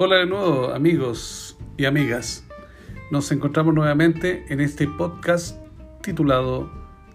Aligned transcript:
Hola 0.00 0.18
de 0.18 0.26
nuevo 0.26 0.72
amigos 0.72 1.58
y 1.76 1.84
amigas. 1.84 2.46
Nos 3.10 3.32
encontramos 3.32 3.74
nuevamente 3.74 4.44
en 4.48 4.60
este 4.60 4.86
podcast 4.86 5.60
titulado 6.02 6.70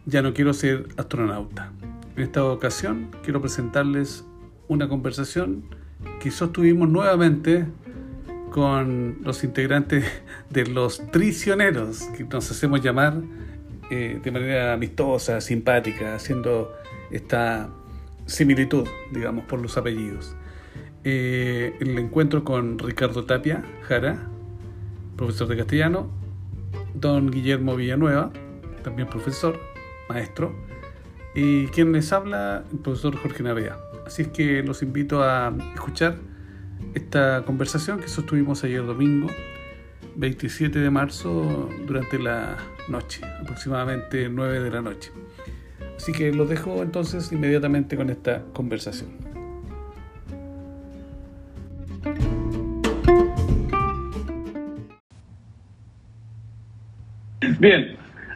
Ya 0.06 0.21
no 0.21 0.34
quiero 0.34 0.54
ser 0.54 0.90
astronauta. 0.98 1.71
En 2.18 2.24
esta 2.24 2.43
ocasión 2.43 3.10
quiero 3.24 3.39
presentarles 3.39 4.25
una 4.68 4.89
conversación 4.89 5.64
que 6.20 6.30
sostuvimos 6.30 6.89
nuevamente 6.89 7.68
con 8.50 9.20
los 9.21 9.46
integrantes 9.46 10.04
de 10.50 10.65
los 10.65 11.10
tricioneros, 11.10 12.02
que 12.18 12.25
nos 12.25 12.52
hacemos 12.52 12.82
llamar 12.82 13.21
eh, 13.92 14.20
de 14.21 14.29
manera 14.29 14.74
amistosa, 14.74 15.39
simpática, 15.39 16.15
haciendo 16.15 16.74
esta 17.11 17.70
similitud, 18.25 18.86
digamos, 19.14 19.46
por 19.46 19.61
los 19.61 19.78
apellidos. 19.78 20.36
Eh, 21.06 21.75
el 21.82 21.98
encuentro 21.98 22.46
con 22.46 22.80
Ricardo 22.80 23.25
Tapia 23.25 23.64
Jara, 23.82 24.28
profesor 25.18 25.50
de 25.50 25.57
castellano, 25.57 26.10
don 26.94 27.30
Guillermo 27.30 27.75
Villanueva, 27.75 28.32
también 28.84 29.10
profesor, 29.10 29.60
maestro, 30.08 30.56
y 31.36 31.68
quien 31.68 31.92
les 31.92 32.14
habla, 32.14 32.64
el 32.72 32.80
profesor 32.80 33.17
Jorge 33.17 33.44
Navea. 33.44 33.78
Así 34.06 34.23
es 34.23 34.28
que 34.30 34.64
los 34.64 34.81
invito 34.81 35.23
a 35.23 35.53
escuchar 35.73 36.17
esta 36.94 37.44
conversación 37.45 38.00
que 38.00 38.08
sostuvimos 38.08 38.64
ayer 38.64 38.86
domingo, 38.86 39.28
27 40.16 40.80
de 40.80 40.89
marzo, 40.89 41.70
durante 41.86 42.20
la 42.20 42.58
noche, 42.88 43.22
aproximadamente 43.42 44.30
9 44.30 44.61
de 44.61 44.70
la 44.70 44.81
noche. 44.81 45.11
Así 45.97 46.11
que 46.11 46.31
los 46.31 46.50
dejo 46.50 46.81
entonces 46.81 47.31
inmediatamente 47.31 47.97
con 47.97 48.09
esta 48.09 48.44
conversación. 48.53 49.33
Bien, 57.59 57.95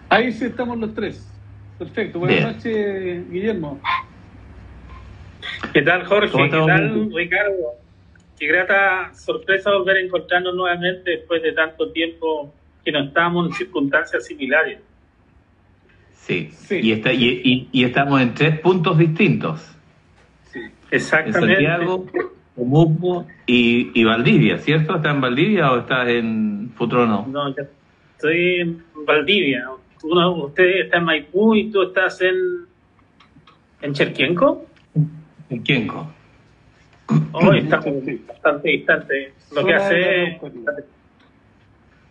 ahí 0.09 0.31
sí 0.31 0.45
estamos 0.45 0.77
los 0.77 0.93
tres. 0.93 1.23
Perfecto. 1.77 2.19
Buenas 2.19 2.55
noches, 2.55 3.29
Guillermo. 3.29 3.79
¿Qué 5.73 5.81
tal, 5.81 6.05
Jorge? 6.05 6.31
¿Qué 6.35 6.49
tal, 6.49 7.11
Ricardo? 7.13 7.75
Qué 8.37 8.47
grata 8.47 9.13
sorpresa 9.13 9.71
volver 9.71 9.97
a 9.97 10.01
encontrarnos 10.01 10.55
nuevamente 10.55 11.11
después 11.11 11.41
de 11.41 11.53
tanto 11.53 11.91
tiempo 11.91 12.53
que 12.83 12.91
no 12.91 13.03
estábamos 13.03 13.47
en 13.47 13.53
circunstancias 13.53 14.25
similares. 14.25 14.79
Sí, 16.13 16.49
Y, 16.69 16.91
está, 16.91 17.13
y, 17.13 17.69
y, 17.71 17.83
estamos 17.83 18.21
en 18.21 18.33
tres 18.33 18.59
puntos 18.59 18.97
distintos. 18.97 19.61
Sí, 20.51 20.59
exactamente. 20.91 21.63
En 21.63 21.69
Santiago, 21.69 22.05
Comupo 22.53 23.25
y, 23.45 23.91
y 23.93 24.03
Valdivia, 24.03 24.57
¿cierto? 24.57 24.97
¿Estás 24.97 25.15
en 25.15 25.21
Valdivia 25.21 25.71
o 25.71 25.79
estás 25.79 26.09
en 26.09 26.71
Futrono? 26.75 27.25
No, 27.29 27.55
ya 27.55 27.63
estoy 28.17 28.61
en 28.61 28.83
Valdivia. 29.05 29.69
Uno, 30.03 30.45
usted 30.45 30.85
está 30.85 30.97
en 30.97 31.03
Maipú 31.03 31.55
y 31.55 31.71
tú 31.71 31.83
estás 31.83 32.19
en, 32.21 32.65
en 33.81 33.93
Cherquienco. 33.93 34.65
En 35.49 35.63
Quienco. 35.63 36.11
Hoy 37.31 37.59
está 37.59 37.79
bastante 38.27 38.69
distante. 38.69 39.33
Lo 39.55 39.63
que 39.63 39.73
hace. 39.73 40.41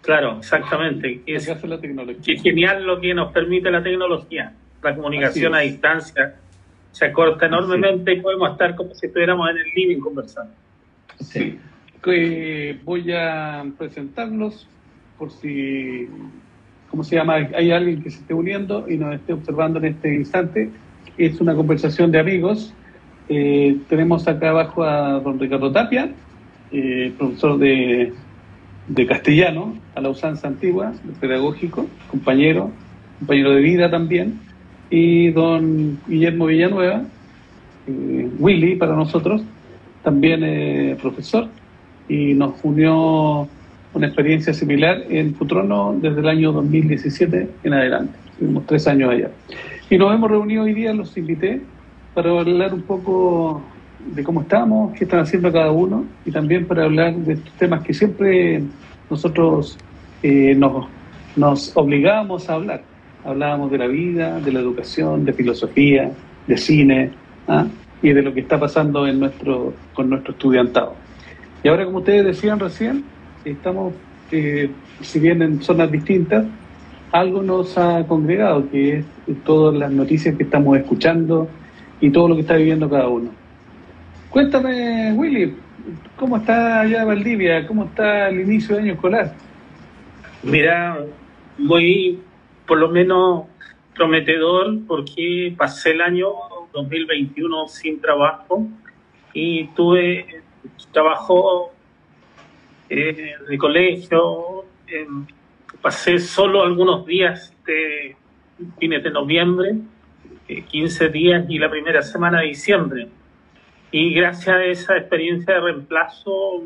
Claro, 0.01 0.39
exactamente. 0.39 1.23
Es, 1.27 1.49
la 1.65 1.81
tecnología. 1.81 2.41
genial 2.41 2.85
lo 2.85 3.01
que 3.01 3.13
nos 3.13 3.33
permite 3.33 3.71
la 3.71 3.83
tecnología. 3.83 4.53
La 4.83 4.95
comunicación 4.95 5.55
a 5.55 5.61
distancia 5.61 6.37
se 6.93 7.05
acorta 7.05 7.47
enormemente 7.47 8.13
y 8.13 8.21
podemos 8.21 8.53
estar 8.53 8.77
como 8.77 8.95
si 8.95 9.07
estuviéramos 9.07 9.51
en 9.51 9.59
el 9.59 9.67
living 9.75 10.01
conversando. 10.01 10.55
Sí. 11.19 11.59
voy 12.85 13.13
a 13.13 13.65
presentarnos 13.77 14.69
por 15.19 15.31
si, 15.31 16.09
¿cómo 16.91 17.05
se 17.05 17.17
llama? 17.17 17.35
Hay 17.35 17.71
alguien 17.71 18.03
que 18.03 18.11
se 18.11 18.19
esté 18.21 18.35
uniendo 18.35 18.89
y 18.89 18.97
nos 18.97 19.15
esté 19.15 19.33
observando 19.33 19.79
en 19.79 19.87
este 19.87 20.15
instante. 20.15 20.71
Es 21.17 21.41
una 21.41 21.55
conversación 21.55 22.11
de 22.11 22.19
amigos. 22.19 22.75
Eh, 23.29 23.79
tenemos 23.89 24.29
acá 24.29 24.51
abajo 24.51 24.85
a 24.85 25.21
don 25.21 25.39
Ricardo 25.39 25.73
Tapia, 25.73 26.11
eh, 26.73 27.13
profesor 27.19 27.59
de, 27.59 28.13
de, 28.89 29.07
castellano 29.07 29.77
a 29.95 30.01
la 30.01 30.11
usanza 30.11 30.47
antigua, 30.47 30.93
pedagógico, 31.21 31.87
compañero, 32.09 32.71
compañero 33.19 33.51
de 33.53 33.61
vida 33.63 33.91
también, 33.91 34.39
y 34.91 35.31
don 35.31 35.99
Guillermo 36.07 36.47
Villanueva, 36.47 37.03
eh, 37.89 38.31
Willy 38.39 38.77
para 38.77 38.95
nosotros, 38.95 39.43
también 40.05 40.97
profesor, 40.99 41.49
y 42.09 42.35
nos 42.35 42.55
unió 42.63 43.49
una 43.97 44.09
experiencia 44.09 44.53
similar 44.53 45.05
en 45.09 45.35
Futrono 45.35 45.97
desde 45.99 46.21
el 46.21 46.29
año 46.29 46.53
2017 46.53 47.49
en 47.65 47.73
adelante. 47.73 48.13
Tuvimos 48.39 48.67
tres 48.67 48.87
años 48.87 49.11
allá. 49.11 49.31
Y 49.89 49.97
nos 49.97 50.15
hemos 50.15 50.31
reunido 50.31 50.65
hoy 50.65 50.75
día, 50.75 50.93
los 50.93 51.17
invité 51.17 51.63
para 52.13 52.29
hablar 52.29 52.75
un 52.75 52.83
poco 52.83 53.63
de 54.15 54.23
cómo 54.23 54.43
estamos, 54.43 54.93
qué 54.93 55.05
están 55.05 55.21
haciendo 55.21 55.51
cada 55.51 55.71
uno 55.71 56.05
y 56.27 56.31
también 56.31 56.67
para 56.67 56.85
hablar 56.85 57.15
de 57.15 57.35
estos 57.35 57.53
temas 57.55 57.83
que 57.85 57.95
siempre 57.95 58.63
nosotros 59.09 59.79
eh, 60.23 60.55
nos, 60.55 60.87
nos 61.35 61.75
obligábamos 61.75 62.51
a 62.51 62.55
hablar. 62.55 62.83
Hablábamos 63.25 63.71
de 63.71 63.79
la 63.79 63.87
vida, 63.87 64.39
de 64.41 64.53
la 64.53 64.61
educación, 64.61 65.25
de 65.25 65.33
filosofía, 65.33 66.11
de 66.47 66.57
cine 66.59 67.13
¿ah? 67.49 67.67
y 68.03 68.11
de 68.11 68.21
lo 68.21 68.35
que 68.35 68.41
está 68.41 68.61
pasando 68.61 69.07
en 69.07 69.19
nuestro, 69.21 69.73
con 69.95 70.11
nuestro 70.11 70.33
estudiantado. 70.33 70.95
Y 71.65 71.69
ahora, 71.69 71.87
como 71.87 71.99
ustedes 71.99 72.27
decían 72.27 72.61
recién, 72.61 73.16
estamos, 73.51 73.95
eh, 74.31 74.71
si 75.01 75.21
bien 75.21 75.43
en 75.43 75.63
zonas 75.63 75.91
distintas, 75.91 76.45
algo 77.13 77.43
nos 77.43 77.79
ha 77.79 78.07
congregado, 78.07 78.69
que 78.71 78.99
es 78.99 79.05
todas 79.45 79.75
las 79.75 79.91
noticias 79.91 80.37
que 80.37 80.43
estamos 80.43 80.77
escuchando 80.77 81.49
y 82.01 82.11
todo 82.11 82.29
lo 82.29 82.35
que 82.35 82.43
está 82.43 82.57
viviendo 82.57 82.91
cada 82.91 83.09
uno. 83.09 83.31
Cuéntame, 84.31 85.13
Willy, 85.13 85.55
¿cómo 86.17 86.37
está 86.37 86.81
allá 86.81 87.05
Valdivia? 87.05 87.67
¿Cómo 87.67 87.85
está 87.85 88.29
el 88.29 88.41
inicio 88.41 88.77
de 88.77 88.83
año 88.83 88.93
escolar? 88.95 89.35
Mira, 90.43 90.99
muy, 91.59 92.19
por 92.67 92.79
lo 92.79 92.89
menos, 92.89 93.45
prometedor, 93.95 94.79
porque 94.87 95.55
pasé 95.57 95.93
el 95.93 96.03
año 96.03 96.29
2021 96.75 97.69
sin 97.69 98.01
trabajo 98.01 98.67
y 99.33 99.69
tuve 99.69 100.43
trabajo 100.93 101.73
eh, 102.89 103.35
de 103.49 103.59
colegio. 103.59 104.65
pasé 105.81 106.19
solo 106.19 106.63
algunos 106.63 107.07
días 107.07 107.53
de 107.67 108.17
fines 108.79 109.03
de 109.03 109.11
noviembre, 109.11 109.77
15 110.47 111.05
eh, 111.05 111.09
días 111.09 111.47
y 111.49 111.59
la 111.59 111.71
primera 111.71 112.03
semana 112.03 112.41
de 112.41 112.47
diciembre. 112.47 113.09
Y 113.91 114.15
gracias 114.15 114.57
a 114.57 114.65
esa 114.65 114.97
experiencia 114.97 115.55
de 115.55 115.61
reemplazo 115.61 116.65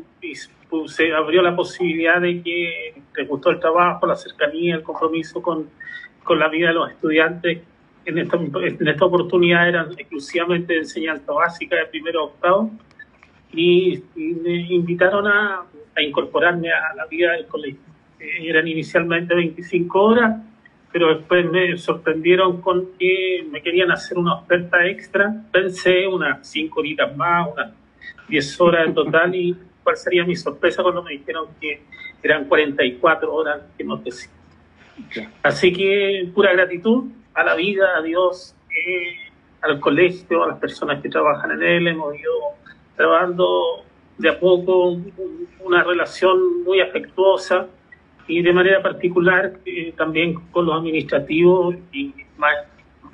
se 0.87 1.13
abrió 1.13 1.41
la 1.41 1.55
posibilidad 1.55 2.21
de 2.21 2.41
que 2.41 3.01
te 3.13 3.23
gustó 3.25 3.49
el 3.49 3.59
trabajo, 3.59 4.07
la 4.07 4.15
cercanía, 4.15 4.75
el 4.75 4.83
compromiso 4.83 5.41
con, 5.41 5.69
con 6.23 6.39
la 6.39 6.47
vida 6.47 6.69
de 6.69 6.73
los 6.73 6.91
estudiantes. 6.91 7.59
En 8.05 8.17
esta, 8.17 8.37
en 8.37 8.87
esta 8.87 9.05
oportunidad 9.05 9.67
eran 9.67 9.91
exclusivamente 9.91 10.73
de 10.73 10.79
enseñanza 10.79 11.31
básica 11.31 11.75
de 11.75 11.85
primero 11.85 12.21
a 12.21 12.23
octavo 12.25 12.71
y 13.53 14.01
me 14.15 14.61
invitaron 14.73 15.27
a 15.27 15.65
a 16.01 16.07
incorporarme 16.07 16.71
a 16.71 16.93
la 16.95 17.05
vida 17.05 17.31
del 17.33 17.47
colegio. 17.47 17.81
Eh, 18.19 18.49
eran 18.49 18.67
inicialmente 18.67 19.33
25 19.33 20.01
horas, 20.01 20.41
pero 20.91 21.15
después 21.15 21.49
me 21.49 21.77
sorprendieron 21.77 22.61
con 22.61 22.97
que 22.99 23.45
me 23.49 23.61
querían 23.61 23.91
hacer 23.91 24.17
una 24.17 24.35
oferta 24.35 24.85
extra. 24.85 25.33
Pensé 25.51 26.07
unas 26.07 26.45
5 26.47 26.79
horitas 26.79 27.15
más, 27.15 27.47
unas 27.53 27.71
10 28.27 28.61
horas 28.61 28.87
en 28.87 28.93
total, 28.93 29.35
y 29.35 29.55
cuál 29.83 29.97
sería 29.97 30.25
mi 30.25 30.35
sorpresa 30.35 30.83
cuando 30.83 31.01
me 31.01 31.11
dijeron 31.11 31.47
que 31.59 31.81
eran 32.21 32.45
44 32.45 33.33
horas 33.33 33.61
que 33.77 33.83
no 33.83 33.97
decía. 33.97 34.31
Así 35.41 35.73
que 35.73 36.29
pura 36.33 36.53
gratitud 36.53 37.05
a 37.33 37.43
la 37.43 37.55
vida, 37.55 37.97
a 37.97 38.01
Dios, 38.01 38.55
eh, 38.69 39.31
al 39.61 39.79
colegio, 39.79 40.43
a 40.43 40.47
las 40.49 40.59
personas 40.59 41.01
que 41.01 41.09
trabajan 41.09 41.51
en 41.51 41.63
él. 41.63 41.87
Hemos 41.87 42.15
ido 42.15 42.31
trabajando 42.95 43.85
de 44.21 44.29
a 44.29 44.39
poco 44.39 44.99
una 45.63 45.83
relación 45.83 46.63
muy 46.63 46.79
afectuosa 46.79 47.67
y 48.27 48.41
de 48.41 48.53
manera 48.53 48.81
particular 48.81 49.59
eh, 49.65 49.93
también 49.97 50.35
con 50.51 50.65
los 50.65 50.79
administrativos 50.79 51.75
y 51.91 52.13
más, 52.37 52.53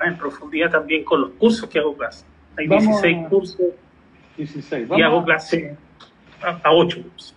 en 0.04 0.16
profundidad 0.16 0.70
también 0.70 1.02
con 1.02 1.22
los 1.22 1.30
cursos 1.30 1.68
que 1.68 1.78
hago 1.78 1.96
clase. 1.96 2.24
Hay 2.56 2.68
16 2.68 3.28
cursos 3.28 3.66
16. 4.36 4.88
y 4.96 5.02
hago 5.02 5.24
clase 5.24 5.76
a, 6.42 6.72
8 6.72 7.02
cursos. 7.02 7.34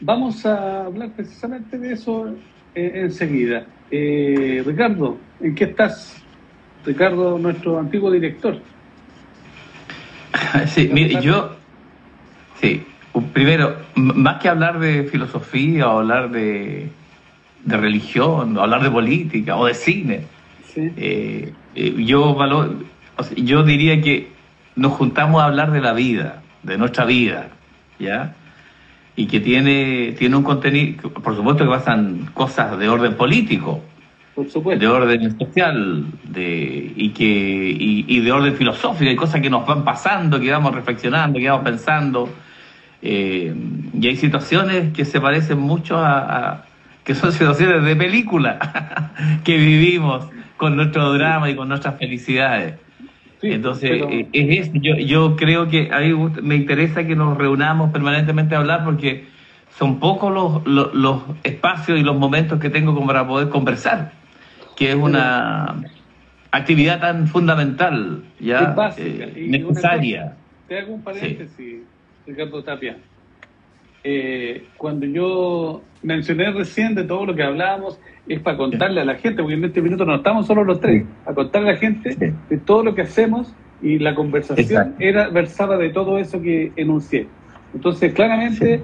Vamos 0.00 0.44
a 0.44 0.84
hablar 0.84 1.10
precisamente 1.16 1.78
de 1.78 1.92
eso 1.92 2.28
eh, 2.74 2.92
enseguida. 2.94 3.66
Eh, 3.90 4.62
Ricardo, 4.66 5.16
¿en 5.40 5.54
qué 5.54 5.64
estás? 5.64 6.22
Ricardo, 6.84 7.38
nuestro 7.38 7.78
antiguo 7.78 8.10
director. 8.10 8.58
Sí, 10.66 10.88
mire, 10.92 11.20
yo 11.20 11.56
Sí, 12.64 12.82
primero, 13.34 13.76
más 13.94 14.40
que 14.40 14.48
hablar 14.48 14.78
de 14.78 15.04
filosofía 15.04 15.86
o 15.86 15.98
hablar 15.98 16.30
de, 16.30 16.88
de 17.62 17.76
religión, 17.76 18.56
o 18.56 18.62
hablar 18.62 18.82
de 18.82 18.90
política 18.90 19.56
o 19.56 19.66
de 19.66 19.74
cine, 19.74 20.22
eh, 20.74 21.52
eh, 21.74 21.94
yo, 22.06 22.34
valor, 22.34 22.74
yo 23.36 23.64
diría 23.64 24.00
que 24.00 24.30
nos 24.76 24.92
juntamos 24.92 25.42
a 25.42 25.44
hablar 25.44 25.72
de 25.72 25.82
la 25.82 25.92
vida, 25.92 26.42
de 26.62 26.78
nuestra 26.78 27.04
vida, 27.04 27.48
¿ya? 27.98 28.34
Y 29.14 29.26
que 29.26 29.40
tiene, 29.40 30.14
tiene 30.18 30.36
un 30.36 30.42
contenido, 30.42 31.10
por 31.10 31.36
supuesto 31.36 31.64
que 31.64 31.70
pasan 31.70 32.30
cosas 32.32 32.78
de 32.78 32.88
orden 32.88 33.14
político, 33.14 33.82
de 34.34 34.88
orden 34.88 35.38
social 35.38 36.06
de, 36.24 36.92
y, 36.96 37.10
que, 37.10 37.24
y, 37.78 38.20
de 38.20 38.32
orden 38.32 38.56
filosófico, 38.56 39.10
hay 39.10 39.16
cosas 39.16 39.42
que 39.42 39.50
nos 39.50 39.66
van 39.66 39.84
pasando, 39.84 40.40
que 40.40 40.50
vamos 40.50 40.74
reflexionando, 40.74 41.38
que 41.38 41.50
vamos 41.50 41.64
pensando. 41.64 42.28
Eh, 43.06 43.54
y 43.92 44.08
hay 44.08 44.16
situaciones 44.16 44.94
que 44.94 45.04
se 45.04 45.20
parecen 45.20 45.58
mucho 45.58 45.98
a, 45.98 46.64
que 47.04 47.14
son 47.14 47.32
situaciones 47.32 47.84
de 47.84 47.94
película 47.94 49.12
que 49.44 49.58
vivimos 49.58 50.26
con 50.56 50.74
nuestro 50.74 51.12
drama 51.12 51.50
y 51.50 51.54
con 51.54 51.68
nuestras 51.68 51.98
felicidades. 51.98 52.74
Entonces, 53.42 53.90
eh, 53.92 54.28
es, 54.32 54.70
yo, 54.72 54.96
yo 54.96 55.36
creo 55.36 55.68
que 55.68 55.90
a 55.92 56.00
mí 56.00 56.14
me 56.42 56.54
interesa 56.54 57.06
que 57.06 57.14
nos 57.14 57.36
reunamos 57.36 57.92
permanentemente 57.92 58.54
a 58.54 58.58
hablar 58.58 58.84
porque 58.84 59.26
son 59.78 60.00
pocos 60.00 60.32
los, 60.32 60.66
los, 60.66 60.94
los 60.94 61.22
espacios 61.42 62.00
y 62.00 62.02
los 62.02 62.16
momentos 62.16 62.58
que 62.58 62.70
tengo 62.70 63.06
para 63.06 63.26
poder 63.26 63.50
conversar 63.50 64.12
que 64.76 64.90
es 64.90 64.96
una 64.96 65.82
actividad 66.50 67.00
tan 67.00 67.28
fundamental, 67.28 68.22
ya 68.40 68.74
eh, 68.96 69.46
necesaria. 69.48 70.36
te 70.68 70.78
hago 70.78 70.94
un 70.94 71.02
paréntesis, 71.02 71.82
Ricardo 72.26 72.62
Tapia. 72.62 72.96
Eh, 74.02 74.66
cuando 74.76 75.06
yo 75.06 75.82
mencioné 76.02 76.50
recién 76.50 76.94
de 76.94 77.04
todo 77.04 77.26
lo 77.26 77.34
que 77.34 77.42
hablábamos, 77.42 77.98
es 78.28 78.40
para 78.40 78.56
contarle 78.56 79.00
a 79.00 79.04
la 79.04 79.14
gente, 79.14 79.42
porque 79.42 79.54
en 79.54 79.64
este 79.64 79.80
minuto 79.80 80.04
no 80.04 80.16
estamos 80.16 80.46
solo 80.46 80.64
los 80.64 80.80
tres, 80.80 81.04
a 81.26 81.32
contarle 81.32 81.70
a 81.70 81.72
la 81.72 81.78
gente 81.78 82.34
de 82.50 82.58
todo 82.58 82.84
lo 82.84 82.94
que 82.94 83.02
hacemos 83.02 83.54
y 83.82 83.98
la 83.98 84.14
conversación 84.14 84.94
era 84.98 85.28
versada 85.28 85.76
de 85.78 85.90
todo 85.90 86.18
eso 86.18 86.40
que 86.40 86.72
enuncié. 86.76 87.26
Entonces, 87.74 88.12
claramente 88.12 88.82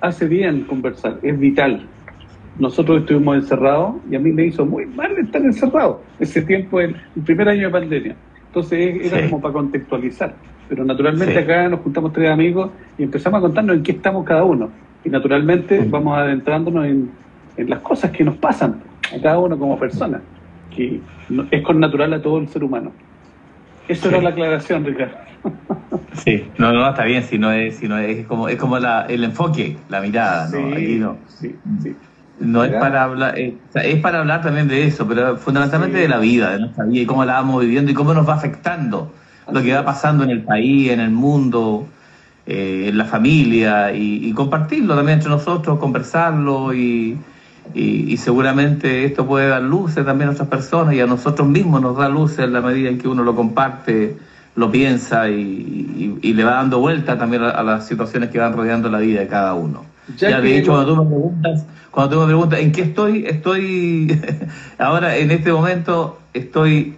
hace 0.00 0.26
bien 0.26 0.62
conversar, 0.62 1.18
es 1.22 1.38
vital 1.38 1.86
nosotros 2.58 3.00
estuvimos 3.00 3.36
encerrados 3.36 3.96
y 4.10 4.16
a 4.16 4.18
mí 4.18 4.32
me 4.32 4.46
hizo 4.46 4.66
muy 4.66 4.86
mal 4.86 5.16
estar 5.18 5.42
encerrado 5.42 6.02
ese 6.18 6.42
tiempo, 6.42 6.80
el, 6.80 6.96
el 7.16 7.22
primer 7.22 7.48
año 7.48 7.66
de 7.66 7.70
pandemia. 7.70 8.16
Entonces 8.48 9.12
era 9.12 9.28
como 9.28 9.40
para 9.40 9.54
contextualizar. 9.54 10.34
Pero 10.68 10.84
naturalmente 10.84 11.38
acá 11.38 11.68
nos 11.68 11.80
juntamos 11.80 12.12
tres 12.12 12.30
amigos 12.30 12.70
y 12.98 13.02
empezamos 13.02 13.38
a 13.38 13.40
contarnos 13.40 13.76
en 13.76 13.82
qué 13.82 13.92
estamos 13.92 14.24
cada 14.24 14.44
uno. 14.44 14.70
Y 15.04 15.10
naturalmente 15.10 15.84
vamos 15.88 16.16
adentrándonos 16.16 16.86
en, 16.86 17.10
las 17.56 17.80
cosas 17.80 18.10
que 18.10 18.24
nos 18.24 18.36
pasan 18.36 18.80
a 19.14 19.20
cada 19.20 19.38
uno 19.38 19.58
como 19.58 19.78
persona, 19.78 20.22
que 20.74 21.00
es 21.50 21.62
con 21.62 21.78
natural 21.80 22.14
a 22.14 22.22
todo 22.22 22.38
el 22.38 22.48
ser 22.48 22.64
humano. 22.64 22.92
Eso 23.88 24.08
era 24.08 24.22
la 24.22 24.30
aclaración, 24.30 24.84
Ricardo. 24.84 25.16
Sí, 26.14 26.44
no, 26.56 26.72
no, 26.72 26.88
está 26.88 27.04
bien, 27.04 27.22
si 27.24 27.38
no 27.38 27.50
es, 27.50 27.76
si 27.76 27.88
no 27.88 27.98
es 27.98 28.26
como, 28.26 28.48
es 28.48 28.56
como 28.56 28.78
la, 28.78 29.06
el 29.06 29.24
enfoque, 29.24 29.76
la 29.88 30.00
mirada, 30.00 30.48
¿no? 30.50 30.74
Aquí 30.74 30.96
no. 30.96 31.16
Sí, 31.26 31.56
sí. 31.82 31.96
No 32.38 32.64
es 32.64 32.72
para 32.72 33.04
hablar, 33.04 33.38
eh, 33.38 33.56
es 33.74 34.00
para 34.00 34.20
hablar 34.20 34.42
también 34.42 34.68
de 34.68 34.86
eso, 34.86 35.06
pero 35.06 35.36
fundamentalmente 35.36 35.98
de 35.98 36.08
la 36.08 36.18
vida, 36.18 36.52
de 36.52 36.60
nuestra 36.60 36.84
vida 36.84 37.02
y 37.02 37.06
cómo 37.06 37.24
la 37.24 37.34
vamos 37.34 37.62
viviendo 37.62 37.90
y 37.90 37.94
cómo 37.94 38.14
nos 38.14 38.28
va 38.28 38.34
afectando 38.34 39.12
lo 39.50 39.62
que 39.62 39.72
va 39.74 39.84
pasando 39.84 40.24
en 40.24 40.30
el 40.30 40.42
país, 40.42 40.90
en 40.90 41.00
el 41.00 41.10
mundo, 41.10 41.86
eh, 42.46 42.86
en 42.88 42.98
la 42.98 43.04
familia 43.04 43.92
y, 43.92 44.32
compartirlo 44.32 44.94
también 44.94 45.18
entre 45.18 45.30
nosotros, 45.30 45.78
conversarlo 45.78 46.74
y, 46.74 47.18
y, 47.74 48.16
seguramente 48.16 49.04
esto 49.04 49.26
puede 49.26 49.48
dar 49.48 49.62
luces 49.62 50.04
también 50.04 50.30
a 50.30 50.32
otras 50.32 50.48
personas 50.48 50.94
y 50.94 51.00
a 51.00 51.06
nosotros 51.06 51.46
mismos 51.48 51.80
nos 51.80 51.96
da 51.96 52.08
luces 52.08 52.40
en 52.40 52.52
la 52.52 52.60
medida 52.60 52.88
en 52.88 52.98
que 52.98 53.08
uno 53.08 53.22
lo 53.22 53.34
comparte, 53.34 54.16
lo 54.56 54.70
piensa 54.70 55.28
y, 55.28 56.18
le 56.22 56.44
va 56.44 56.52
dando 56.52 56.80
vuelta 56.80 57.18
también 57.18 57.42
a, 57.42 57.62
las 57.62 57.86
situaciones 57.86 58.30
que 58.30 58.38
van 58.38 58.52
rodeando 58.52 58.88
la 58.88 58.98
vida 58.98 59.20
de 59.20 59.28
cada 59.28 59.54
uno. 59.54 59.84
Ya, 60.16 60.40
de 60.40 60.58
hecho, 60.58 60.72
cuando 60.72 60.94
tú 60.94 61.04
me 61.04 61.10
preguntas 61.10 61.64
cuando 61.92 62.16
tú 62.16 62.20
me 62.22 62.26
preguntas 62.26 62.58
en 62.58 62.72
qué 62.72 62.82
estoy, 62.82 63.26
estoy 63.26 64.18
ahora 64.78 65.16
en 65.16 65.30
este 65.30 65.52
momento 65.52 66.18
estoy 66.32 66.96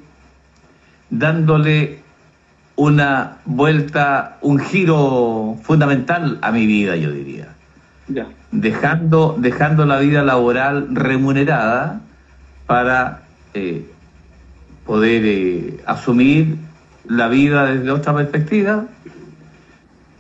dándole 1.11 2.04
una 2.77 3.39
vuelta, 3.45 4.39
un 4.41 4.59
giro 4.59 5.57
fundamental 5.63 6.39
a 6.43 6.51
mi 6.51 6.67
vida, 6.67 6.97
yo 6.97 7.11
diría. 7.11 7.49
Dejando, 8.51 9.37
dejando 9.39 9.87
la 9.87 9.99
vida 9.99 10.23
laboral 10.23 10.89
remunerada 10.93 12.01
para 12.67 13.23
eh, 13.55 13.87
poder 14.85 15.23
eh, 15.25 15.81
asumir 15.87 16.57
la 17.07 17.29
vida 17.29 17.67
desde 17.67 17.91
otra 17.91 18.15
perspectiva, 18.15 18.85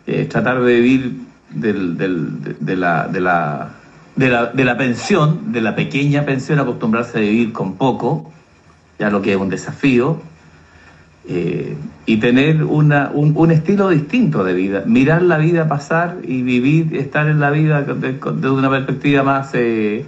eh, 0.06 0.26
tratar 0.26 0.62
de 0.62 0.80
vivir 0.80 1.20
del, 1.50 1.96
de, 1.96 2.76
la, 2.76 3.08
de 3.08 3.20
la 3.20 3.70
de 4.16 4.28
la, 4.28 4.46
de 4.46 4.64
la 4.64 4.76
pensión, 4.76 5.52
de 5.52 5.60
la 5.60 5.74
pequeña 5.74 6.24
pensión, 6.24 6.58
acostumbrarse 6.60 7.18
a 7.18 7.20
vivir 7.20 7.52
con 7.52 7.74
poco, 7.74 8.32
ya 8.98 9.10
lo 9.10 9.22
que 9.22 9.32
es 9.32 9.38
un 9.38 9.48
desafío, 9.48 10.20
eh, 11.26 11.76
y 12.06 12.18
tener 12.18 12.64
una, 12.64 13.10
un, 13.14 13.50
estilo 13.50 13.88
distinto 13.88 14.44
de 14.44 14.52
vida, 14.52 14.82
mirar 14.86 15.22
la 15.22 15.38
vida 15.38 15.68
pasar 15.68 16.18
y 16.22 16.42
vivir, 16.42 16.96
estar 16.96 17.28
en 17.28 17.40
la 17.40 17.50
vida 17.50 17.82
desde 17.82 18.50
una 18.50 18.68
perspectiva 18.68 19.22
más, 19.22 19.50
eh, 19.54 20.04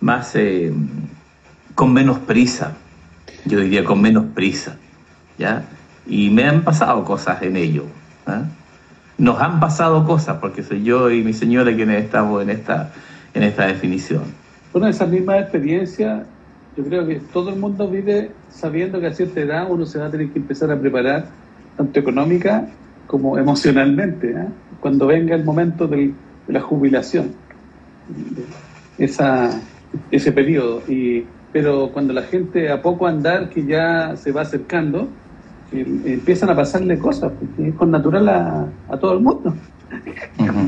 más 0.00 0.36
eh, 0.36 0.72
con 1.74 1.92
menos 1.92 2.18
prisa, 2.20 2.72
yo 3.44 3.60
diría 3.60 3.84
con 3.84 4.00
menos 4.00 4.26
prisa, 4.34 4.76
¿ya? 5.38 5.64
Y 6.06 6.30
me 6.30 6.44
han 6.44 6.62
pasado 6.62 7.04
cosas 7.04 7.42
en 7.42 7.56
ello. 7.56 7.84
Nos 9.18 9.40
han 9.40 9.60
pasado 9.60 10.04
cosas, 10.04 10.38
porque 10.40 10.62
soy 10.62 10.82
yo 10.82 11.10
y 11.10 11.22
mi 11.22 11.32
señora 11.32 11.74
quienes 11.74 12.04
estamos 12.04 12.42
en 12.42 12.50
esta 12.50 12.92
en 13.34 13.42
esta 13.42 13.66
definición. 13.66 14.22
Bueno, 14.72 14.88
esa 14.88 15.06
misma 15.06 15.38
experiencia, 15.38 16.24
yo 16.76 16.84
creo 16.84 17.06
que 17.06 17.20
todo 17.32 17.50
el 17.50 17.56
mundo 17.56 17.88
vive 17.88 18.30
sabiendo 18.50 19.00
que 19.00 19.06
a 19.06 19.14
cierta 19.14 19.40
edad 19.40 19.66
uno 19.70 19.86
se 19.86 19.98
va 19.98 20.06
a 20.06 20.10
tener 20.10 20.30
que 20.30 20.38
empezar 20.38 20.70
a 20.70 20.78
preparar, 20.78 21.26
tanto 21.76 22.00
económica 22.00 22.68
como 23.06 23.38
emocionalmente, 23.38 24.30
¿eh? 24.30 24.46
cuando 24.80 25.06
venga 25.06 25.34
el 25.34 25.44
momento 25.44 25.86
de 25.86 26.12
la 26.48 26.60
jubilación, 26.60 27.32
esa, 28.98 29.50
ese 30.10 30.32
periodo. 30.32 30.82
Y, 30.88 31.24
pero 31.52 31.90
cuando 31.92 32.12
la 32.12 32.22
gente 32.22 32.70
a 32.70 32.82
poco 32.82 33.06
andar, 33.06 33.50
que 33.50 33.64
ya 33.64 34.16
se 34.16 34.32
va 34.32 34.42
acercando, 34.42 35.08
eh, 35.72 35.86
empiezan 36.06 36.50
a 36.50 36.56
pasarle 36.56 36.98
cosas, 36.98 37.32
porque 37.38 37.68
es 37.68 37.74
con 37.74 37.90
natural 37.90 38.28
a, 38.28 38.98
todo 38.98 39.14
el 39.14 39.20
mundo. 39.20 39.54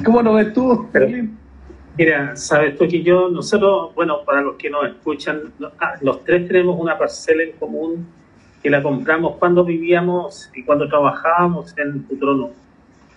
¿Cómo 0.04 0.22
lo 0.22 0.34
ves 0.34 0.52
tú, 0.52 0.88
Berlín? 0.92 1.36
Mira, 1.96 2.36
sabes 2.36 2.76
tú 2.76 2.86
que 2.86 3.02
yo, 3.02 3.30
nosotros, 3.30 3.94
bueno, 3.94 4.22
para 4.24 4.42
los 4.42 4.56
que 4.56 4.68
nos 4.68 4.86
escuchan, 4.86 5.52
ah, 5.80 5.94
los 6.02 6.22
tres 6.24 6.46
tenemos 6.46 6.78
una 6.78 6.98
parcela 6.98 7.42
en 7.42 7.52
común 7.52 8.06
que 8.62 8.68
la 8.68 8.82
compramos 8.82 9.36
cuando 9.36 9.64
vivíamos 9.64 10.50
y 10.54 10.62
cuando 10.62 10.88
trabajábamos 10.88 11.76
en 11.78 12.02
Putrono. 12.02 12.50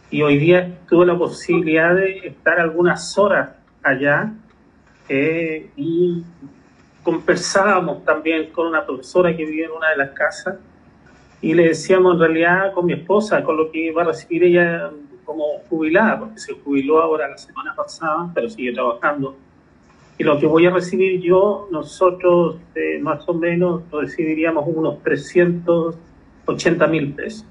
Y 0.10 0.22
hoy 0.22 0.38
día 0.38 0.80
tuve 0.88 1.06
la 1.06 1.18
posibilidad 1.18 1.94
de 1.94 2.20
estar 2.28 2.58
algunas 2.58 3.18
horas 3.18 3.50
allá 3.84 4.32
eh, 5.10 5.70
y 5.76 6.24
conversábamos 7.04 8.06
también 8.06 8.52
con 8.52 8.68
una 8.68 8.86
profesora 8.86 9.36
que 9.36 9.44
vivía 9.46 9.66
en 9.66 9.72
una 9.72 9.90
de 9.90 9.98
las 9.98 10.12
casas 10.12 10.56
y 11.42 11.54
le 11.54 11.70
decíamos 11.70 12.14
en 12.14 12.20
realidad 12.20 12.74
con 12.74 12.86
mi 12.86 12.94
esposa, 12.94 13.44
con 13.44 13.58
lo 13.58 13.72
que 13.72 13.88
iba 13.88 14.04
a 14.04 14.06
recibir 14.06 14.44
ella 14.44 14.90
como 15.30 15.60
jubilada, 15.70 16.18
porque 16.18 16.40
se 16.40 16.54
jubiló 16.54 17.00
ahora 17.00 17.28
la 17.28 17.38
semana 17.38 17.76
pasada, 17.76 18.32
pero 18.34 18.50
sigue 18.50 18.74
trabajando. 18.74 19.36
Y 20.18 20.24
lo 20.24 20.40
que 20.40 20.48
voy 20.48 20.66
a 20.66 20.72
recibir 20.72 21.22
yo, 21.22 21.68
nosotros 21.72 22.58
eh, 22.74 22.98
más 23.00 23.30
o 23.30 23.36
menos 23.36 23.84
recibiríamos 23.92 24.66
unos 24.68 25.04
380 25.04 26.88
mil 26.88 27.14
pesos. 27.14 27.46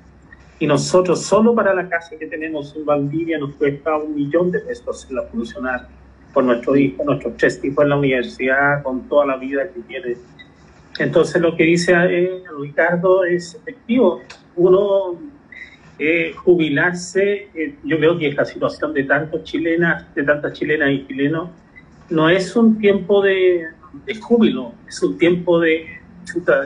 Y 0.59 0.67
nosotros 0.67 1.23
solo 1.23 1.55
para 1.55 1.73
la 1.73 1.89
casa 1.89 2.19
que 2.19 2.27
tenemos 2.27 2.75
en 2.75 2.85
Valdivia 2.85 3.39
nos 3.39 3.55
cuesta 3.55 3.97
un 3.97 4.13
millón 4.13 4.51
de 4.51 4.59
pesos 4.59 5.07
en 5.09 5.15
la 5.15 5.23
funcionar 5.23 5.87
por 6.35 6.43
nuestro 6.43 6.75
hijo, 6.75 7.05
nuestros 7.05 7.37
tres 7.37 7.61
hijos 7.63 7.85
en 7.85 7.91
la 7.91 7.97
universidad, 7.97 8.83
con 8.83 9.09
toda 9.09 9.25
la 9.25 9.37
vida 9.37 9.69
que 9.73 9.81
tiene. 9.83 10.17
Entonces 10.99 11.41
lo 11.41 11.55
que 11.55 11.63
dice 11.63 11.93
eh, 11.95 12.43
Ricardo 12.59 13.23
es 13.25 13.55
efectivo. 13.55 14.21
Uno 14.57 15.17
eh, 15.99 16.33
jubilarse, 16.37 17.49
eh, 17.55 17.75
yo 17.85 17.99
creo 17.99 18.19
que 18.19 18.33
la 18.33 18.45
situación 18.45 18.95
de 18.95 19.05
tantos 19.05 19.45
chilenas, 19.45 20.15
de 20.15 20.23
tantas 20.23 20.53
chilenas 20.53 20.91
y 20.91 21.07
chilenos, 21.07 21.51
no 22.11 22.31
es 22.31 22.55
un 22.57 22.79
tiempo 22.79 23.23
de, 23.23 23.67
júbilo, 24.21 24.73
es 24.87 25.03
un 25.03 25.19
tiempo 25.19 25.61
de, 25.61 25.87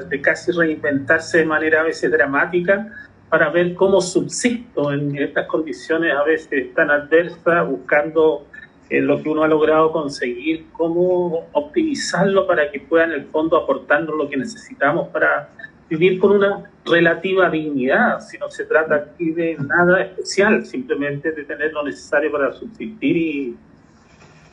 de 0.08 0.20
casi 0.20 0.52
reinventarse 0.52 1.38
de 1.38 1.44
manera 1.46 1.80
a 1.80 1.84
veces 1.84 2.10
dramática 2.10 2.88
para 3.32 3.48
ver 3.48 3.74
cómo 3.74 4.02
subsisto 4.02 4.92
en 4.92 5.16
estas 5.16 5.46
condiciones 5.46 6.14
a 6.14 6.22
veces 6.22 6.74
tan 6.74 6.90
adversas, 6.90 7.66
buscando 7.66 8.46
eh, 8.90 9.00
lo 9.00 9.22
que 9.22 9.30
uno 9.30 9.42
ha 9.42 9.48
logrado 9.48 9.90
conseguir, 9.90 10.66
cómo 10.72 11.46
optimizarlo 11.52 12.46
para 12.46 12.70
que 12.70 12.80
pueda 12.80 13.04
en 13.04 13.12
el 13.12 13.24
fondo 13.24 13.56
aportarnos 13.56 14.14
lo 14.14 14.28
que 14.28 14.36
necesitamos 14.36 15.08
para 15.08 15.48
vivir 15.92 16.18
con 16.18 16.36
una 16.36 16.70
relativa 16.86 17.50
dignidad, 17.50 18.20
si 18.20 18.38
no 18.38 18.50
se 18.50 18.64
trata 18.64 18.94
aquí 18.94 19.30
de 19.30 19.56
nada 19.58 20.02
especial, 20.02 20.64
simplemente 20.64 21.32
de 21.32 21.44
tener 21.44 21.72
lo 21.72 21.84
necesario 21.84 22.32
para 22.32 22.52
subsistir 22.52 23.16
y, 23.16 23.56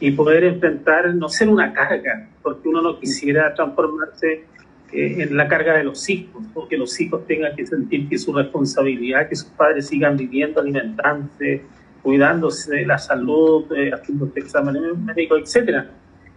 y 0.01 0.11
poder 0.11 0.43
enfrentar, 0.43 1.13
no 1.15 1.29
ser 1.29 1.47
una 1.47 1.71
carga, 1.73 2.27
porque 2.43 2.67
uno 2.67 2.81
no 2.81 2.99
quisiera 2.99 3.53
transformarse 3.53 4.43
eh, 4.91 5.15
en 5.19 5.37
la 5.37 5.47
carga 5.47 5.77
de 5.77 5.85
los 5.85 6.09
hijos, 6.09 6.43
o 6.53 6.67
que 6.67 6.77
los 6.77 6.99
hijos 6.99 7.25
tengan 7.25 7.55
que 7.55 7.65
sentir 7.65 8.09
que 8.09 8.15
es 8.15 8.23
su 8.23 8.33
responsabilidad, 8.33 9.29
que 9.29 9.37
sus 9.37 9.49
padres 9.51 9.87
sigan 9.87 10.17
viviendo, 10.17 10.59
alimentándose, 10.59 11.61
cuidándose 12.01 12.75
de 12.75 12.85
la 12.85 12.97
salud, 12.97 13.65
eh, 13.77 13.91
haciendo 13.93 14.29
exámenes 14.35 14.97
médicos, 14.97 15.55
etc. 15.55 15.85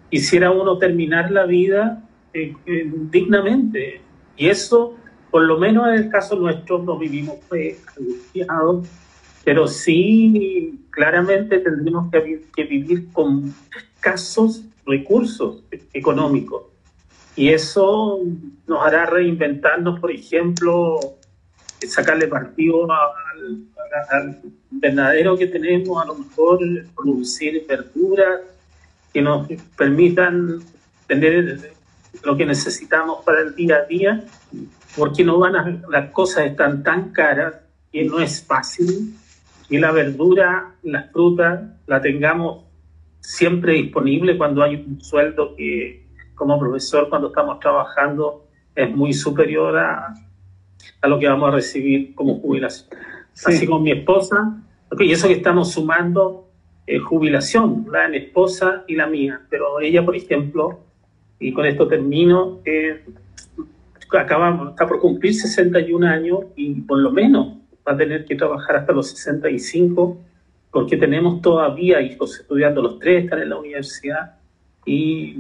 Quisiera 0.09 0.53
uno 0.53 0.79
terminar 0.79 1.31
la 1.33 1.45
vida 1.45 2.05
eh, 2.33 2.55
dignamente. 3.11 4.01
Y 4.37 4.49
eso, 4.49 4.97
por 5.31 5.43
lo 5.43 5.59
menos 5.59 5.89
en 5.89 5.95
el 5.95 6.11
caso 6.11 6.37
nuestro, 6.37 6.79
no 6.83 6.99
vivimos 6.99 7.37
angustiados, 7.97 8.87
pero 9.45 9.67
sí 9.67 10.81
claramente 10.91 11.59
tendremos 11.59 12.11
que, 12.11 12.65
vivir 12.65 13.11
con 13.13 13.55
escasos 13.77 14.63
recursos 14.87 15.63
económicos. 15.93 16.65
Y 17.35 17.49
eso 17.49 18.21
nos 18.67 18.87
hará 18.87 19.07
reinventarnos, 19.07 20.01
por 20.01 20.11
ejemplo, 20.11 21.01
sacarle 21.87 22.27
partido 22.29 22.87
al, 22.91 24.41
invernadero 24.71 25.37
que 25.37 25.47
tenemos, 25.47 26.03
a 26.03 26.07
lo 26.07 26.15
mejor 26.15 26.61
producir 26.95 27.65
verduras 27.69 28.41
que 29.13 29.21
nos 29.21 29.47
permitan 29.77 30.61
tener 31.07 31.75
lo 32.25 32.37
que 32.37 32.47
necesitamos 32.47 33.25
para 33.25 33.41
el 33.41 33.55
día 33.55 33.77
a 33.77 33.87
día, 33.87 34.25
porque 34.97 35.25
no 35.25 35.39
van 35.39 35.57
a, 35.57 35.83
las 35.89 36.11
cosas 36.11 36.47
están 36.47 36.83
tan 36.83 37.11
caras 37.11 37.55
que 37.91 38.05
no 38.05 38.21
es 38.21 38.45
fácil 38.45 39.15
y 39.69 39.79
la 39.79 39.91
verdura, 39.91 40.75
la 40.83 41.05
fruta, 41.05 41.77
la 41.87 42.01
tengamos 42.01 42.65
siempre 43.21 43.75
disponible 43.75 44.37
cuando 44.37 44.63
hay 44.63 44.77
un 44.77 45.01
sueldo 45.01 45.55
que 45.57 46.07
como 46.35 46.59
profesor 46.59 47.09
cuando 47.09 47.29
estamos 47.29 47.61
trabajando 47.61 48.47
es 48.75 48.95
muy 48.95 49.13
superior 49.13 49.79
a, 49.79 50.15
a 51.01 51.09
lo 51.09 51.19
que 51.19 51.29
vamos 51.29 51.49
a 51.49 51.53
recibir 51.53 52.15
como 52.15 52.41
jubilación. 52.41 52.89
Así 53.47 53.67
como 53.67 53.81
mi 53.81 53.93
esposa, 53.93 54.63
y 54.99 55.13
eso 55.13 55.29
que 55.29 55.35
estamos 55.35 55.73
sumando 55.73 56.51
eh, 56.87 56.99
jubilación, 56.99 57.87
la 57.91 58.03
de 58.03 58.09
mi 58.09 58.17
esposa 58.19 58.85
y 58.87 58.95
la 58.95 59.07
mía, 59.07 59.41
pero 59.49 59.81
ella, 59.81 60.05
por 60.05 60.17
ejemplo, 60.17 60.81
y 61.43 61.53
con 61.53 61.67
esto 61.67 61.87
termino, 61.89 62.61
eh, 62.65 63.05
acaba, 64.19 64.71
está 64.71 64.87
por 64.87 65.01
cumplir 65.01 65.35
61 65.35 66.07
años 66.07 66.41
y 66.57 66.75
por 66.83 66.99
lo 66.99 67.11
menos 67.11 67.57
va 67.87 67.93
a 67.93 67.97
tener 67.97 68.25
que 68.25 68.37
trabajar 68.37 68.77
hasta 68.77 68.93
los 68.93 69.09
65 69.11 70.19
porque 70.71 70.97
tenemos 70.97 71.43
todavía 71.43 72.01
hijos 72.01 72.41
estudiando, 72.41 72.83
los 72.83 72.99
tres 72.99 73.25
están 73.25 73.43
en 73.43 73.51
la 73.51 73.57
universidad 73.57 74.37
y 74.87 75.37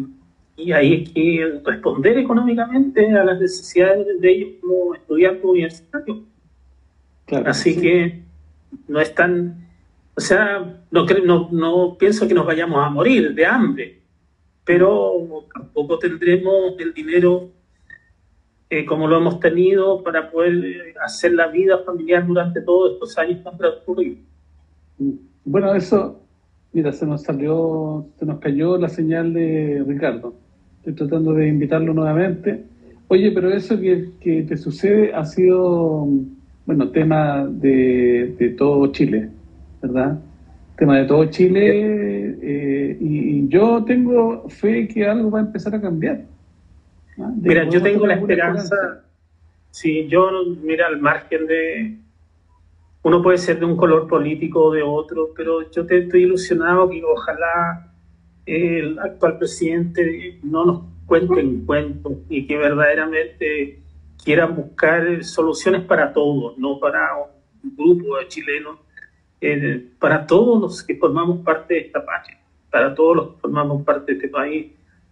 y 0.56 0.73
ahí 0.73 0.92
hay 0.92 1.04
que 1.04 1.61
responder 1.64 2.18
económicamente 2.18 3.11
a 3.11 3.25
las 3.25 3.40
necesidades 3.40 4.21
de 4.21 4.30
ellos 4.30 4.50
como 4.61 4.94
estudiantes 4.94 5.44
universitarios. 5.44 6.18
Así 7.47 7.80
que 7.80 8.23
no 8.88 9.00
es 9.00 9.14
tan, 9.14 9.66
o 10.14 10.21
sea, 10.21 10.82
no, 10.90 11.06
no, 11.25 11.49
no 11.50 11.97
pienso 11.99 12.28
que 12.28 12.35
nos 12.35 12.47
vayamos 12.47 12.85
a 12.85 12.90
morir 12.90 13.35
de 13.35 13.47
hambre, 13.47 14.01
pero 14.64 15.47
tampoco 15.52 15.99
tendremos 15.99 16.75
el 16.78 16.95
dinero 16.95 17.50
eh, 18.71 18.87
como 18.87 19.07
lo 19.07 19.19
hemos 19.19 19.38
tenido 19.40 20.02
para 20.02 20.31
poder 20.31 20.64
eh, 20.64 20.95
hacer 21.04 21.35
la 21.35 21.49
vida 21.49 21.78
familiar 21.85 22.26
durante 22.26 22.62
todos 22.62 22.95
estos 22.95 23.19
años 23.19 23.42
tan 23.45 23.59
transcurridos. 23.59 24.21
Bueno, 25.45 25.75
eso, 25.75 26.21
mira, 26.73 26.92
se 26.92 27.04
nos 27.04 27.23
salió, 27.23 28.07
se 28.19 28.25
nos 28.25 28.38
cayó 28.38 28.78
la 28.78 28.88
señal 28.88 29.35
de 29.35 29.85
Ricardo. 29.87 30.35
Estoy 30.78 30.95
tratando 30.95 31.35
de 31.35 31.49
invitarlo 31.49 31.92
nuevamente. 31.92 32.64
Oye, 33.09 33.31
pero 33.33 33.50
eso 33.50 33.78
que, 33.78 34.45
te 34.49 34.57
sucede 34.57 35.12
ha 35.12 35.25
sido, 35.26 36.09
bueno, 36.64 36.88
tema 36.90 37.47
de 37.47 38.54
todo 38.57 38.87
Chile, 38.92 39.28
¿verdad? 39.83 40.19
Tema 40.76 40.99
de 40.99 41.05
todo 41.05 41.25
Chile 41.26 42.37
eh, 42.43 42.97
y, 43.00 43.49
yo 43.49 43.85
tengo 43.85 44.49
fe 44.49 44.88
que 44.88 45.07
algo 45.07 45.31
va 45.31 45.41
a 45.41 45.43
empezar 45.43 45.75
a 45.75 45.81
cambiar. 45.81 46.23
¿ah? 47.19 47.31
Mira, 47.37 47.69
yo 47.69 47.83
tengo 47.83 48.07
la 48.07 48.14
esperanza, 48.14 49.05
si 49.71 50.09
yo, 50.09 50.31
mira, 50.62 50.87
al 50.87 50.99
margen 50.99 51.47
de, 51.47 51.99
uno 53.02 53.23
puede 53.23 53.38
ser 53.38 53.59
de 53.59 53.67
un 53.67 53.76
color 53.76 54.09
político 54.09 54.64
o 54.64 54.73
de 54.73 54.83
otro, 54.83 55.31
pero 55.37 55.71
yo 55.71 55.85
te, 55.85 55.99
estoy 55.99 56.23
ilusionado 56.23 56.88
que 56.88 57.02
ojalá 57.05 57.93
el 58.47 58.99
actual 58.99 59.38
presidente 59.38 60.38
no 60.43 60.64
nos 60.64 60.83
cuenten 61.07 61.67
cuentos 61.67 62.14
y 62.29 62.47
que 62.47 62.57
verdaderamente 62.57 63.81
quieran 64.23 64.55
buscar 64.55 65.23
soluciones 65.25 65.83
para 65.83 66.12
todos, 66.12 66.57
no 66.59 66.79
para 66.79 67.11
un 67.62 67.76
grupo 67.76 68.19
de 68.19 68.29
chilenos, 68.29 68.79
eh, 69.44 69.88
para 69.99 70.25
todos 70.25 70.61
los 70.61 70.82
que 70.84 70.94
formamos 70.94 71.40
parte 71.40 71.75
de 71.75 71.80
esta 71.80 72.06
patria, 72.06 72.38
para 72.70 72.94
todos 72.94 73.16
los 73.16 73.28
que 73.30 73.40
formamos 73.40 73.82
parte 73.82 74.12
de 74.12 74.18
este 74.18 74.28
país, 74.28 74.66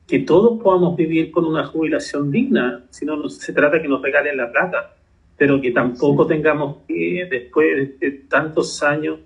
que 0.06 0.20
todos 0.20 0.62
podamos 0.62 0.96
vivir 0.96 1.32
con 1.32 1.44
una 1.44 1.66
jubilación 1.66 2.30
digna, 2.30 2.84
si 2.90 3.04
no, 3.04 3.16
no 3.16 3.28
se 3.28 3.52
trata 3.52 3.82
que 3.82 3.88
nos 3.88 4.00
regalen 4.00 4.37
la 4.37 4.52
plata, 4.52 4.94
pero 5.37 5.60
que 5.60 5.72
tampoco 5.72 6.28
tengamos 6.28 6.76
que, 6.87 7.26
después 7.28 7.99
de 7.99 8.10
tantos 8.28 8.82
años, 8.84 9.18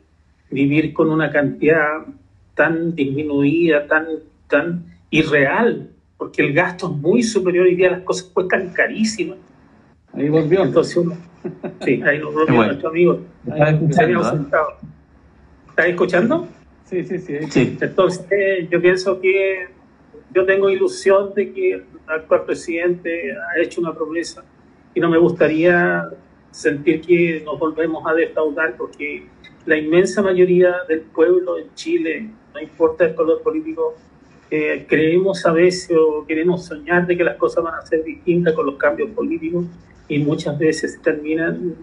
vivir 0.51 0.95
con 0.95 1.11
una 1.11 1.31
cantidad 1.31 2.07
tan 2.55 2.95
disminuida, 2.95 3.87
tan, 3.87 4.07
tan 4.49 4.87
irreal, 5.11 5.91
porque 6.17 6.41
el 6.41 6.55
gasto 6.55 6.87
es 6.87 6.97
muy 6.97 7.23
superior 7.23 7.67
y 7.67 7.75
día 7.75 7.91
las 7.91 8.01
cosas 8.01 8.31
cuestan 8.33 8.73
carísimas. 8.73 9.37
Ahí 10.15 10.31
volvió. 10.31 10.65
Entonces 10.65 11.05
sí, 11.85 12.01
ahí 12.03 12.19
nos 12.21 12.33
volvió 12.33 12.65
nuestro 12.65 12.89
amigo. 12.89 13.21
¿Estás 15.75 15.89
escuchando? 15.89 16.47
Sí, 16.85 17.03
sí, 17.03 17.19
sí. 17.19 17.77
Entonces 17.81 18.71
yo 18.71 18.81
pienso 18.81 19.21
que 19.21 19.67
yo 20.33 20.47
tengo 20.47 20.71
ilusión 20.71 21.35
de 21.35 21.53
que 21.53 21.73
el 21.73 21.85
actual 22.07 22.45
presidente 22.45 23.33
ha 23.33 23.61
hecho 23.61 23.81
una 23.81 23.93
promesa 23.93 24.45
y 24.95 25.01
no 25.01 25.11
me 25.11 25.19
gustaría 25.19 26.05
sentir 26.53 27.01
que 27.01 27.43
nos 27.45 27.59
volvemos 27.59 28.07
a 28.07 28.15
defraudar 28.15 28.77
porque 28.77 29.27
la 29.67 29.77
inmensa 29.77 30.23
mayoría 30.23 30.77
del 30.89 31.01
pueblo 31.01 31.59
en 31.59 31.75
Chile 31.75 32.31
no 32.55 32.61
importa 32.61 33.07
el 33.07 33.17
color 33.17 33.43
político, 33.43 33.97
eh, 34.53 34.87
creemos 34.89 35.45
a 35.45 35.51
veces 35.51 35.97
o 35.99 36.25
queremos 36.25 36.67
soñar 36.67 37.05
de 37.05 37.17
que 37.17 37.25
las 37.25 37.35
cosas 37.35 37.65
van 37.65 37.75
a 37.75 37.85
ser 37.85 38.05
distintas 38.05 38.55
con 38.55 38.67
los 38.67 38.77
cambios 38.77 39.11
políticos 39.11 39.65
y 40.07 40.21
muchas 40.21 40.57
veces 40.57 41.03
terminan 41.03 41.75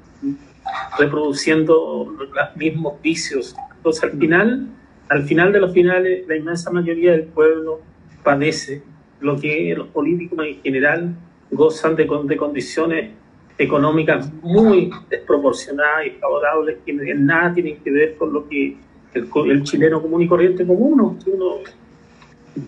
reproduciendo 0.98 2.15
los 2.17 2.55
mismos 2.55 3.01
vicios. 3.01 3.53
Entonces 3.81 4.03
al 4.03 4.19
final, 4.19 4.67
al 5.09 5.23
final 5.23 5.51
de 5.51 5.59
los 5.59 5.73
finales, 5.73 6.27
la 6.27 6.35
inmensa 6.35 6.69
mayoría 6.69 7.13
del 7.13 7.23
pueblo 7.23 7.81
padece 8.23 8.83
lo 9.19 9.39
que 9.39 9.73
los 9.75 9.88
políticos 9.88 10.45
en 10.45 10.61
general 10.61 11.15
gozan 11.50 11.95
de, 11.95 12.07
de 12.25 12.38
condiciones 12.38 13.09
económicas 13.57 14.31
muy 14.43 14.91
desproporcionadas 15.09 16.05
y 16.05 16.09
favorables 16.11 16.77
que 16.85 16.91
en 16.91 17.25
nada 17.25 17.53
tienen 17.53 17.77
que 17.77 17.91
ver 17.91 18.15
con 18.17 18.33
lo 18.33 18.47
que 18.47 18.77
el, 19.13 19.63
chileno 19.63 20.00
común 20.00 20.21
y 20.21 20.27
corriente 20.27 20.65
como 20.65 20.79
uno, 20.79 21.17
que 21.23 21.31
uno 21.31 21.55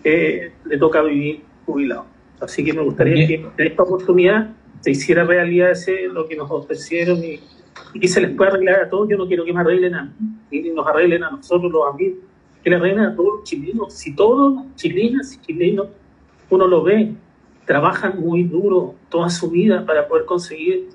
eh, 0.02 0.50
le 0.64 0.78
toca 0.78 1.00
vivir 1.02 1.42
jubilado. 1.64 2.06
Así 2.40 2.64
que 2.64 2.72
me 2.72 2.82
gustaría 2.82 3.26
que 3.26 3.34
en 3.34 3.66
esta 3.66 3.84
oportunidad 3.84 4.50
se 4.80 4.90
hiciera 4.90 5.24
realidad 5.24 5.70
ese, 5.70 6.08
lo 6.08 6.26
que 6.26 6.36
nos 6.36 6.50
ofrecieron 6.50 7.22
y, 7.24 7.40
que 8.00 8.08
se 8.08 8.20
les 8.20 8.34
pueda 8.36 8.50
arreglar 8.50 8.80
a 8.80 8.90
todos. 8.90 9.08
Yo 9.08 9.16
no 9.16 9.26
quiero 9.26 9.44
que 9.44 9.52
me 9.52 9.60
arreglen 9.60 9.94
a 9.94 10.04
mí, 10.04 10.60
ni 10.60 10.70
nos 10.70 10.86
arreglen 10.86 11.24
a 11.24 11.30
nosotros 11.30 11.70
los 11.70 11.92
amigos, 11.92 12.18
que 12.62 12.70
le 12.70 12.76
arreglen 12.76 13.04
a 13.04 13.16
todos 13.16 13.38
los 13.38 13.44
chilenos. 13.44 13.92
Si 13.92 14.14
todos 14.14 14.54
los 14.54 14.74
chilenas 14.76 15.34
y 15.34 15.40
chilenos, 15.40 15.88
uno 16.50 16.66
lo 16.66 16.82
ve, 16.82 17.14
trabajan 17.64 18.20
muy 18.20 18.44
duro 18.44 18.94
toda 19.08 19.30
su 19.30 19.50
vida 19.50 19.84
para 19.86 20.06
poder 20.06 20.24
conseguir 20.24 20.88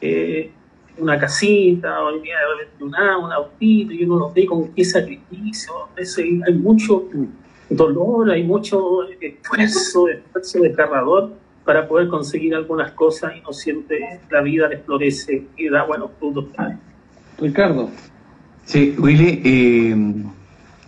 eh, 0.00 0.50
una 0.98 1.18
casita, 1.18 1.96
día 2.22 2.36
una, 2.80 3.18
un 3.18 3.32
autito, 3.32 3.92
y 3.92 4.04
uno 4.04 4.18
lo 4.18 4.32
ve 4.32 4.46
con 4.46 4.72
qué 4.72 4.84
sacrificio, 4.84 5.72
hay 6.46 6.54
mucho 6.54 7.08
dolor, 7.70 8.30
hay 8.30 8.42
mucho 8.42 9.08
esfuerzo, 9.20 10.08
esfuerzo 10.08 10.60
desgarrador 10.60 11.32
para 11.70 11.86
poder 11.86 12.08
conseguir 12.08 12.52
algunas 12.52 12.90
cosas 12.90 13.30
y 13.36 13.42
no 13.42 13.52
siempre 13.52 14.18
la 14.28 14.40
vida 14.40 14.66
les 14.66 14.82
florece 14.82 15.44
y 15.56 15.68
da 15.68 15.84
buenos 15.84 16.10
frutos. 16.18 16.46
Ricardo. 17.38 17.90
Sí, 18.64 18.96
Willy, 18.98 19.40
eh, 19.44 20.24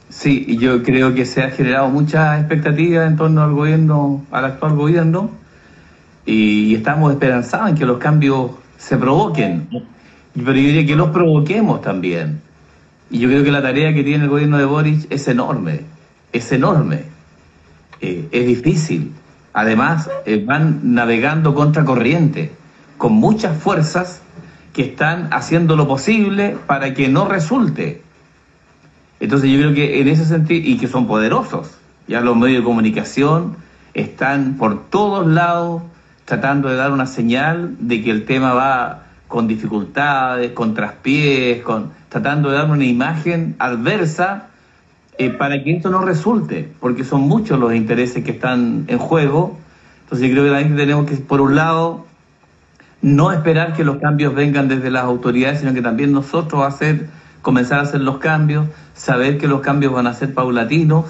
sí, 0.08 0.58
yo 0.58 0.82
creo 0.82 1.14
que 1.14 1.24
se 1.24 1.40
ha 1.40 1.52
generado 1.52 1.88
mucha 1.88 2.36
expectativa 2.36 3.06
en 3.06 3.16
torno 3.16 3.44
al 3.44 3.52
gobierno, 3.52 4.26
al 4.32 4.44
actual 4.44 4.74
gobierno, 4.74 5.30
y 6.26 6.74
estamos 6.74 7.12
esperanzados 7.12 7.68
en 7.68 7.76
que 7.76 7.86
los 7.86 7.98
cambios 7.98 8.50
se 8.76 8.96
provoquen, 8.96 9.68
pero 10.34 10.52
yo 10.52 10.52
diría 10.52 10.84
que 10.84 10.96
los 10.96 11.10
provoquemos 11.10 11.80
también. 11.80 12.40
Y 13.08 13.20
yo 13.20 13.28
creo 13.28 13.44
que 13.44 13.52
la 13.52 13.62
tarea 13.62 13.94
que 13.94 14.02
tiene 14.02 14.24
el 14.24 14.30
gobierno 14.30 14.58
de 14.58 14.64
Boris 14.64 15.06
es 15.10 15.28
enorme, 15.28 15.82
es 16.32 16.50
enorme, 16.50 17.04
eh, 18.00 18.26
es 18.32 18.46
difícil. 18.48 19.12
Además, 19.52 20.08
eh, 20.24 20.42
van 20.44 20.94
navegando 20.94 21.54
contra 21.54 21.84
corriente, 21.84 22.52
con 22.96 23.12
muchas 23.12 23.56
fuerzas 23.58 24.22
que 24.72 24.82
están 24.82 25.28
haciendo 25.32 25.76
lo 25.76 25.86
posible 25.86 26.56
para 26.66 26.94
que 26.94 27.08
no 27.08 27.28
resulte. 27.28 28.02
Entonces 29.20 29.50
yo 29.50 29.58
creo 29.58 29.74
que 29.74 30.00
en 30.00 30.08
ese 30.08 30.24
sentido, 30.24 30.68
y 30.68 30.78
que 30.78 30.88
son 30.88 31.06
poderosos, 31.06 31.70
ya 32.08 32.20
los 32.20 32.36
medios 32.36 32.58
de 32.60 32.64
comunicación 32.64 33.56
están 33.94 34.54
por 34.54 34.88
todos 34.88 35.26
lados 35.26 35.82
tratando 36.24 36.68
de 36.68 36.76
dar 36.76 36.92
una 36.92 37.06
señal 37.06 37.76
de 37.78 38.02
que 38.02 38.10
el 38.10 38.24
tema 38.24 38.54
va 38.54 39.02
con 39.28 39.48
dificultades, 39.48 40.52
con 40.52 40.74
traspiés, 40.74 41.62
con, 41.62 41.90
tratando 42.08 42.50
de 42.50 42.56
dar 42.56 42.70
una 42.70 42.84
imagen 42.84 43.54
adversa 43.58 44.48
eh, 45.18 45.30
para 45.30 45.62
que 45.62 45.76
esto 45.76 45.90
no 45.90 46.02
resulte, 46.02 46.70
porque 46.80 47.04
son 47.04 47.22
muchos 47.22 47.58
los 47.58 47.74
intereses 47.74 48.24
que 48.24 48.30
están 48.32 48.84
en 48.88 48.98
juego. 48.98 49.58
Entonces 50.04 50.28
yo 50.28 50.34
creo 50.34 50.44
que 50.44 50.50
también 50.50 50.76
tenemos 50.76 51.06
que, 51.06 51.16
por 51.16 51.40
un 51.40 51.54
lado, 51.54 52.06
no 53.02 53.32
esperar 53.32 53.74
que 53.74 53.84
los 53.84 53.96
cambios 53.96 54.34
vengan 54.34 54.68
desde 54.68 54.90
las 54.90 55.04
autoridades, 55.04 55.60
sino 55.60 55.74
que 55.74 55.82
también 55.82 56.12
nosotros 56.12 56.64
hacer, 56.64 57.08
comenzar 57.42 57.80
a 57.80 57.82
hacer 57.82 58.00
los 58.00 58.18
cambios, 58.18 58.68
saber 58.94 59.38
que 59.38 59.48
los 59.48 59.60
cambios 59.60 59.92
van 59.92 60.06
a 60.06 60.14
ser 60.14 60.32
paulatinos 60.32 61.06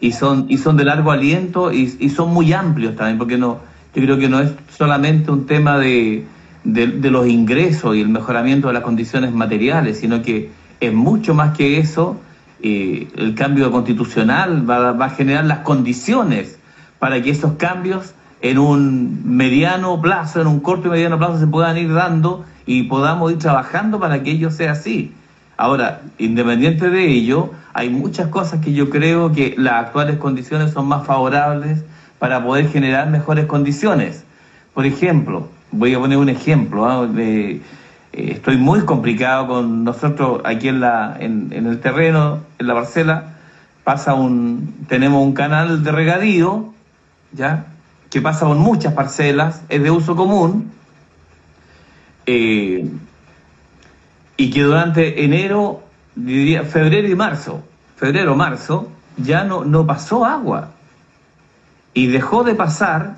y 0.00 0.12
son, 0.12 0.46
y 0.48 0.56
son 0.56 0.76
de 0.78 0.84
largo 0.84 1.12
aliento 1.12 1.72
y, 1.72 2.08
son 2.08 2.32
muy 2.32 2.52
amplios 2.52 2.96
también, 2.96 3.18
porque 3.18 3.36
no, 3.36 3.60
yo 3.94 4.02
creo 4.02 4.18
que 4.18 4.28
no 4.28 4.40
es 4.40 4.52
solamente 4.76 5.30
un 5.30 5.46
tema 5.46 5.78
de, 5.78 6.24
de, 6.64 7.10
los 7.10 7.26
ingresos 7.26 7.94
y 7.94 8.00
el 8.00 8.08
mejoramiento 8.08 8.68
de 8.68 8.74
las 8.74 8.82
condiciones 8.82 9.32
materiales, 9.32 9.98
sino 9.98 10.22
que 10.22 10.50
es 10.80 10.92
mucho 10.92 11.34
más 11.34 11.56
que 11.56 11.78
eso. 11.78 12.18
Eh, 12.62 13.08
el 13.16 13.34
cambio 13.34 13.70
constitucional 13.70 14.68
va, 14.68 14.90
a 14.90 15.10
generar 15.10 15.44
las 15.46 15.60
condiciones 15.60 16.58
para 16.98 17.22
que 17.22 17.30
esos 17.30 17.54
cambios 17.54 18.12
en 18.42 18.58
un 18.58 19.22
mediano 19.24 20.00
plazo, 20.00 20.40
en 20.40 20.46
un 20.46 20.60
corto 20.60 20.88
y 20.88 20.90
mediano 20.90 21.18
plazo 21.18 21.38
se 21.38 21.46
puedan 21.46 21.78
ir 21.78 21.92
dando 21.92 22.44
y 22.66 22.84
podamos 22.84 23.32
ir 23.32 23.38
trabajando 23.38 23.98
para 23.98 24.22
que 24.22 24.32
ello 24.32 24.50
sea 24.50 24.72
así. 24.72 25.12
Ahora, 25.56 26.02
independiente 26.18 26.90
de 26.90 27.06
ello, 27.06 27.50
hay 27.72 27.90
muchas 27.90 28.28
cosas 28.28 28.64
que 28.64 28.72
yo 28.72 28.90
creo 28.90 29.32
que 29.32 29.54
las 29.56 29.86
actuales 29.86 30.18
condiciones 30.18 30.72
son 30.72 30.86
más 30.86 31.06
favorables 31.06 31.84
para 32.18 32.44
poder 32.44 32.68
generar 32.68 33.08
mejores 33.08 33.46
condiciones. 33.46 34.24
Por 34.74 34.86
ejemplo, 34.86 35.48
voy 35.72 35.94
a 35.94 35.98
poner 35.98 36.18
un 36.18 36.28
ejemplo, 36.28 36.86
¿ah? 36.86 37.08
Eh, 38.12 38.32
estoy 38.32 38.56
muy 38.56 38.80
complicado 38.84 39.46
con 39.46 39.84
nosotros 39.84 40.40
aquí 40.44 40.68
en, 40.68 40.80
la, 40.80 41.16
en, 41.18 41.52
el 41.52 41.80
terreno, 41.80 42.40
en 42.58 42.66
la 42.66 42.74
parcela, 42.74 43.36
pasa 43.84 44.14
un, 44.14 44.86
tenemos 44.88 45.24
un 45.24 45.32
canal 45.32 45.84
de 45.84 45.92
regadío, 45.92 46.72
¿ya? 47.32 47.66
que 48.10 48.20
pasa 48.20 48.46
con 48.46 48.58
muchas 48.58 48.94
parcelas, 48.94 49.62
es 49.68 49.82
de 49.82 49.90
uso 49.90 50.16
común, 50.16 50.72
eh, 52.26 52.90
y 54.36 54.50
que 54.50 54.62
durante 54.62 55.24
enero, 55.24 55.82
diría, 56.16 56.64
febrero 56.64 57.08
y 57.08 57.14
marzo, 57.14 57.62
febrero, 57.96 58.34
marzo, 58.34 58.88
ya 59.16 59.44
no, 59.44 59.64
no 59.64 59.86
pasó 59.86 60.24
agua. 60.24 60.70
Y 61.94 62.06
dejó 62.06 62.42
de 62.42 62.54
pasar 62.54 63.16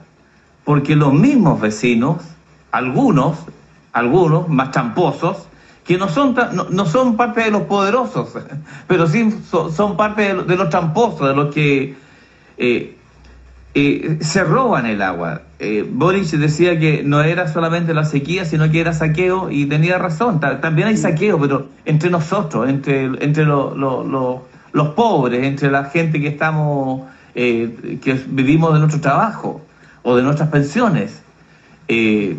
porque 0.65 0.97
los 0.97 1.13
mismos 1.13 1.61
vecinos, 1.61 2.23
algunos, 2.71 3.39
algunos 3.93 4.49
más 4.49 4.71
tramposos, 4.71 5.49
que 5.85 5.99
no 5.99 6.09
son, 6.09 6.37
no, 6.71 6.87
son 6.87 7.17
parte 7.17 7.43
de 7.43 7.51
los 7.51 7.63
poderosos, 7.63 8.31
pero 8.87 9.07
sí 9.07 9.35
son, 9.49 9.97
parte 9.97 10.35
de, 10.35 10.57
los 10.57 10.71
tramposos, 10.71 11.29
de 11.29 11.35
los 11.35 11.53
que 11.53 11.95
eh, 12.57 12.97
eh, 13.75 14.19
se 14.21 14.45
roban 14.45 14.87
el 14.87 15.01
agua. 15.01 15.43
Eh, 15.59 15.89
Boris 15.89 16.39
decía 16.39 16.79
que 16.79 17.03
no 17.05 17.23
era 17.23 17.49
solamente 17.49 17.95
la 17.95 18.05
sequía, 18.05 18.45
sino 18.45 18.71
que 18.71 18.81
era 18.81 18.93
saqueo 18.93 19.51
y 19.51 19.67
tenía 19.67 19.97
razón. 19.97 20.41
también 20.41 20.89
hay 20.89 20.97
saqueo, 20.97 21.39
pero 21.41 21.69
entre 21.85 22.11
nosotros, 22.11 22.69
entre, 22.69 23.05
entre 23.25 23.47
los 23.47 24.89
pobres, 24.95 25.45
entre 25.45 25.71
la 25.71 25.85
gente 25.85 26.21
que 26.21 26.29
estamos, 26.29 27.03
eh, 27.35 27.99
que 28.03 28.15
vivimos 28.27 28.75
de 28.75 28.81
nuestro 28.81 29.01
trabajo 29.01 29.63
o 30.03 30.17
de 30.17 30.23
nuestras 30.23 30.51
pensiones. 30.51 31.23
Eh, 31.89 32.37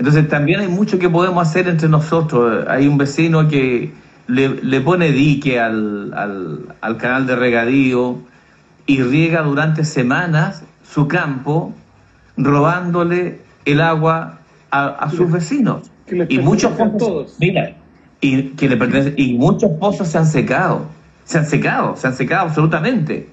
entonces 0.00 0.28
también 0.28 0.60
hay 0.60 0.68
mucho 0.68 0.98
que 0.98 1.10
podemos 1.10 1.46
hacer 1.46 1.68
entre 1.68 1.86
nosotros. 1.86 2.66
Hay 2.68 2.86
un 2.86 2.96
vecino 2.96 3.46
que 3.48 3.92
le, 4.28 4.80
pone 4.80 5.12
dique 5.12 5.60
al, 5.60 6.14
al, 6.14 6.74
al 6.80 6.96
canal 6.96 7.26
de 7.26 7.36
regadío 7.36 8.16
y 8.86 9.02
riega 9.02 9.42
durante 9.42 9.84
semanas 9.84 10.64
su 10.90 11.06
campo 11.06 11.74
robándole 12.38 13.40
el 13.66 13.82
agua 13.82 14.38
a, 14.70 15.10
sus 15.10 15.30
vecinos. 15.30 15.90
Y 16.30 16.38
muchos 16.38 16.72
pozos, 16.72 17.36
mira, 17.38 17.76
y 18.22 18.54
que 18.54 18.70
le 18.70 19.14
y 19.18 19.34
muchos 19.34 19.72
pozos 19.72 20.08
se 20.08 20.16
han 20.16 20.26
secado, 20.26 20.86
se 21.26 21.36
han 21.36 21.44
secado, 21.44 21.94
se 21.96 22.06
han 22.06 22.14
secado 22.14 22.46
absolutamente. 22.46 23.28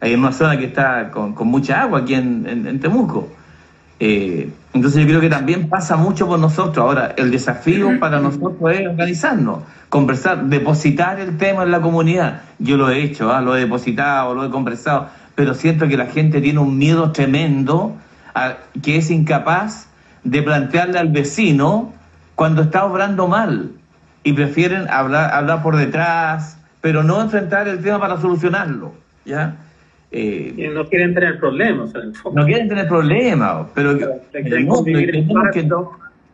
Hay 0.00 0.14
una 0.14 0.30
zona 0.30 0.56
que 0.56 0.66
está 0.66 1.10
con, 1.10 1.34
mucha 1.48 1.82
agua 1.82 1.98
aquí 1.98 2.14
en, 2.14 2.78
Temuco. 2.78 3.28
Eh, 3.98 4.48
entonces 4.74 5.02
yo 5.02 5.08
creo 5.08 5.20
que 5.20 5.28
también 5.28 5.68
pasa 5.68 5.96
mucho 5.96 6.26
por 6.26 6.38
nosotros. 6.38 6.78
Ahora, 6.78 7.14
el 7.16 7.30
desafío 7.30 8.00
para 8.00 8.20
nosotros 8.20 8.72
es 8.72 8.88
organizarnos, 8.88 9.58
conversar, 9.90 10.44
depositar 10.44 11.20
el 11.20 11.36
tema 11.36 11.64
en 11.64 11.70
la 11.70 11.80
comunidad. 11.80 12.42
Yo 12.58 12.78
lo 12.78 12.88
he 12.88 13.02
hecho, 13.02 13.32
¿ah? 13.32 13.42
lo 13.42 13.54
he 13.54 13.60
depositado, 13.60 14.34
lo 14.34 14.46
he 14.46 14.50
conversado, 14.50 15.08
pero 15.34 15.52
siento 15.52 15.88
que 15.88 15.98
la 15.98 16.06
gente 16.06 16.40
tiene 16.40 16.58
un 16.58 16.78
miedo 16.78 17.12
tremendo 17.12 17.96
a, 18.34 18.54
que 18.82 18.96
es 18.96 19.10
incapaz 19.10 19.88
de 20.24 20.42
plantearle 20.42 20.98
al 20.98 21.08
vecino 21.08 21.92
cuando 22.34 22.62
está 22.62 22.84
obrando 22.84 23.28
mal 23.28 23.72
y 24.24 24.32
prefieren 24.32 24.88
hablar, 24.88 25.34
hablar 25.34 25.62
por 25.62 25.76
detrás, 25.76 26.56
pero 26.80 27.02
no 27.02 27.20
enfrentar 27.20 27.68
el 27.68 27.82
tema 27.82 28.00
para 28.00 28.18
solucionarlo. 28.18 28.94
¿ya? 29.26 29.56
Eh, 30.14 30.70
no 30.74 30.86
quieren 30.88 31.14
tener 31.14 31.38
problemas. 31.38 31.90
No 32.34 32.44
quieren 32.44 32.68
tener 32.68 32.86
problemas, 32.86 33.66
pero, 33.74 33.92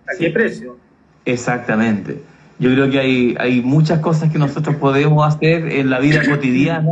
¿A 0.06 0.18
qué 0.18 0.30
precio? 0.30 0.76
Exactamente. 1.24 2.20
Yo 2.58 2.72
creo 2.72 2.90
que 2.90 2.98
hay, 2.98 3.36
hay 3.38 3.62
muchas 3.62 4.00
cosas 4.00 4.32
que 4.32 4.38
nosotros 4.38 4.74
podemos 4.76 5.26
hacer 5.26 5.70
en 5.70 5.90
la 5.90 6.00
vida 6.00 6.22
cotidiana, 6.28 6.90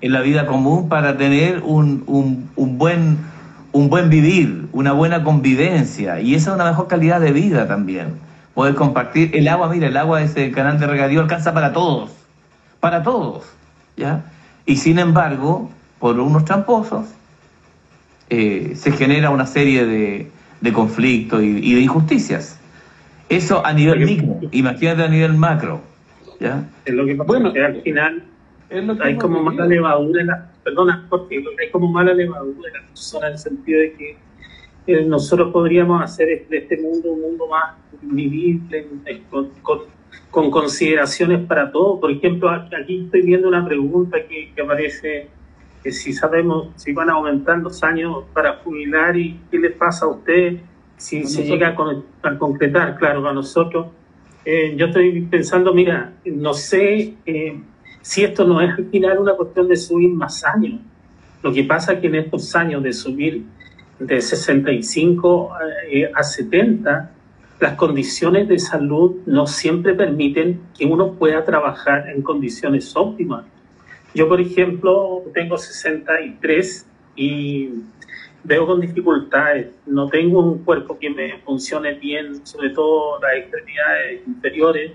en 0.00 0.12
la 0.12 0.20
vida 0.20 0.46
común, 0.46 0.88
para 0.88 1.16
tener 1.16 1.62
un, 1.64 2.04
un, 2.06 2.48
un, 2.54 2.78
buen, 2.78 3.18
un 3.72 3.88
buen 3.90 4.08
vivir, 4.08 4.68
una 4.72 4.92
buena 4.92 5.24
convivencia. 5.24 6.20
Y 6.20 6.36
esa 6.36 6.50
es 6.50 6.54
una 6.54 6.66
mejor 6.66 6.86
calidad 6.86 7.20
de 7.20 7.32
vida 7.32 7.66
también. 7.66 8.08
Poder 8.54 8.76
compartir 8.76 9.34
el 9.34 9.48
agua, 9.48 9.68
mira, 9.68 9.88
el 9.88 9.96
agua 9.96 10.20
de 10.20 10.26
ese 10.26 10.52
canal 10.52 10.78
de 10.78 10.86
regadío 10.86 11.20
alcanza 11.20 11.52
para 11.52 11.72
todos, 11.72 12.12
para 12.78 13.02
todos. 13.02 13.44
¿ya? 13.96 14.22
Y 14.64 14.76
sin 14.76 15.00
embargo, 15.00 15.70
por 16.00 16.18
unos 16.18 16.44
tramposos, 16.44 17.06
eh, 18.30 18.72
se 18.74 18.90
genera 18.90 19.30
una 19.30 19.46
serie 19.46 19.84
de, 19.84 20.30
de 20.60 20.72
conflictos 20.72 21.42
y, 21.42 21.74
de 21.74 21.80
injusticias. 21.80 22.58
Eso 23.28 23.64
a 23.64 23.72
nivel 23.72 24.04
micro, 24.04 24.38
imagínate 24.50 25.04
a 25.04 25.08
nivel 25.08 25.34
macro. 25.34 25.82
¿ya? 26.40 26.64
Es 26.84 26.94
lo 26.94 27.06
que 27.06 27.14
pasa, 27.14 27.26
bueno, 27.28 27.52
al 27.54 27.82
final 27.82 28.24
hay 29.02 29.16
como 29.16 29.42
mala 29.42 29.66
levadura 29.66 30.22
en 30.22 30.26
la, 30.28 30.50
perdona, 30.64 31.06
porque 31.08 31.44
hay 31.60 31.70
como 31.70 31.92
mala 31.92 32.14
levadura 32.14 32.68
en 32.68 32.74
la 32.80 32.88
persona 32.88 33.26
en 33.26 33.32
el 33.34 33.38
sentido 33.38 33.80
de 33.80 33.92
que 33.92 34.16
eh, 34.86 35.04
nosotros 35.04 35.52
podríamos 35.52 36.02
hacer 36.02 36.46
de 36.48 36.56
este 36.56 36.78
mundo 36.78 37.12
un 37.12 37.20
mundo 37.20 37.46
más 37.46 37.74
vivible, 38.00 38.86
eh, 39.04 39.22
con, 39.30 39.50
con, 40.30 40.50
consideraciones 40.50 41.46
para 41.46 41.70
todos. 41.70 42.00
Por 42.00 42.10
ejemplo, 42.10 42.48
aquí 42.50 43.04
estoy 43.04 43.22
viendo 43.22 43.48
una 43.48 43.66
pregunta 43.66 44.18
que, 44.26 44.52
que 44.54 44.62
aparece 44.62 45.28
que 45.82 45.92
si 45.92 46.12
sabemos 46.12 46.68
si 46.76 46.92
van 46.92 47.10
a 47.10 47.14
aumentar 47.14 47.58
los 47.58 47.82
años 47.82 48.24
para 48.32 48.56
jubilar 48.58 49.16
y 49.16 49.40
qué 49.50 49.58
le 49.58 49.70
pasa 49.70 50.06
a 50.06 50.08
usted 50.08 50.58
si 51.00 51.24
se 51.24 51.44
llega 51.44 51.74
a, 52.22 52.38
concretar, 52.38 52.98
claro, 52.98 53.26
a 53.26 53.32
nosotros. 53.32 53.86
Eh, 54.44 54.74
yo 54.76 54.86
estoy 54.86 55.22
pensando, 55.22 55.72
mira, 55.72 56.12
no 56.26 56.52
sé 56.52 57.14
eh, 57.24 57.58
si 58.02 58.22
esto 58.22 58.46
no 58.46 58.60
es 58.60 58.70
al 58.76 58.84
final 58.90 59.18
una 59.18 59.34
cuestión 59.34 59.66
de 59.66 59.76
subir 59.76 60.10
más 60.10 60.44
años. 60.44 60.78
Lo 61.42 61.52
que 61.54 61.64
pasa 61.64 61.94
es 61.94 62.00
que 62.00 62.08
en 62.08 62.16
estos 62.16 62.54
años 62.54 62.82
de 62.82 62.92
subir 62.92 63.44
de 63.98 64.20
65 64.20 65.50
eh, 65.90 66.10
a 66.14 66.22
70, 66.22 67.10
las 67.60 67.74
condiciones 67.74 68.48
de 68.48 68.58
salud 68.58 69.16
no 69.26 69.46
siempre 69.46 69.94
permiten 69.94 70.60
que 70.76 70.84
uno 70.84 71.12
pueda 71.12 71.44
trabajar 71.44 72.08
en 72.08 72.20
condiciones 72.20 72.94
óptimas. 72.94 73.44
Yo, 74.14 74.28
por 74.28 74.40
ejemplo, 74.40 75.22
tengo 75.32 75.56
63 75.56 76.86
y 77.16 77.68
veo 78.42 78.66
con 78.66 78.80
dificultades. 78.80 79.68
No 79.86 80.08
tengo 80.08 80.40
un 80.40 80.64
cuerpo 80.64 80.98
que 80.98 81.10
me 81.10 81.38
funcione 81.38 81.94
bien, 81.94 82.44
sobre 82.44 82.70
todo 82.70 83.20
las 83.20 83.34
extremidades 83.36 84.26
inferiores. 84.26 84.92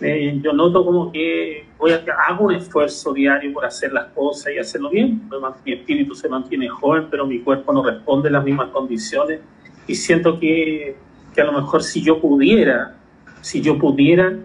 Eh, 0.00 0.38
yo 0.42 0.52
noto 0.52 0.84
como 0.84 1.10
que 1.10 1.66
voy 1.78 1.92
a, 1.92 2.04
hago 2.28 2.46
un 2.46 2.54
esfuerzo 2.54 3.14
diario 3.14 3.52
por 3.52 3.64
hacer 3.64 3.92
las 3.92 4.06
cosas 4.12 4.52
y 4.54 4.58
hacerlo 4.58 4.90
bien. 4.90 5.22
Mi 5.64 5.72
espíritu 5.72 6.14
se 6.14 6.28
mantiene 6.28 6.68
joven, 6.68 7.08
pero 7.10 7.26
mi 7.26 7.40
cuerpo 7.40 7.72
no 7.72 7.82
responde 7.82 8.28
a 8.28 8.32
las 8.32 8.44
mismas 8.44 8.68
condiciones. 8.70 9.40
Y 9.86 9.94
siento 9.94 10.38
que, 10.38 10.96
que 11.34 11.40
a 11.40 11.44
lo 11.44 11.52
mejor 11.52 11.82
si 11.82 12.02
yo 12.02 12.20
pudiera, 12.20 12.96
si 13.40 13.60
yo 13.60 13.78
pudiera, 13.78 14.38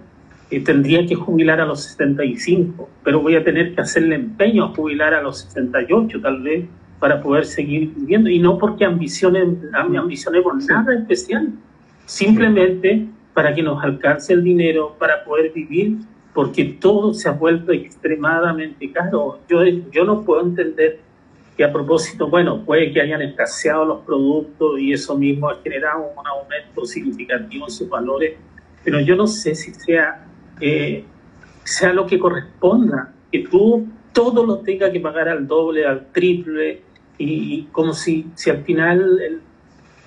tendría 0.60 1.06
que 1.06 1.15
jubilar 1.15 1.60
a 1.60 1.65
los 1.65 1.84
75, 1.84 2.89
pero 3.04 3.22
voy 3.22 3.36
a 3.36 3.44
tener 3.44 3.74
que 3.74 3.82
hacerle 3.82 4.15
empeño 4.15 4.65
a 4.65 4.68
jubilar 4.70 5.13
a 5.13 5.22
los 5.22 5.39
68 5.39 6.22
tal 6.22 6.41
vez 6.41 6.65
para 7.00 7.22
poder 7.22 7.46
seguir 7.46 7.94
viviendo 7.96 8.30
y 8.30 8.39
no 8.39 8.58
porque 8.58 8.86
ambiciones, 8.86 9.48
ambicionemos 9.74 10.65
nada 10.65 10.96
especial, 10.96 11.50
simplemente 12.06 13.08
para 13.34 13.54
que 13.54 13.62
nos 13.62 13.84
alcance 13.84 14.34
el 14.34 14.44
dinero 14.44 14.96
para 14.98 15.24
poder 15.24 15.52
vivir, 15.52 15.98
porque 16.34 16.63
todo 16.65 17.13
se 17.13 17.28
ha 17.28 17.34
vuelto 17.34 17.72
extremadamente 17.72 18.91
caro. 18.91 19.39
Yo, 19.50 19.63
yo 19.91 20.06
no 20.06 20.24
puedo 20.24 20.41
entender 20.41 21.00
que 21.58 21.63
a 21.63 21.72
propósito, 21.72 22.28
bueno, 22.28 22.63
puede 22.63 22.91
que 22.91 23.02
hayan 23.02 23.22
escaseado 23.22 23.86
los 23.86 24.02
productos 24.02 24.80
y 24.80 24.94
eso 24.94 25.18
mismo 25.18 25.50
ha 25.50 25.62
generado 25.62 26.12
un 26.18 26.28
aumento 26.28 26.86
significativo 26.86 27.65
en 27.65 27.72
sus 27.72 27.89
valores, 27.89 28.34
pero 28.84 29.00
yo 29.00 29.15
no 29.15 29.26
sé 29.26 29.56
si 29.56 29.74
sea, 29.74 30.26
eh, 30.62 31.04
sea 31.63 31.94
lo 31.94 32.06
que 32.06 32.20
corresponda, 32.20 33.13
que 33.32 33.39
tú 33.39 33.88
todo 34.13 34.46
lo 34.46 34.60
tenga 34.60 34.91
que 34.91 35.00
pagar 35.00 35.28
al 35.28 35.48
doble, 35.48 35.86
al 35.86 36.08
triple, 36.12 36.82
y 37.18 37.63
como 37.72 37.94
si, 37.94 38.28
si 38.36 38.50
al 38.50 38.63
final, 38.63 39.41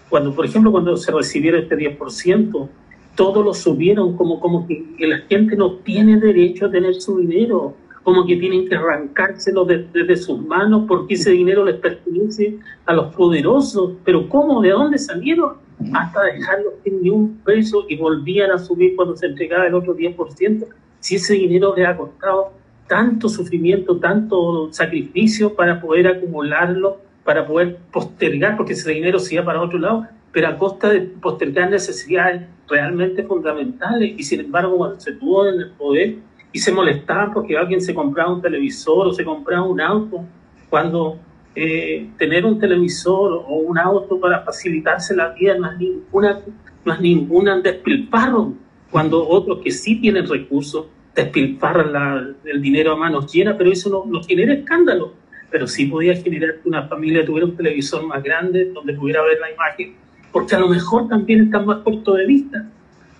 cuando 0.09 0.35
por 0.35 0.45
ejemplo 0.45 0.73
cuando 0.73 0.97
se 0.97 1.13
recibiera 1.13 1.59
este 1.59 1.77
10%, 1.77 2.69
todo 3.15 3.43
lo 3.43 3.53
subieron 3.53 4.17
como, 4.17 4.39
como 4.41 4.67
que, 4.67 4.85
la 5.01 5.19
gente 5.29 5.57
no 5.57 5.77
tiene 5.79 6.21
derecho 6.21 6.67
a 6.67 6.71
tener 6.71 6.95
su 6.95 7.19
dinero, 7.19 7.75
como 8.05 8.25
que 8.25 8.37
tienen 8.37 8.69
que 8.69 8.77
arrancárselo 8.77 9.65
desde 9.65 10.05
de, 10.05 10.17
sus 10.17 10.41
manos 10.41 10.85
porque 10.87 11.15
ese 11.15 11.33
dinero 11.33 11.65
les 11.65 11.77
pertenece 11.77 12.59
a 12.87 12.95
los 12.95 13.15
poderosos. 13.15 13.95
Pero 14.05 14.29
¿cómo? 14.29 14.63
¿De 14.63 14.71
dónde 14.71 14.99
salieron? 14.99 15.55
Hasta 15.93 16.25
dejarlos 16.25 16.75
sin 16.83 17.03
ni 17.03 17.11
un 17.11 17.39
peso 17.45 17.85
y 17.89 17.97
volvían 17.97 18.51
a 18.51 18.59
subir 18.59 18.97
cuando 18.97 19.17
se 19.17 19.27
entregaba 19.27 19.67
el 19.67 19.75
otro 19.75 19.97
10%. 19.97 20.67
Si 21.01 21.17
ese 21.17 21.35
dinero 21.35 21.75
les 21.77 21.87
ha 21.87 21.97
costado 21.97 22.53
tanto 22.89 23.29
sufrimiento, 23.29 23.99
tanto 23.99 24.73
sacrificio 24.73 25.55
para 25.55 25.81
poder 25.81 26.09
acumularlo, 26.09 26.99
para 27.25 27.47
poder 27.47 27.77
postergar, 27.93 28.57
porque 28.57 28.73
ese 28.73 28.91
dinero 28.91 29.19
se 29.19 29.35
iba 29.35 29.45
para 29.45 29.61
otro 29.61 29.79
lado, 29.79 30.07
pero 30.33 30.49
a 30.49 30.57
costa 30.57 30.91
de 30.91 31.01
postergar 31.03 31.71
necesidades 31.71 32.43
realmente 32.67 33.23
fundamentales. 33.23 34.15
Y 34.19 34.23
sin 34.25 34.41
embargo, 34.41 34.77
cuando 34.79 35.01
se 35.01 35.13
tuvo 35.13 35.47
en 35.47 35.61
el 35.61 35.71
poder 35.73 36.17
y 36.53 36.59
se 36.59 36.73
molestaban 36.73 37.33
porque 37.33 37.57
alguien 37.57 37.81
se 37.81 37.95
compraba 37.95 38.33
un 38.33 38.43
televisor 38.43 39.09
o 39.09 39.13
se 39.13 39.25
compraba 39.25 39.65
un 39.65 39.81
auto, 39.81 40.25
cuando 40.71 41.19
eh, 41.61 42.11
tener 42.17 42.47
un 42.47 42.61
televisor 42.61 43.33
o 43.33 43.55
un 43.57 43.77
auto 43.79 44.21
para 44.21 44.45
facilitarse 44.45 45.17
la 45.17 45.31
vida 45.31 45.59
no 45.59 45.73
es 45.73 45.79
ninguna, 45.79 46.39
no 46.85 46.93
es 46.93 47.01
ninguna 47.01 47.61
despilfarro, 47.61 48.53
cuando 48.93 49.29
otros 49.29 49.59
que 49.65 49.73
sí 49.73 50.01
tienen 50.01 50.29
recursos 50.29 50.87
despilfarran 51.17 52.37
el 52.45 52.63
dinero 52.63 52.93
a 52.93 52.97
manos 52.97 53.33
llenas, 53.33 53.57
pero 53.59 53.73
eso 53.73 53.91
no, 53.91 54.05
no 54.07 54.23
genera 54.23 54.55
escándalo. 54.55 55.15
Pero 55.51 55.67
sí 55.67 55.87
podía 55.87 56.15
generar 56.15 56.61
que 56.63 56.69
una 56.69 56.87
familia 56.87 57.25
tuviera 57.25 57.47
un 57.47 57.57
televisor 57.57 58.07
más 58.07 58.23
grande 58.23 58.67
donde 58.67 58.93
pudiera 58.93 59.21
ver 59.23 59.41
la 59.41 59.51
imagen, 59.51 59.97
porque 60.31 60.55
a 60.55 60.61
lo 60.61 60.69
mejor 60.69 61.09
también 61.09 61.47
están 61.47 61.67
más 61.67 61.79
corto 61.79 62.15
de 62.15 62.25
vista, 62.25 62.71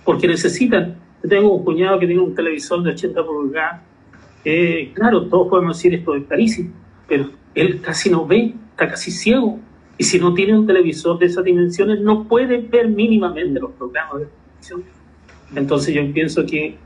porque 0.05 0.29
necesitan. 0.29 0.95
Tengo 1.29 1.57
un 1.57 1.65
cuñado 1.65 1.99
que 1.99 2.07
tiene 2.07 2.23
un 2.23 2.37
televisor 2.37 2.85
de 2.85 2.91
80 2.91 3.27
pulgadas. 3.27 3.83
Eh, 4.45 4.93
claro, 4.95 5.27
todos 5.27 5.49
podemos 5.49 5.77
decir 5.77 5.93
esto 5.93 6.15
es 6.15 6.25
carísimo, 6.27 6.71
pero 7.09 7.31
él 7.61 7.81
casi 7.81 8.11
no 8.11 8.27
ve, 8.27 8.55
está 8.71 8.89
casi 8.89 9.11
ciego. 9.11 9.59
Y 9.97 10.05
si 10.05 10.19
no 10.19 10.33
tiene 10.35 10.57
un 10.57 10.67
televisor 10.67 11.19
de 11.19 11.27
esas 11.27 11.45
dimensiones, 11.45 12.01
no 12.01 12.25
puede 12.25 12.59
ver 12.59 12.89
mínimamente 12.89 13.59
los 13.59 13.73
programas 13.73 14.21
de 14.21 14.27
televisión. 14.27 14.85
Entonces 15.55 15.95
yo 15.95 16.13
pienso 16.13 16.47
que 16.47 16.77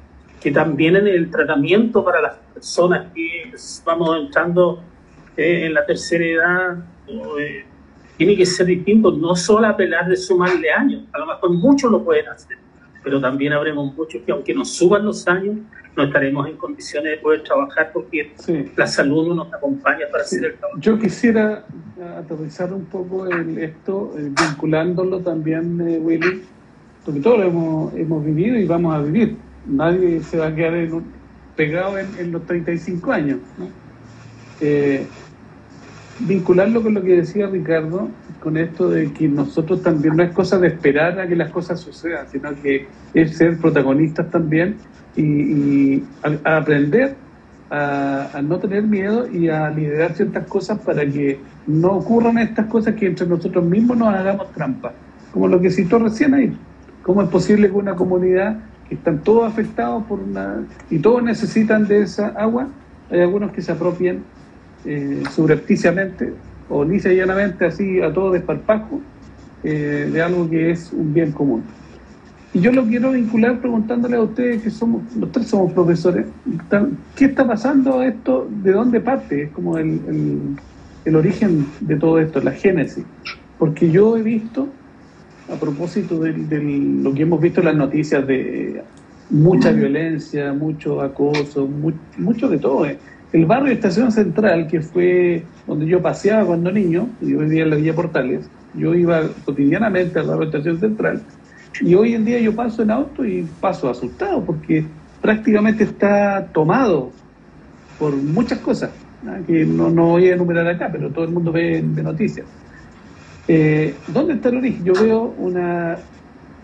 que 0.42 0.50
también 0.50 0.96
en 0.96 1.06
el 1.06 1.30
tratamiento 1.30 2.04
para 2.04 2.20
las 2.20 2.37
personas 2.52 3.12
que 3.14 3.52
vamos 3.85 4.18
entrando 4.18 4.82
eh, 5.37 5.66
en 5.66 5.74
la 5.74 5.87
tercera 5.87 6.24
edad 6.24 6.85
eh, 7.38 7.64
tiene 8.16 8.37
que 8.37 8.44
ser 8.44 8.66
distinto, 8.66 9.12
no 9.12 9.37
solo 9.37 9.68
apelar 9.68 10.08
de 10.08 10.16
sumarle 10.16 10.70
años, 10.70 11.04
a 11.12 11.18
lo 11.18 11.26
mejor 11.26 11.50
muchos 11.50 11.90
lo 11.92 12.04
pueden 12.04 12.28
hacer, 12.28 12.58
pero 13.02 13.20
también 13.20 13.52
habremos 13.52 13.94
muchos 13.94 14.22
que 14.22 14.32
aunque 14.32 14.54
nos 14.54 14.70
suban 14.70 15.04
los 15.04 15.26
años, 15.28 15.56
no 15.96 16.04
estaremos 16.04 16.48
en 16.48 16.56
condiciones 16.56 17.12
de 17.12 17.18
poder 17.18 17.42
trabajar 17.42 17.90
porque 17.92 18.32
la 18.76 18.86
salud 18.86 19.28
no 19.28 19.34
nos 19.34 19.52
acompaña 19.52 20.06
para 20.10 20.24
hacer 20.24 20.44
el 20.44 20.54
trabajo. 20.54 20.80
Yo 20.80 20.98
quisiera 20.98 21.66
aterrizar 22.18 22.72
un 22.72 22.86
poco 22.86 23.30
en 23.30 23.58
esto, 23.58 24.14
eh, 24.16 24.30
vinculándolo 24.30 25.20
también, 25.20 25.78
Willy, 26.02 26.44
porque 27.04 27.20
todos 27.20 27.38
lo 27.38 27.44
hemos, 27.44 27.94
hemos 27.94 28.24
vivido 28.24 28.56
y 28.56 28.66
vamos 28.66 28.94
a 28.94 29.00
vivir 29.00 29.36
nadie 29.66 30.22
se 30.22 30.38
va 30.38 30.48
a 30.48 30.54
quedar 30.54 30.88
pegado 31.56 31.98
en, 31.98 32.32
los 32.32 32.44
35 32.46 33.12
años. 33.12 33.38
Eh, 34.60 35.06
vincularlo 36.20 36.82
con 36.82 36.94
lo 36.94 37.02
que 37.02 37.16
decía 37.16 37.46
Ricardo, 37.46 38.08
con 38.42 38.57
esto 38.57 38.90
de 38.90 39.12
que 39.12 39.28
nosotros 39.28 39.83
también 39.83 40.16
no 40.16 40.22
es 40.22 40.33
cosa 40.33 40.59
de 40.59 40.68
esperar 40.68 41.18
a 41.20 41.26
que 41.26 41.37
las 41.37 41.50
cosas 41.50 41.81
sucedan, 41.81 42.26
sino 42.31 42.50
que 42.61 42.87
es 43.14 43.37
ser 43.37 43.57
protagonistas 43.59 44.31
también 44.31 44.76
y, 45.16 46.02
aprender 46.44 47.14
a, 47.70 48.40
no 48.42 48.59
tener 48.59 48.83
miedo 48.83 49.31
y 49.31 49.48
a 49.48 49.70
liderar 49.70 50.14
ciertas 50.14 50.46
cosas 50.46 50.78
para 50.81 51.07
que 51.07 51.38
no 51.66 51.92
ocurran 51.92 52.38
estas 52.38 52.66
cosas 52.66 52.94
que 52.96 53.07
entre 53.07 53.26
nosotros 53.26 53.64
mismos 53.64 53.96
nos 53.96 54.12
hagamos 54.12 54.52
trampa, 54.52 54.92
como 55.33 55.46
lo 55.46 55.61
que 55.61 55.70
citó 55.70 55.98
recién 55.98 56.35
ahí. 56.35 56.57
¿Cómo 57.02 57.22
es 57.22 57.28
posible 57.28 57.68
que 57.68 57.76
una 57.76 57.94
comunidad 57.94 58.59
están 58.90 59.20
todos 59.20 59.50
afectados 59.50 60.05
por 60.05 60.20
una... 60.20 60.64
y 60.90 60.98
todos 60.98 61.22
necesitan 61.22 61.87
de 61.87 62.02
esa 62.02 62.28
agua, 62.28 62.68
hay 63.11 63.20
algunos 63.20 63.52
que 63.52 63.62
se 63.62 63.72
apropian 63.72 64.22
eh, 64.85 65.22
subrepticiamente 65.31 66.33
o 66.72 66.85
lisa 66.85 67.12
y 67.12 67.16
llanamente 67.16 67.66
así 67.66 68.00
a 68.00 68.12
todo 68.12 68.32
desparpajo 68.32 69.00
eh, 69.62 70.08
de 70.11 70.22
algo 70.22 70.48
que 70.48 70.70
es 70.70 70.90
un 70.92 71.12
bien 71.12 71.30
común. 71.32 71.62
Y 72.54 72.61
yo 72.61 72.72
lo 72.72 72.85
quiero 72.85 73.12
vincular 73.12 73.61
preguntándole 73.61 74.16
a 74.16 74.22
ustedes 74.22 74.62
que 74.62 74.70
somos, 74.70 75.02
los 75.16 75.30
tres 75.32 75.46
somos 75.46 75.72
profesores, 75.72 76.26
¿qué 77.14 77.26
está 77.26 77.46
pasando 77.46 78.02
esto? 78.02 78.48
¿De 78.62 78.72
dónde 78.72 79.00
parte? 79.00 79.44
Es 79.44 79.50
como 79.50 79.78
el, 79.78 80.56
el, 81.04 81.16
origen 81.16 81.66
de 81.80 81.96
todo 81.96 82.18
esto, 82.18 82.40
la 82.40 82.52
génesis. 82.52 83.04
Porque 83.58 83.90
yo 83.90 84.16
he 84.16 84.22
visto 84.22 84.68
a 85.50 85.56
propósito 85.56 86.18
de, 86.20 86.32
lo 86.32 87.14
que 87.14 87.22
hemos 87.22 87.40
visto 87.40 87.61
en 87.61 87.66
las 87.66 87.76
noticias 87.76 88.26
de 88.26 88.82
mucha 89.30 89.72
violencia, 89.72 90.52
mucho 90.52 91.00
acoso, 91.00 91.68
mucho 92.18 92.48
de 92.48 92.58
todo. 92.58 92.87
Eh. 92.87 92.98
El 93.33 93.47
barrio 93.47 93.73
Estación 93.73 94.12
Central, 94.12 94.66
que 94.66 94.81
fue 94.81 95.45
donde 95.66 95.87
yo 95.87 96.03
paseaba 96.03 96.47
cuando 96.47 96.71
niño, 96.71 97.09
yo 97.21 97.38
vivía 97.38 97.62
en 97.62 97.71
la 97.71 97.77
Villa 97.77 97.95
Portales, 97.95 98.49
yo 98.75 98.95
iba 98.95 99.23
cotidianamente 99.45 100.18
al 100.18 100.27
barrio 100.27 100.45
Estación 100.45 100.79
Central, 100.79 101.23
y 101.81 101.95
hoy 101.95 102.14
en 102.14 102.25
día 102.25 102.38
yo 102.40 102.55
paso 102.55 102.83
en 102.83 102.90
auto 102.90 103.25
y 103.25 103.49
paso 103.61 103.88
asustado 103.88 104.45
porque 104.45 104.85
prácticamente 105.23 105.85
está 105.85 106.47
tomado 106.53 107.11
por 107.99 108.14
muchas 108.14 108.59
cosas, 108.59 108.90
que 109.47 109.64
no, 109.64 109.88
no 109.88 110.09
voy 110.09 110.29
a 110.29 110.35
enumerar 110.35 110.66
acá, 110.66 110.90
pero 110.92 111.09
todo 111.11 111.25
el 111.25 111.31
mundo 111.31 111.53
ve 111.53 111.83
de 111.83 112.03
noticias. 112.03 112.47
Eh, 113.49 113.95
¿Dónde 114.09 114.35
está 114.35 114.51
el 114.51 114.59
origen? 114.59 114.85
Yo 114.85 114.92
veo 114.92 115.35
una 115.38 115.97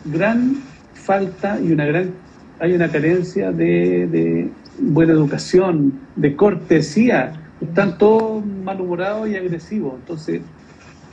gran 0.05 0.57
falta 0.95 1.59
y 1.61 1.73
una 1.73 1.87
gran 1.87 2.13
hay 2.61 2.73
una 2.73 2.89
carencia 2.89 3.53
de, 3.53 4.49
buena 4.81 5.13
educación, 5.13 6.01
de 6.15 6.37
cortesía. 6.37 7.53
Están 7.61 7.99
todos 7.99 8.45
malhumorados 8.45 9.29
y 9.29 9.37
agresivos. 9.37 9.95
Entonces, 9.99 10.43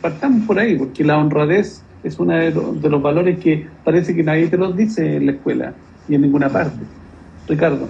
partamos 0.02 0.46
por 0.46 0.60
ahí, 0.60 0.78
porque 0.78 1.04
la 1.04 1.18
honradez 1.18 1.84
es 2.04 2.20
uno 2.20 2.36
de, 2.36 2.52
los 2.52 3.02
valores 3.02 3.40
que 3.40 3.68
parece 3.84 4.16
que 4.16 4.24
nadie 4.24 4.48
te 4.48 4.58
los 4.58 4.78
dice 4.78 5.16
en 5.16 5.26
la 5.26 5.32
escuela 5.32 5.74
y 6.08 6.14
en 6.14 6.22
ninguna 6.22 6.50
parte. 6.50 6.86
Ricardo. 7.48 7.90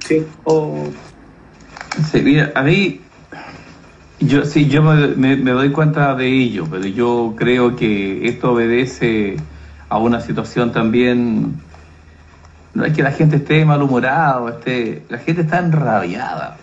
sí. 0.00 0.26
sí, 2.10 2.22
mira, 2.22 2.52
a 2.54 2.62
mí 2.62 3.00
Yo 4.18 4.44
sí, 4.44 4.68
yo 4.68 4.82
me, 4.82 5.36
doy 5.36 5.70
cuenta 5.70 6.14
de 6.16 6.28
ello, 6.28 6.66
pero 6.68 6.86
yo 6.86 7.34
creo 7.36 7.76
que 7.76 8.26
esto 8.26 8.52
obedece 8.52 9.36
a 9.88 9.98
una 9.98 10.20
situación 10.20 10.72
también. 10.72 11.54
No 12.74 12.84
es 12.84 12.94
que 12.94 13.02
la 13.02 13.12
gente 13.12 13.36
esté 13.36 13.64
malhumorada, 13.64 14.50
esté, 14.50 15.04
la 15.08 15.18
gente 15.18 15.42
está 15.42 15.58
enrabiada. 15.58 16.56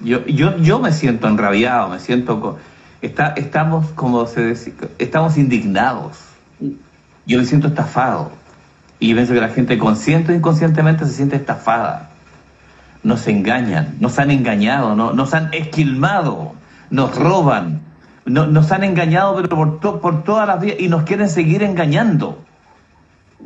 Yo, 0.00 0.24
yo, 0.26 0.56
yo 0.58 0.78
me 0.78 0.92
siento 0.92 1.28
enrabiado, 1.28 1.88
me 1.88 1.98
siento. 1.98 2.58
Está, 3.02 3.28
estamos, 3.36 3.86
como 3.94 4.26
se 4.26 4.46
dice, 4.48 4.74
estamos 4.98 5.36
indignados. 5.36 6.18
Yo 7.26 7.38
me 7.38 7.44
siento 7.44 7.68
estafado. 7.68 8.30
Y 8.98 9.14
pienso 9.14 9.32
que 9.32 9.40
la 9.40 9.48
gente 9.48 9.78
consciente 9.78 10.32
o 10.32 10.36
inconscientemente 10.36 11.04
se 11.06 11.12
siente 11.12 11.36
estafada. 11.36 12.10
Nos 13.02 13.26
engañan, 13.26 13.96
nos 13.98 14.18
han 14.18 14.30
engañado, 14.30 14.94
nos 14.94 15.34
han 15.34 15.52
esquilmado 15.54 16.54
nos 16.90 17.16
roban, 17.16 17.82
nos 18.26 18.72
han 18.72 18.84
engañado 18.84 19.36
pero 19.36 19.48
por, 19.80 20.00
por 20.00 20.24
todas 20.24 20.46
las 20.46 20.60
vías 20.60 20.76
y 20.78 20.88
nos 20.88 21.04
quieren 21.04 21.28
seguir 21.28 21.62
engañando. 21.62 22.44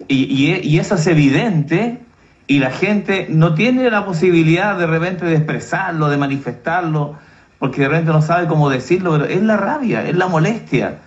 Y, 0.08 0.78
eso 0.78 0.96
es 0.96 1.06
evidente 1.06 2.00
y 2.46 2.58
la 2.58 2.70
gente 2.70 3.26
no 3.30 3.54
tiene 3.54 3.90
la 3.90 4.04
posibilidad 4.04 4.76
de 4.76 4.86
repente 4.86 5.24
de 5.24 5.36
expresarlo, 5.36 6.08
de 6.08 6.16
manifestarlo, 6.16 7.16
porque 7.58 7.82
de 7.82 7.88
repente 7.88 8.12
no 8.12 8.20
sabe 8.20 8.46
cómo 8.46 8.68
decirlo, 8.68 9.12
pero 9.12 9.24
es 9.24 9.42
la 9.42 9.56
rabia, 9.56 10.06
es 10.06 10.16
la 10.16 10.26
molestia. 10.26 10.98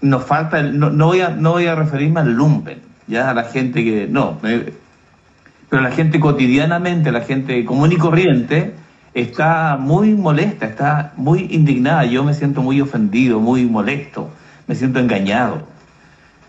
Nos 0.00 0.24
falta, 0.24 0.62
no, 0.62 0.90
no, 0.90 1.06
voy 1.06 1.20
a, 1.20 1.30
no 1.30 1.52
voy 1.52 1.66
a 1.66 1.74
referirme 1.74 2.20
al 2.20 2.32
lumpen, 2.32 2.80
ya 3.06 3.30
a 3.30 3.34
la 3.34 3.44
gente 3.44 3.84
que, 3.84 4.08
no, 4.08 4.38
pero 4.40 5.82
la 5.82 5.90
gente 5.90 6.20
cotidianamente, 6.20 7.12
la 7.12 7.22
gente 7.22 7.64
común 7.64 7.92
y 7.92 7.96
corriente, 7.96 8.74
está 9.14 9.76
muy 9.78 10.14
molesta, 10.14 10.66
está 10.66 11.12
muy 11.16 11.48
indignada. 11.50 12.04
Yo 12.04 12.24
me 12.24 12.34
siento 12.34 12.62
muy 12.62 12.80
ofendido, 12.80 13.40
muy 13.40 13.64
molesto, 13.64 14.30
me 14.66 14.74
siento 14.74 14.98
engañado, 14.98 15.66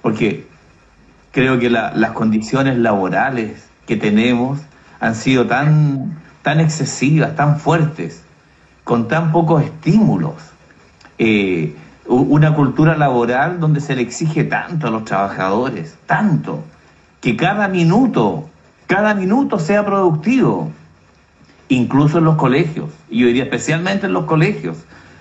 porque 0.02 0.46
creo 1.34 1.60
que 1.60 1.70
las 1.70 2.12
condiciones 2.12 2.78
laborales 2.78 3.68
que 3.86 3.98
tenemos 3.98 4.62
han 5.02 5.16
sido 5.16 5.46
tan, 5.48 6.18
tan 6.44 6.62
excesivas, 6.62 7.36
tan 7.36 7.60
fuertes, 7.60 8.24
con 8.86 9.10
tan 9.10 9.34
pocos 9.34 9.64
estímulos. 9.64 10.36
Eh, 11.18 11.76
una 12.06 12.54
cultura 12.54 12.96
laboral 12.96 13.60
donde 13.60 13.82
se 13.82 13.96
le 13.96 14.04
exige 14.04 14.44
tanto 14.44 14.88
a 14.88 14.92
los 14.92 15.06
trabajadores, 15.06 15.96
tanto, 16.06 16.64
que 17.20 17.36
cada 17.36 17.68
minuto, 17.68 18.50
cada 18.88 19.14
minuto 19.16 19.60
sea 19.60 19.86
productivo 19.86 20.72
incluso 21.70 22.20
en 22.20 22.26
los 22.26 22.36
colegios, 22.36 22.90
y 23.10 23.20
yo 23.20 23.28
diría 23.28 23.44
especialmente 23.44 24.06
en 24.06 24.14
los 24.14 24.26
colegios, 24.26 24.78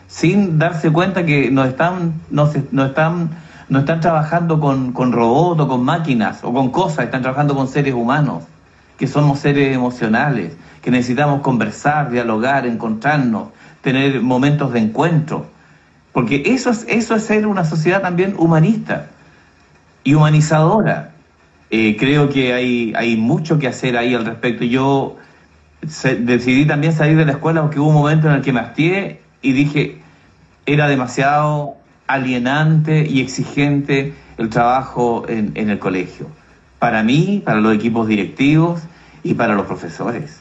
sin 0.08 0.58
darse 0.58 0.90
cuenta 0.92 1.24
que 1.24 1.50
no 1.50 1.64
están, 1.64 2.14
no, 2.30 2.50
están, 2.84 3.30
no 3.72 3.78
están 3.78 4.00
trabajando 4.00 4.60
con, 4.60 4.92
con 4.92 5.12
robots 5.12 5.62
o 5.62 5.66
con 5.66 5.82
máquinas 5.82 6.44
o 6.44 6.52
con 6.52 6.70
cosas, 6.70 7.06
están 7.06 7.22
trabajando 7.22 7.54
con 7.54 7.68
seres 7.68 7.94
humanos, 7.94 8.44
que 8.98 9.06
somos 9.06 9.38
seres 9.38 9.74
emocionales, 9.74 10.52
que 10.82 10.90
necesitamos 10.90 11.40
conversar, 11.40 12.10
dialogar, 12.10 12.66
encontrarnos, 12.66 13.48
tener 13.80 14.20
momentos 14.20 14.74
de 14.74 14.80
encuentro. 14.80 15.46
Porque 16.12 16.42
eso 16.44 16.68
es, 16.68 16.84
eso 16.86 17.14
es 17.14 17.24
ser 17.24 17.46
una 17.46 17.64
sociedad 17.64 18.02
también 18.02 18.34
humanista 18.36 19.06
y 20.04 20.12
humanizadora. 20.12 21.12
Eh, 21.70 21.96
creo 21.98 22.28
que 22.28 22.52
hay, 22.52 22.92
hay 22.94 23.16
mucho 23.16 23.58
que 23.58 23.68
hacer 23.68 23.96
ahí 23.96 24.14
al 24.14 24.26
respecto. 24.26 24.64
Yo 24.64 25.16
decidí 25.80 26.66
también 26.66 26.92
salir 26.92 27.16
de 27.16 27.24
la 27.24 27.32
escuela 27.32 27.62
porque 27.62 27.80
hubo 27.80 27.88
un 27.88 27.94
momento 27.94 28.28
en 28.28 28.34
el 28.34 28.42
que 28.42 28.52
me 28.52 28.60
hastié 28.60 29.22
y 29.40 29.52
dije, 29.52 30.02
era 30.66 30.88
demasiado 30.88 31.78
alienante 32.12 33.06
y 33.08 33.20
exigente 33.20 34.14
el 34.38 34.48
trabajo 34.48 35.24
en, 35.28 35.52
el 35.56 35.78
colegio. 35.78 36.28
Para 36.78 37.02
mí, 37.02 37.42
para 37.44 37.60
los 37.60 37.74
equipos 37.74 38.08
directivos 38.08 38.82
y 39.22 39.34
para 39.34 39.54
los 39.54 39.66
profesores. 39.66 40.40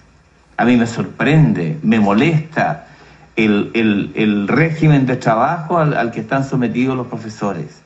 A 0.58 0.66
mí 0.66 0.78
me 0.78 0.88
sorprende, 0.88 1.78
me 1.82 2.00
molesta 2.00 2.88
el, 3.36 4.46
régimen 4.48 5.06
de 5.06 5.18
trabajo 5.18 5.78
al, 5.78 6.12
que 6.12 6.22
están 6.22 6.44
sometidos 6.44 6.96
los 6.96 7.08
profesores. 7.08 7.82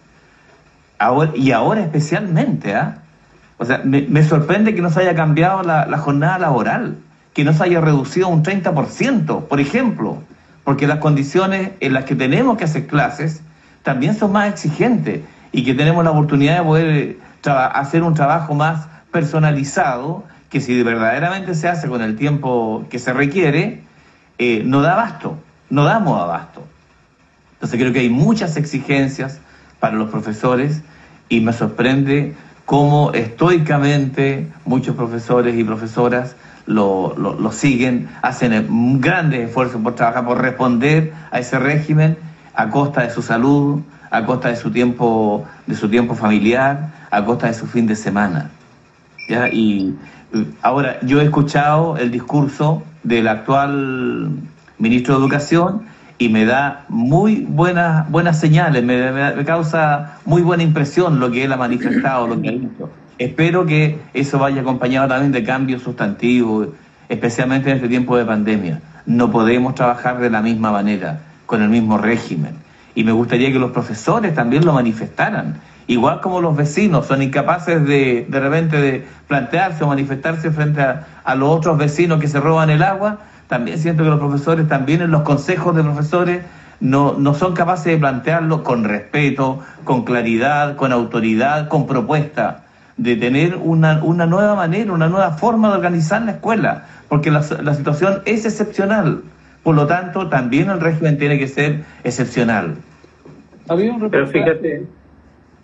Y 1.35 1.51
ahora 1.51 1.81
especialmente, 1.81 2.73
¿ah? 2.75 2.99
O 3.57 3.65
sea, 3.65 3.81
me, 3.85 4.23
sorprende 4.23 4.75
que 4.75 4.81
no 4.81 4.89
se 4.89 4.99
haya 5.01 5.15
cambiado 5.15 5.63
la 5.63 5.97
jornada 5.97 6.39
laboral 6.39 6.97
que 7.35 7.43
no 7.43 7.53
se 7.53 7.65
haya 7.65 7.81
reducido 7.81 8.29
un 8.29 8.43
30%, 8.43 9.47
por 9.47 9.59
ejemplo, 9.59 10.23
porque 10.63 10.87
las 10.87 10.99
condiciones 10.99 11.71
en 11.81 11.93
las 11.93 12.05
que 12.05 12.15
tenemos 12.15 12.57
que 12.57 12.63
hacer 12.63 12.87
clases 12.87 13.41
también 13.85 14.15
son 14.15 14.31
más 14.31 14.49
exigentes 14.49 15.21
y 15.51 15.63
que 15.63 15.75
tenemos 15.75 16.03
la 16.03 16.09
oportunidad 16.09 16.57
de 16.57 16.63
poder 16.63 16.87
eh, 16.87 17.17
hacer 17.45 18.01
un 18.01 18.15
trabajo 18.15 18.55
más 18.55 18.87
personalizado, 19.11 20.23
que 20.49 20.59
si 20.59 20.81
verdaderamente 20.81 21.53
se 21.53 21.69
hace 21.69 21.87
con 21.87 22.01
el 22.01 22.15
tiempo 22.17 22.87
que 22.89 22.97
se 22.97 23.13
requiere, 23.13 23.83
eh, 24.39 24.63
no 24.65 24.81
da 24.81 24.93
abasto, 24.93 25.37
no 25.69 25.83
damos 25.85 26.19
abasto. 26.19 26.63
Entonces 27.53 27.79
creo 27.79 27.93
que 27.93 27.99
hay 27.99 28.09
muchas 28.09 28.57
exigencias 28.57 29.39
para 29.79 29.95
los 29.95 30.09
profesores 30.09 30.81
y 31.29 31.41
me 31.41 31.53
sorprende 31.53 32.33
cómo 32.65 33.11
estoicamente 33.13 34.51
muchos 34.65 34.95
profesores 34.95 35.55
y 35.55 35.63
profesoras 35.63 36.35
lo, 36.65 37.15
lo, 37.15 37.51
siguen, 37.51 38.09
hacen 38.23 38.99
grandes 38.99 39.47
esfuerzos 39.47 39.79
por 39.79 39.93
trabajar, 39.93 40.25
por 40.25 40.41
responder 40.41 41.13
a 41.29 41.37
ese 41.37 41.59
régimen 41.59 42.17
a 42.55 42.69
costa 42.69 43.01
de 43.01 43.09
su 43.09 43.21
salud, 43.21 43.81
a 44.11 44.25
costa 44.25 44.49
de 44.49 44.55
su 44.55 44.71
tiempo, 44.71 45.45
de 45.67 45.75
su 45.75 45.89
tiempo 45.89 46.15
familiar, 46.15 46.91
a 47.11 47.23
costa 47.23 47.47
de 47.47 47.53
su 47.53 47.67
fin 47.67 47.87
de 47.87 47.95
semana. 47.95 48.49
¿Ya? 49.27 49.49
Y 49.49 49.95
ahora, 50.61 50.99
yo 51.01 51.21
he 51.21 51.23
escuchado 51.23 51.97
el 51.97 52.11
discurso 52.11 52.83
del 53.03 53.27
actual 53.27 54.29
ministro 54.77 55.15
de 55.15 55.21
Educación 55.21 55.83
y 56.17 56.29
me 56.29 56.45
da 56.45 56.85
muy 56.87 57.45
buenas, 57.47 58.09
buenas 58.09 58.39
señales, 58.39 58.83
me, 58.83 59.11
me, 59.11 59.45
causa 59.45 60.17
muy 60.25 60.41
buena 60.41 60.63
impresión 60.63 61.19
lo 61.19 61.29
que 61.31 61.43
él 61.43 61.51
ha 61.51 61.57
manifestado, 61.57 62.27
lo 62.27 62.41
que 62.41 62.49
ha 62.49 62.51
dicho. 62.53 62.89
Espero 63.17 63.65
que 63.65 63.99
eso 64.13 64.39
vaya 64.39 64.61
acompañado 64.61 65.07
también 65.07 65.31
de 65.31 65.43
cambios 65.43 65.81
sustantivos, 65.83 66.69
especialmente 67.09 67.69
en 67.69 67.77
este 67.77 67.87
tiempo 67.87 68.17
de 68.17 68.25
pandemia. 68.25 68.81
No 69.05 69.31
podemos 69.31 69.75
trabajar 69.75 70.19
de 70.19 70.29
la 70.29 70.41
misma 70.41 70.71
manera, 70.71 71.19
con 71.45 71.61
el 71.61 71.69
mismo 71.69 71.97
régimen. 71.97 72.55
Y 72.95 73.03
me 73.03 73.11
gustaría 73.11 73.51
que 73.51 73.59
los 73.59 73.71
profesores 73.71 74.33
también 74.33 74.65
lo 74.65 74.73
manifestaran. 74.73 75.59
Igual 75.87 76.21
como 76.21 76.41
los 76.41 76.55
vecinos 76.55 77.05
son 77.05 77.21
incapaces 77.21 77.85
de 77.85 78.25
de 78.27 78.39
repente 78.39 78.81
de 78.81 79.05
plantearse 79.27 79.83
o 79.83 79.87
manifestarse 79.87 80.49
frente 80.51 80.81
a, 80.81 81.05
a 81.23 81.35
los 81.35 81.49
otros 81.49 81.77
vecinos 81.77 82.19
que 82.19 82.27
se 82.27 82.39
roban 82.39 82.69
el 82.69 82.81
agua, 82.81 83.19
también 83.47 83.77
siento 83.77 84.03
que 84.03 84.09
los 84.09 84.19
profesores, 84.19 84.67
también 84.67 85.01
en 85.01 85.11
los 85.11 85.21
consejos 85.21 85.75
de 85.75 85.83
profesores, 85.83 86.41
no, 86.79 87.13
no 87.17 87.33
son 87.33 87.53
capaces 87.53 87.85
de 87.85 87.97
plantearlo 87.97 88.63
con 88.63 88.83
respeto, 88.83 89.59
con 89.83 90.03
claridad, 90.03 90.75
con 90.75 90.91
autoridad, 90.91 91.67
con 91.67 91.87
propuesta 91.87 92.63
de 92.97 93.15
tener 93.15 93.57
una, 93.57 94.01
una 94.03 94.25
nueva 94.25 94.55
manera, 94.55 94.93
una 94.93 95.07
nueva 95.07 95.31
forma 95.31 95.69
de 95.69 95.75
organizar 95.75 96.21
la 96.21 96.31
escuela, 96.31 96.85
porque 97.09 97.29
la, 97.29 97.43
la 97.61 97.75
situación 97.75 98.21
es 98.25 98.45
excepcional. 98.45 99.21
Por 99.65 99.75
lo 99.75 99.87
tanto, 99.87 100.29
también 100.29 100.69
el 100.69 100.79
régimen 100.79 101.17
tiene 101.17 101.39
que 101.39 101.47
ser 101.47 101.83
excepcional. 102.03 102.75
Había 103.67 103.93
un 103.93 103.99
reportaje, 103.99 104.83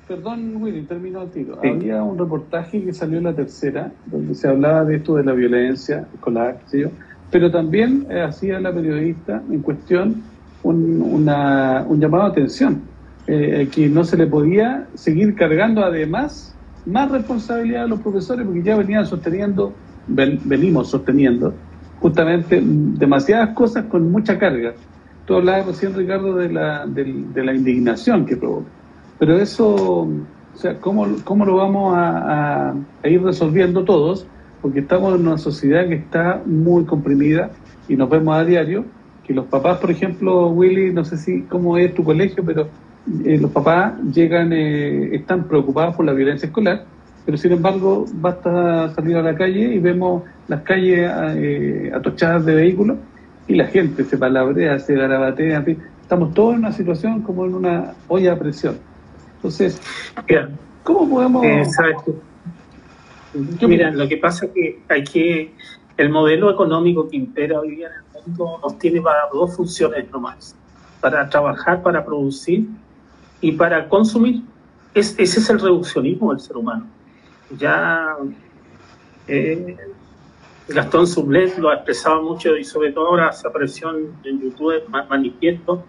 Perdón, 0.07 0.55
Willy, 0.55 0.81
termino 0.81 1.21
el 1.21 1.29
tiro. 1.29 1.59
Había 1.63 2.01
un 2.01 2.17
reportaje 2.17 2.83
que 2.83 2.93
salió 2.93 3.19
en 3.19 3.25
la 3.25 3.33
tercera, 3.35 3.91
donde 4.07 4.33
se 4.33 4.47
hablaba 4.47 4.85
de 4.85 4.95
esto 4.95 5.17
de 5.17 5.23
la 5.23 5.33
violencia 5.33 6.07
escolar, 6.15 6.57
¿sí? 6.65 6.83
pero 7.29 7.51
también 7.51 8.07
eh, 8.09 8.21
hacía 8.21 8.59
la 8.59 8.73
periodista 8.73 9.43
en 9.51 9.61
cuestión 9.61 10.23
un, 10.63 10.99
una, 11.03 11.85
un 11.87 11.99
llamado 11.99 12.23
a 12.23 12.27
atención, 12.29 12.81
eh, 13.27 13.69
que 13.71 13.87
no 13.87 14.03
se 14.03 14.17
le 14.17 14.25
podía 14.25 14.87
seguir 14.95 15.35
cargando 15.35 15.85
además 15.85 16.55
más 16.87 17.11
responsabilidad 17.11 17.83
a 17.83 17.87
los 17.87 17.99
profesores 17.99 18.47
porque 18.47 18.63
ya 18.63 18.75
venían 18.75 19.05
sosteniendo, 19.05 19.73
venimos 20.07 20.89
sosteniendo 20.89 21.53
justamente 22.01 22.59
demasiadas 22.63 23.49
cosas 23.49 23.85
con 23.85 24.11
mucha 24.11 24.37
carga. 24.39 24.73
Tú 25.25 25.35
hablabas 25.35 25.67
recién, 25.67 25.93
Ricardo, 25.93 26.35
de 26.35 26.51
la, 26.51 26.85
de, 26.87 27.43
la 27.43 27.53
indignación 27.53 28.25
que 28.25 28.35
provoca. 28.35 28.67
Pero 29.19 29.37
eso, 29.37 29.75
o 29.75 30.57
sea, 30.57 30.79
¿cómo, 30.79 31.05
cómo 31.23 31.45
lo 31.45 31.57
vamos 31.57 31.93
a, 31.95 32.73
ir 33.03 33.21
resolviendo 33.21 33.83
todos? 33.83 34.25
Porque 34.63 34.79
estamos 34.79 35.13
en 35.15 35.27
una 35.27 35.37
sociedad 35.37 35.87
que 35.87 35.95
está 35.95 36.41
muy 36.45 36.85
comprimida 36.85 37.51
y 37.87 37.95
nos 37.95 38.09
vemos 38.09 38.35
a 38.35 38.43
diario, 38.43 38.83
que 39.23 39.33
los 39.33 39.45
papás, 39.45 39.77
por 39.77 39.91
ejemplo, 39.91 40.47
Willy, 40.49 40.91
no 40.91 41.05
sé 41.05 41.17
si 41.17 41.43
cómo 41.43 41.77
es 41.77 41.93
tu 41.93 42.03
colegio, 42.03 42.43
pero 42.43 42.67
eh, 43.23 43.37
los 43.39 43.51
papás 43.51 43.93
llegan, 44.11 44.51
eh, 44.53 45.15
están 45.15 45.43
preocupados 45.43 45.95
por 45.95 46.05
la 46.05 46.13
violencia 46.13 46.47
escolar, 46.47 46.83
pero 47.25 47.37
sin 47.37 47.51
embargo 47.51 48.05
basta 48.13 48.93
salir 48.95 49.15
a 49.17 49.21
la 49.21 49.35
calle 49.35 49.73
y 49.75 49.79
vemos 49.79 50.23
las 50.47 50.61
calles 50.63 51.09
eh, 51.35 51.91
atochadas 51.93 52.45
de 52.45 52.55
vehículos 52.55 52.97
y 53.47 53.55
la 53.55 53.67
gente 53.67 54.03
se 54.03 54.17
palabrea, 54.17 54.79
se 54.79 54.95
garabatea, 54.95 55.57
en 55.57 55.65
fin. 55.65 55.83
Estamos 56.01 56.33
todos 56.33 56.53
en 56.53 56.59
una 56.59 56.71
situación 56.71 57.21
como 57.21 57.45
en 57.45 57.55
una 57.55 57.93
olla 58.07 58.33
a 58.33 58.35
presión. 58.39 58.77
Entonces, 59.35 59.81
¿cómo 60.83 61.09
podemos...? 61.09 61.45
Eh, 61.45 61.65
Mira, 63.65 63.91
lo 63.91 64.07
que 64.07 64.17
pasa 64.17 64.45
es 64.45 64.51
que 64.51 64.81
hay 64.89 65.03
que... 65.03 65.53
El 65.97 66.09
modelo 66.09 66.49
económico 66.49 67.07
que 67.07 67.17
impera 67.17 67.59
hoy 67.59 67.75
día 67.75 67.87
en 67.87 67.93
el 67.93 68.25
mundo 68.25 68.59
nos 68.63 68.79
tiene 68.79 69.01
para 69.01 69.21
dos 69.31 69.55
funciones 69.55 70.09
nomás. 70.11 70.55
Para 70.99 71.29
trabajar, 71.29 71.81
para 71.81 72.03
producir 72.03 72.67
y 73.39 73.51
para 73.53 73.87
consumir. 73.87 74.41
ese 74.93 75.23
es 75.23 75.49
el 75.49 75.59
reduccionismo 75.59 76.31
del 76.31 76.39
ser 76.39 76.57
humano. 76.57 76.87
Ya 77.57 78.15
eh, 79.27 79.77
Gastón 80.67 81.07
Sublet 81.07 81.57
lo 81.57 81.69
ha 81.69 81.75
expresado 81.75 82.21
mucho 82.21 82.55
y 82.55 82.63
sobre 82.63 82.91
todo 82.91 83.07
ahora 83.07 83.31
se 83.33 83.47
apareció 83.47 83.89
en, 83.91 84.41
YouTube 84.41 84.83
manifiesto, 85.09 85.83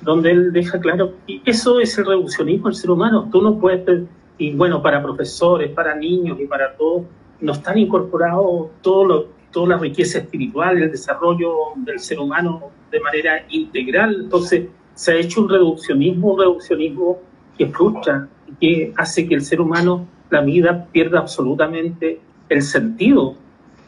donde 0.00 0.30
él 0.30 0.52
deja 0.52 0.80
claro 0.80 1.14
que 1.26 1.40
eso 1.44 1.80
es 1.80 1.96
el 1.98 2.06
reduccionismo 2.06 2.68
del 2.68 2.76
ser 2.76 2.90
humano. 2.90 3.28
Tú 3.30 3.42
no 3.42 3.58
puedes, 3.58 4.02
y 4.38 4.54
bueno, 4.54 4.82
para 4.82 5.02
profesores, 5.02 5.70
para 5.70 5.94
niños 5.94 6.38
y 6.40 6.46
para 6.46 6.76
todos, 6.76 7.04
no 7.40 7.52
están 7.52 7.78
incorporados 7.78 8.68
todo 8.82 9.04
lo, 9.04 9.26
toda 9.50 9.68
la 9.68 9.78
riqueza 9.78 10.18
espiritual, 10.18 10.80
el 10.82 10.90
desarrollo 10.90 11.54
del 11.76 11.98
ser 11.98 12.18
humano 12.18 12.70
de 12.90 13.00
manera 13.00 13.44
integral. 13.48 14.22
Entonces, 14.24 14.68
se 14.94 15.12
ha 15.12 15.16
hecho 15.16 15.42
un 15.42 15.48
reduccionismo, 15.48 16.34
un 16.34 16.40
reduccionismo 16.40 17.18
que 17.56 17.66
frustra, 17.66 18.28
que 18.60 18.92
hace 18.96 19.26
que 19.26 19.34
el 19.34 19.42
ser 19.42 19.60
humano, 19.60 20.06
la 20.30 20.40
vida, 20.40 20.86
pierda 20.92 21.18
absolutamente 21.20 22.20
el 22.48 22.62
sentido 22.62 23.36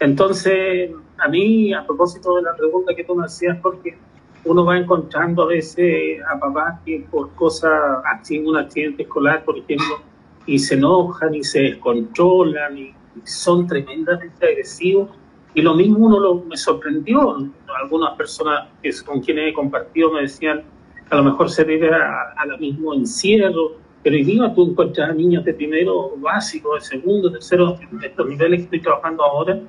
entonces, 0.02 0.90
a 1.18 1.28
mí, 1.28 1.72
a 1.72 1.86
propósito 1.86 2.34
de 2.34 2.42
la 2.42 2.56
pregunta 2.56 2.92
que 2.92 3.04
tú 3.04 3.14
me 3.14 3.24
hacías, 3.24 3.56
porque 3.62 3.96
uno 4.44 4.64
va 4.64 4.76
encontrando 4.76 5.44
a 5.44 5.46
veces 5.46 6.20
a 6.28 6.40
papás 6.40 6.80
que 6.84 7.06
por 7.08 7.30
cosas, 7.36 8.02
así 8.12 8.40
un 8.40 8.56
accidente 8.56 9.04
escolar, 9.04 9.44
por 9.44 9.56
ejemplo, 9.56 10.00
y 10.44 10.58
se 10.58 10.74
enojan 10.74 11.36
y 11.36 11.44
se 11.44 11.60
descontrolan 11.60 12.76
y 12.76 12.92
son 13.22 13.68
tremendamente 13.68 14.44
agresivos. 14.44 15.10
Y 15.54 15.62
lo 15.62 15.74
mismo 15.74 16.06
uno 16.06 16.18
lo, 16.18 16.34
me 16.46 16.56
sorprendió. 16.56 17.36
Algunas 17.80 18.16
personas 18.16 18.70
que, 18.82 18.90
con 19.06 19.20
quienes 19.20 19.50
he 19.50 19.52
compartido 19.52 20.10
me 20.10 20.22
decían, 20.22 20.64
a 21.10 21.14
lo 21.14 21.22
mejor 21.22 21.48
se 21.48 21.64
debe 21.64 21.94
a, 21.94 22.32
a 22.36 22.46
lo 22.46 22.58
mismo 22.58 22.92
encierro, 22.92 23.76
pero 24.02 24.16
hoy 24.16 24.24
día 24.24 24.52
tú 24.54 24.70
encuentras 24.70 25.10
a 25.10 25.12
niños 25.12 25.44
de 25.44 25.54
primero 25.54 26.14
básico, 26.16 26.74
de 26.74 26.80
segundo, 26.80 27.30
tercero, 27.30 27.78
de 27.90 28.06
estos 28.06 28.28
niveles 28.28 28.60
que 28.60 28.64
estoy 28.64 28.80
trabajando 28.80 29.22
ahora, 29.22 29.60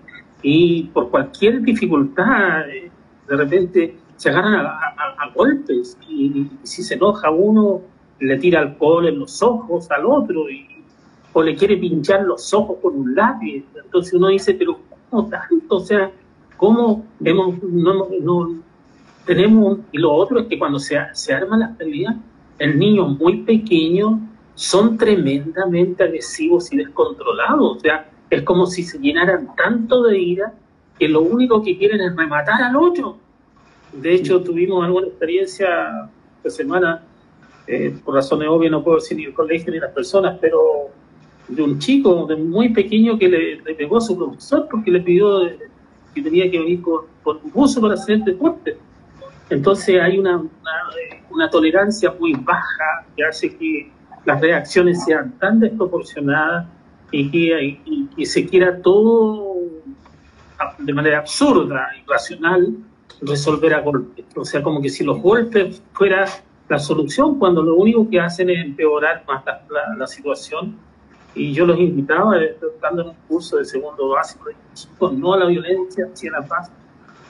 y 0.41 0.83
por 0.93 1.09
cualquier 1.09 1.61
dificultad, 1.61 2.69
eh, 2.69 2.91
de 3.27 3.35
repente 3.35 3.95
se 4.17 4.29
agarran 4.29 4.65
a, 4.65 5.31
golpes 5.33 5.97
y, 6.07 6.47
si 6.63 6.83
se 6.83 6.95
enoja 6.95 7.31
uno, 7.31 7.81
le 8.19 8.37
tira 8.37 8.59
alcohol 8.59 9.07
en 9.07 9.19
los 9.19 9.41
ojos 9.41 9.89
al 9.89 10.05
otro 10.05 10.49
y, 10.49 10.67
o 11.33 11.41
le 11.41 11.55
quiere 11.55 11.77
pinchar 11.77 12.23
los 12.23 12.53
ojos 12.53 12.77
con 12.81 12.95
un 12.95 13.15
lápiz. 13.15 13.65
Entonces 13.83 14.13
uno 14.13 14.27
dice, 14.27 14.53
pero 14.53 14.79
¿cómo 15.09 15.27
tanto? 15.29 15.77
O 15.77 15.79
sea, 15.79 16.11
¿cómo 16.57 17.05
hemos, 17.23 17.63
no, 17.63 18.07
no, 18.21 18.55
tenemos? 19.25 19.79
Y 19.91 19.97
lo 19.97 20.13
otro 20.13 20.39
es 20.39 20.47
que 20.47 20.59
cuando 20.59 20.77
se, 20.77 20.97
se 21.13 21.33
arman 21.33 21.61
las 21.61 21.75
peleas, 21.75 22.15
el 22.59 22.77
niño 22.77 23.07
muy 23.07 23.37
pequeño 23.43 24.19
son 24.55 24.97
tremendamente 24.97 26.03
agresivos 26.03 26.71
y 26.71 26.77
descontrolados. 26.77 27.77
O 27.77 27.79
sea, 27.79 28.09
es 28.29 28.41
como 28.43 28.65
si 28.65 28.83
se 28.83 28.99
llenaran 28.99 29.55
tanto 29.55 30.03
de 30.03 30.19
ira 30.19 30.53
que 30.99 31.07
lo 31.07 31.21
único 31.21 31.61
que 31.63 31.77
quieren 31.77 32.01
es 32.01 32.15
rematar 32.15 32.61
al 32.61 32.75
otro. 32.75 33.17
De 33.91 34.13
hecho, 34.13 34.41
tuvimos 34.41 34.83
alguna 34.83 35.07
experiencia 35.07 36.09
esta 36.37 36.49
semana, 36.49 37.03
eh, 37.67 37.95
por 38.03 38.15
razones 38.15 38.47
obvias 38.49 38.71
no 38.71 38.83
puedo 38.83 38.97
decir 38.97 39.17
ni 39.17 39.25
el 39.25 39.33
colegio 39.33 39.71
ni 39.71 39.79
las 39.79 39.91
personas, 39.91 40.37
pero 40.41 40.89
de 41.47 41.61
un 41.61 41.79
chico 41.79 42.25
de 42.25 42.35
muy 42.35 42.69
pequeño 42.69 43.17
que 43.17 43.29
le, 43.29 43.75
pegó 43.75 43.97
a 43.97 44.01
su 44.01 44.17
profesor 44.17 44.67
porque 44.69 44.91
le 44.91 45.01
pidió 45.01 45.41
que 46.13 46.21
tenía 46.21 46.49
que 46.49 46.59
venir 46.59 46.81
con, 46.81 47.05
un 47.25 47.51
buzo 47.51 47.81
para 47.81 47.95
hacer 47.95 48.19
deporte. 48.19 48.77
Entonces 49.49 50.01
hay 50.01 50.17
una, 50.17 50.41
una, 51.29 51.49
tolerancia 51.49 52.13
muy 52.19 52.33
baja 52.33 53.05
que 53.15 53.23
hace 53.25 53.55
que 53.55 53.91
las 54.25 54.39
reacciones 54.39 55.03
sean 55.03 55.37
tan 55.37 55.59
desproporcionadas 55.59 56.67
y 57.11 57.29
que 57.29 57.79
y, 58.15 58.25
se 58.25 58.47
quiera 58.47 58.81
todo 58.81 59.53
de 60.79 60.93
manera 60.93 61.19
absurda, 61.19 61.89
irracional, 62.01 62.77
resolver 63.21 63.73
a 63.73 63.81
golpes. 63.81 64.25
O 64.35 64.45
sea, 64.45 64.63
como 64.63 64.81
que 64.81 64.89
si 64.89 65.03
los 65.03 65.21
golpes 65.21 65.83
fuera 65.93 66.25
la 66.69 66.79
solución, 66.79 67.37
cuando 67.37 67.61
lo 67.61 67.75
único 67.75 68.09
que 68.09 68.19
hacen 68.19 68.49
es 68.49 68.63
empeorar 68.63 69.23
más 69.27 69.43
la, 69.45 69.95
la, 69.97 70.07
situación. 70.07 70.77
Y 71.35 71.51
yo 71.51 71.65
los 71.65 71.79
invitaba, 71.79 72.37
dando 72.81 73.09
un 73.09 73.15
curso 73.27 73.57
de 73.57 73.65
segundo 73.65 74.09
básico, 74.09 74.45
no 75.11 75.33
a 75.33 75.39
la 75.39 75.45
violencia, 75.47 76.07
sino 76.13 76.37
a 76.37 76.39
la 76.41 76.47
paz. 76.47 76.71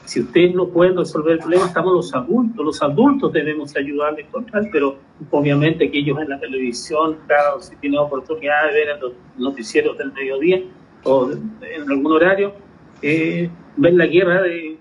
Si 0.04 0.20
ustedes 0.20 0.54
no 0.54 0.68
pueden 0.68 0.96
resolver 0.96 1.34
el 1.34 1.38
problema, 1.38 1.66
estamos 1.66 1.92
los 1.94 2.14
adultos. 2.14 2.64
Los 2.64 2.82
adultos 2.82 3.32
debemos 3.32 3.74
ayudarles 3.74 4.26
con 4.30 4.44
tal, 4.46 4.68
pero 4.70 4.98
obviamente 5.30 5.90
que 5.90 5.98
ellos 5.98 6.18
en 6.20 6.28
la 6.28 6.38
televisión, 6.38 7.16
claro, 7.26 7.60
si 7.60 7.74
tienen 7.76 7.98
oportunidad 7.98 8.66
de 8.66 8.72
ver 8.72 8.88
en 8.90 9.00
los 9.00 9.12
noticieros 9.38 9.96
del 9.96 10.12
mediodía 10.12 10.62
o 11.04 11.30
en 11.30 11.90
algún 11.90 12.12
horario, 12.12 12.52
eh, 13.00 13.48
ven 13.76 13.98
la 13.98 14.06
guerra 14.06 14.42
de, 14.42 14.78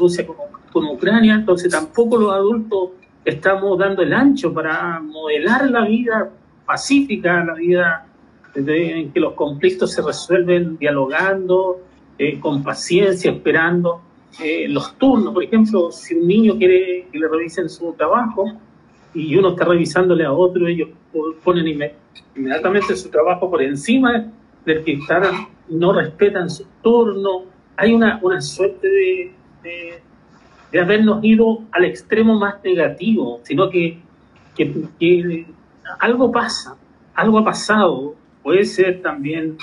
Rusia 0.00 0.26
con, 0.26 0.36
con, 0.72 0.84
Ucrania, 0.86 1.34
entonces 1.34 1.70
tampoco 1.70 2.16
los 2.16 2.32
adultos 2.32 2.90
estamos 3.24 3.78
dando 3.78 4.02
el 4.02 4.12
ancho 4.12 4.52
para 4.52 4.98
modelar 4.98 5.70
la 5.70 5.84
vida 5.84 6.30
pacífica, 6.66 7.44
la 7.44 7.54
vida 7.54 8.06
en 8.54 9.12
que 9.12 9.20
los 9.20 9.34
conflictos 9.34 9.92
se 9.92 10.02
resuelven 10.02 10.76
dialogando, 10.78 11.80
eh, 12.18 12.40
con 12.40 12.62
paciencia, 12.62 13.30
esperando 13.30 14.02
eh, 14.40 14.68
los 14.68 14.94
turnos, 14.96 15.34
por 15.34 15.42
ejemplo, 15.42 15.90
si 15.90 16.14
un 16.14 16.28
niño 16.28 16.56
quiere 16.58 17.08
que 17.10 17.18
le 17.18 17.28
revisen 17.28 17.68
su 17.68 17.92
trabajo 17.94 18.44
y 19.14 19.34
uno 19.36 19.50
está 19.50 19.64
revisándole 19.64 20.24
a 20.24 20.32
otro, 20.32 20.66
ellos 20.68 20.90
ponen 21.42 21.66
inmediatamente 22.36 22.94
su 22.94 23.10
trabajo 23.10 23.50
por 23.50 23.62
encima 23.62 24.30
del 24.64 24.84
que 24.84 24.92
están, 24.92 25.24
no 25.68 25.92
respetan 25.92 26.48
su 26.50 26.64
turno. 26.82 27.44
Hay 27.76 27.92
una, 27.92 28.20
una 28.22 28.40
suerte 28.40 28.86
de, 28.86 29.32
de, 30.70 30.80
habernos 30.80 31.24
ido 31.24 31.62
al 31.72 31.86
extremo 31.86 32.38
más 32.38 32.62
negativo, 32.62 33.40
sino 33.42 33.70
que, 33.70 33.98
que, 34.56 35.46
algo 35.98 36.30
pasa, 36.30 36.76
algo 37.14 37.38
ha 37.38 37.44
pasado. 37.44 38.14
Puede 38.42 38.64
ser 38.64 39.02
también 39.02 39.56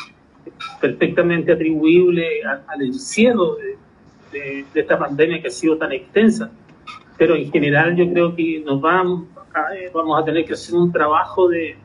perfectamente 0.82 1.54
atribuible 1.54 2.44
al 2.44 2.82
encierro 2.82 3.56
de, 4.40 4.66
esta 4.74 4.98
pandemia 4.98 5.42
que 5.42 5.48
ha 5.48 5.52
sido 5.52 5.78
tan 5.78 5.92
extensa. 5.92 6.52
Pero 7.18 7.36
en 7.36 7.52
general 7.52 7.96
yo 7.96 8.12
creo 8.12 8.36
que 8.36 8.62
nos 8.66 8.82
vamos 8.82 9.28
a, 9.54 9.68
vamos 9.94 10.22
a 10.22 10.26
tener 10.26 10.46
que 10.46 10.54
hacer 10.54 10.76
un 10.76 10.92
trabajo 10.92 11.48
de, 11.48 11.78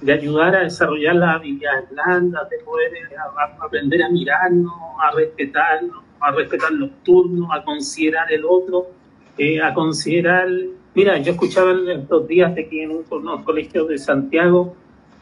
de 0.00 0.12
ayudar 0.12 0.54
a 0.54 0.60
desarrollar 0.64 1.16
las 1.16 1.36
habilidades 1.36 1.90
blandas, 1.90 2.48
de 2.50 2.58
poder 2.58 2.92
eh, 2.94 3.16
aprender 3.60 4.02
a 4.02 4.10
mirarnos, 4.10 4.72
a 5.02 5.10
respetarnos, 5.12 6.02
a 6.20 6.30
respetar 6.32 6.72
los 6.72 6.90
turnos, 7.02 7.48
a 7.52 7.62
considerar 7.64 8.30
el 8.32 8.44
otro, 8.44 8.88
eh, 9.36 9.60
a 9.62 9.72
considerar... 9.74 10.48
Mira, 10.94 11.18
yo 11.18 11.32
escuchaba 11.32 11.70
en 11.72 11.88
estos 11.88 12.26
días 12.26 12.54
de 12.54 12.68
que 12.68 12.82
en 12.82 13.02
unos 13.10 13.42
colegios 13.42 13.88
de 13.88 13.98
Santiago 13.98 14.74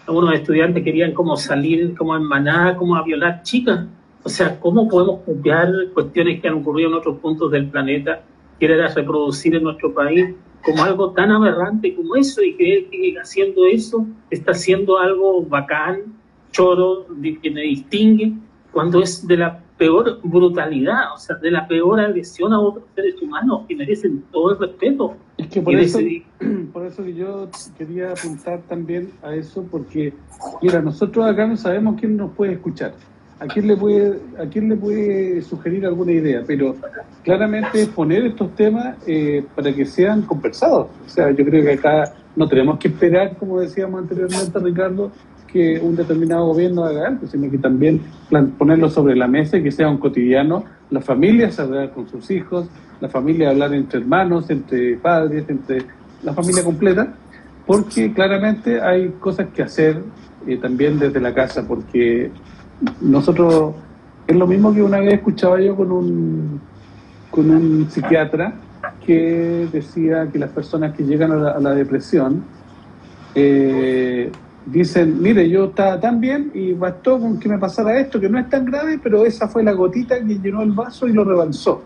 algunos 0.07 0.35
estudiantes 0.35 0.85
querían 0.85 1.13
como 1.13 1.37
salir 1.37 1.95
como 1.97 2.17
en 2.17 2.23
manada, 2.23 2.77
como 2.77 2.97
a 2.97 3.03
violar 3.03 3.43
chicas. 3.43 3.87
O 4.27 4.29
sea, 4.29 4.59
¿cómo 4.59 4.89
podemos 4.89 5.21
copiar 5.21 5.71
cuestiones 5.95 6.41
que 6.41 6.49
han 6.49 6.55
ocurrido 6.55 6.89
en 6.89 6.97
otros 6.97 7.19
puntos 7.19 7.49
del 7.53 7.71
planeta, 7.71 8.25
querer 8.59 8.93
reproducir 8.93 9.55
en 9.55 9.63
nuestro 9.63 9.95
país 9.95 10.35
como 10.65 10.83
algo 10.83 11.13
tan 11.13 11.31
aberrante 11.31 11.95
como 11.95 12.17
eso 12.17 12.43
y 12.43 12.57
creer 12.57 12.91
que 12.91 13.15
haciendo 13.23 13.67
eso 13.67 14.05
está 14.29 14.51
haciendo 14.51 14.99
algo 14.99 15.45
bacán, 15.45 16.17
choro, 16.51 17.07
que 17.41 17.51
me 17.53 17.61
distingue, 17.61 18.33
cuando 18.73 19.01
es 19.01 19.25
de 19.29 19.37
la 19.37 19.63
peor 19.79 20.19
brutalidad, 20.25 21.15
o 21.15 21.19
sea, 21.19 21.37
de 21.37 21.53
la 21.53 21.69
peor 21.69 22.01
agresión 22.01 22.53
a 22.53 22.59
otros 22.59 22.83
seres 22.97 23.23
humanos 23.23 23.63
que 23.69 23.77
merecen 23.77 24.25
todo 24.33 24.55
el 24.55 24.59
respeto. 24.59 25.15
Es 25.39 25.47
que 25.47 25.63
por, 25.63 25.73
eso, 25.77 26.01
por 26.73 26.85
eso 26.85 27.05
que 27.05 27.15
yo 27.15 27.49
quería 27.79 28.11
apuntar 28.11 28.61
también 28.63 29.13
a 29.23 29.37
eso, 29.37 29.65
porque, 29.71 30.13
mira, 30.61 30.83
nosotros 30.83 31.25
acá 31.25 31.47
no 31.47 31.57
sabemos 31.57 31.95
quién 32.01 32.17
nos 32.17 32.33
puede 32.33 32.55
escuchar 32.55 32.93
a 33.39 33.47
quién 33.47 33.67
le 33.67 33.77
puede 33.77 34.19
a 34.39 34.47
quién 34.47 34.69
le 34.69 34.77
puede 34.77 35.43
sugerir 35.43 35.85
alguna 35.85 36.13
idea 36.13 36.43
pero 36.47 36.75
claramente 37.23 37.87
poner 37.87 38.25
estos 38.27 38.55
temas 38.55 38.97
eh, 39.07 39.45
para 39.55 39.73
que 39.75 39.85
sean 39.85 40.23
conversados. 40.23 40.89
O 41.05 41.09
sea 41.09 41.31
yo 41.31 41.45
creo 41.45 41.63
que 41.63 41.73
acá 41.73 42.15
no 42.35 42.49
tenemos 42.49 42.79
que 42.79 42.89
esperar 42.89 43.37
como 43.37 43.61
decíamos 43.61 44.01
anteriormente 44.01 44.59
Ricardo 44.59 45.13
que 45.47 45.81
un 45.81 45.97
determinado 45.97 46.47
gobierno 46.47 46.85
haga 46.85 47.09
algo, 47.09 47.27
sino 47.27 47.51
que 47.51 47.59
también 47.59 48.03
ponerlo 48.59 48.91
sobre 48.91 49.17
la 49.17 49.27
mesa 49.27 49.57
y 49.57 49.63
que 49.63 49.71
sea 49.71 49.89
un 49.89 49.99
cotidiano, 49.99 50.65
la 50.91 51.01
familia 51.01 51.51
hablar 51.59 51.93
con 51.93 52.09
sus 52.09 52.31
hijos, 52.31 52.69
la 53.01 53.09
familia 53.09 53.51
hablar 53.51 53.73
entre 53.75 54.01
hermanos, 54.01 54.51
entre 54.51 54.97
padres, 54.97 55.45
entre 55.49 55.79
la 56.23 56.35
familia 56.35 56.63
completa, 56.63 57.15
porque 57.67 58.13
claramente 58.13 58.81
hay 58.81 59.09
cosas 59.19 59.49
que 59.55 59.63
hacer 59.63 60.03
eh, 60.47 60.57
también 60.59 60.99
desde 60.99 61.21
la 61.21 61.33
casa, 61.33 61.67
porque 61.67 62.31
nosotros, 63.01 63.75
es 64.27 64.37
lo 64.37 64.47
mismo 64.47 64.75
que 64.75 64.83
una 64.83 65.01
vez 65.01 65.15
escuchaba 65.15 65.61
yo 65.61 65.77
con 65.77 65.91
un, 65.91 66.61
con 67.31 67.51
un 67.51 67.91
psiquiatra 67.91 68.55
que 69.05 69.69
decía 69.73 70.29
que 70.31 70.39
las 70.39 70.51
personas 70.51 70.95
que 70.95 71.05
llegan 71.05 71.33
a 71.33 71.59
la, 71.59 71.75
depresión 71.75 72.45
eh, 73.35 74.31
dicen, 74.67 75.23
mire, 75.23 75.49
yo 75.49 75.67
estaba 75.67 76.01
tan 76.01 76.21
bien 76.21 76.51
y 76.55 76.73
bastó 76.73 77.19
con 77.19 77.39
que 77.39 77.49
me 77.49 77.59
pasara 77.59 77.99
esto, 77.99 78.21
que 78.21 78.29
no 78.29 78.39
es 78.39 78.49
tan 78.49 78.65
grave, 78.65 78.99
pero 79.03 79.25
esa 79.25 79.49
fue 79.49 79.63
la 79.63 79.73
gotita 79.73 80.19
que 80.19 80.39
llenó 80.39 80.63
el 80.63 80.73
vaso 80.73 81.07
y 81.07 81.13
lo 81.13 81.25
rebalsó. 81.25 81.83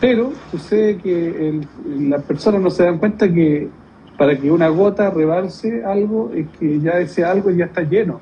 Pero 0.00 0.32
sucede 0.50 0.98
que 0.98 1.60
las 1.98 2.22
personas 2.24 2.60
no 2.60 2.70
se 2.70 2.84
dan 2.84 2.98
cuenta 2.98 3.32
que 3.32 3.68
para 4.16 4.38
que 4.38 4.50
una 4.50 4.68
gota 4.68 5.10
rebalse 5.10 5.84
algo, 5.84 6.30
es 6.34 6.46
que 6.58 6.80
ya 6.80 6.92
ese 6.92 7.24
algo 7.24 7.50
ya 7.50 7.66
está 7.66 7.82
lleno. 7.82 8.20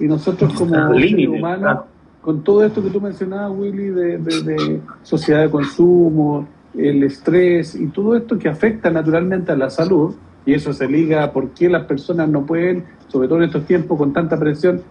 Y 0.00 0.06
nosotros 0.06 0.54
como 0.54 0.74
seres 0.94 1.28
humanos, 1.28 1.80
con 2.22 2.42
todo 2.42 2.64
esto 2.64 2.82
que 2.82 2.90
tú 2.90 3.00
mencionabas, 3.00 3.56
Willy, 3.56 3.90
de, 3.90 4.80
sociedad 5.02 5.42
de 5.42 5.50
consumo, 5.50 6.48
el 6.76 7.02
estrés 7.02 7.74
y 7.74 7.86
todo 7.86 8.16
esto 8.16 8.38
que 8.38 8.48
afecta 8.48 8.90
naturalmente 8.90 9.52
a 9.52 9.56
la 9.56 9.70
salud, 9.70 10.14
y 10.46 10.54
eso 10.54 10.72
se 10.72 10.88
liga 10.88 11.22
a 11.22 11.32
por 11.32 11.50
qué 11.50 11.68
las 11.68 11.84
personas 11.84 12.28
no 12.28 12.46
pueden, 12.46 12.84
sobre 13.08 13.28
todo 13.28 13.38
en 13.38 13.44
estos 13.44 13.66
tiempos 13.66 13.98
con 13.98 14.12
tanta 14.12 14.38
presión, 14.38 14.82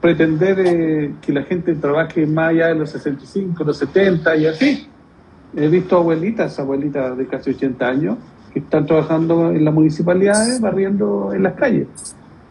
pretender 0.00 0.58
eh, 0.60 1.14
que 1.20 1.32
la 1.32 1.42
gente 1.42 1.74
trabaje 1.74 2.26
más 2.26 2.50
allá 2.50 2.68
de 2.68 2.76
los 2.76 2.90
65, 2.90 3.62
los 3.62 3.76
70 3.76 4.36
y 4.36 4.46
así. 4.46 4.88
He 5.54 5.68
visto 5.68 5.96
abuelitas, 5.96 6.58
abuelitas 6.58 7.16
de 7.16 7.26
casi 7.26 7.50
80 7.50 7.86
años, 7.86 8.16
que 8.52 8.60
están 8.60 8.86
trabajando 8.86 9.50
en 9.50 9.64
las 9.64 9.74
municipalidades, 9.74 10.60
barriendo 10.60 11.32
en 11.34 11.42
las 11.42 11.54
calles. 11.54 11.88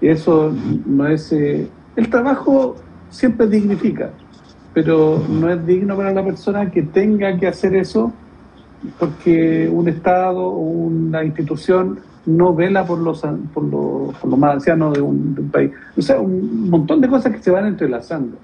Y 0.01 0.07
eso 0.07 0.53
no 0.85 1.07
es... 1.07 1.31
Eh, 1.31 1.67
el 1.95 2.09
trabajo 2.09 2.75
siempre 3.09 3.47
dignifica, 3.47 4.11
pero 4.73 5.23
no 5.29 5.49
es 5.49 5.65
digno 5.65 5.95
para 5.95 6.11
la 6.13 6.23
persona 6.23 6.69
que 6.69 6.83
tenga 6.83 7.37
que 7.37 7.47
hacer 7.47 7.75
eso 7.75 8.13
porque 8.99 9.69
un 9.71 9.87
Estado 9.87 10.39
o 10.39 10.59
una 10.59 11.23
institución 11.23 11.99
no 12.25 12.55
vela 12.55 12.85
por 12.85 12.99
los, 12.99 13.21
por 13.53 13.63
los, 13.63 14.15
por 14.15 14.29
los 14.29 14.39
más 14.39 14.55
ancianos 14.55 14.93
de 14.93 15.01
un, 15.01 15.49
país. 15.51 15.71
O 15.95 16.01
sea, 16.01 16.19
un 16.19 16.69
montón 16.69 17.01
de 17.01 17.07
cosas 17.07 17.31
que 17.31 17.39
se 17.39 17.51
van 17.51 17.67
entrelazando. 17.67 18.37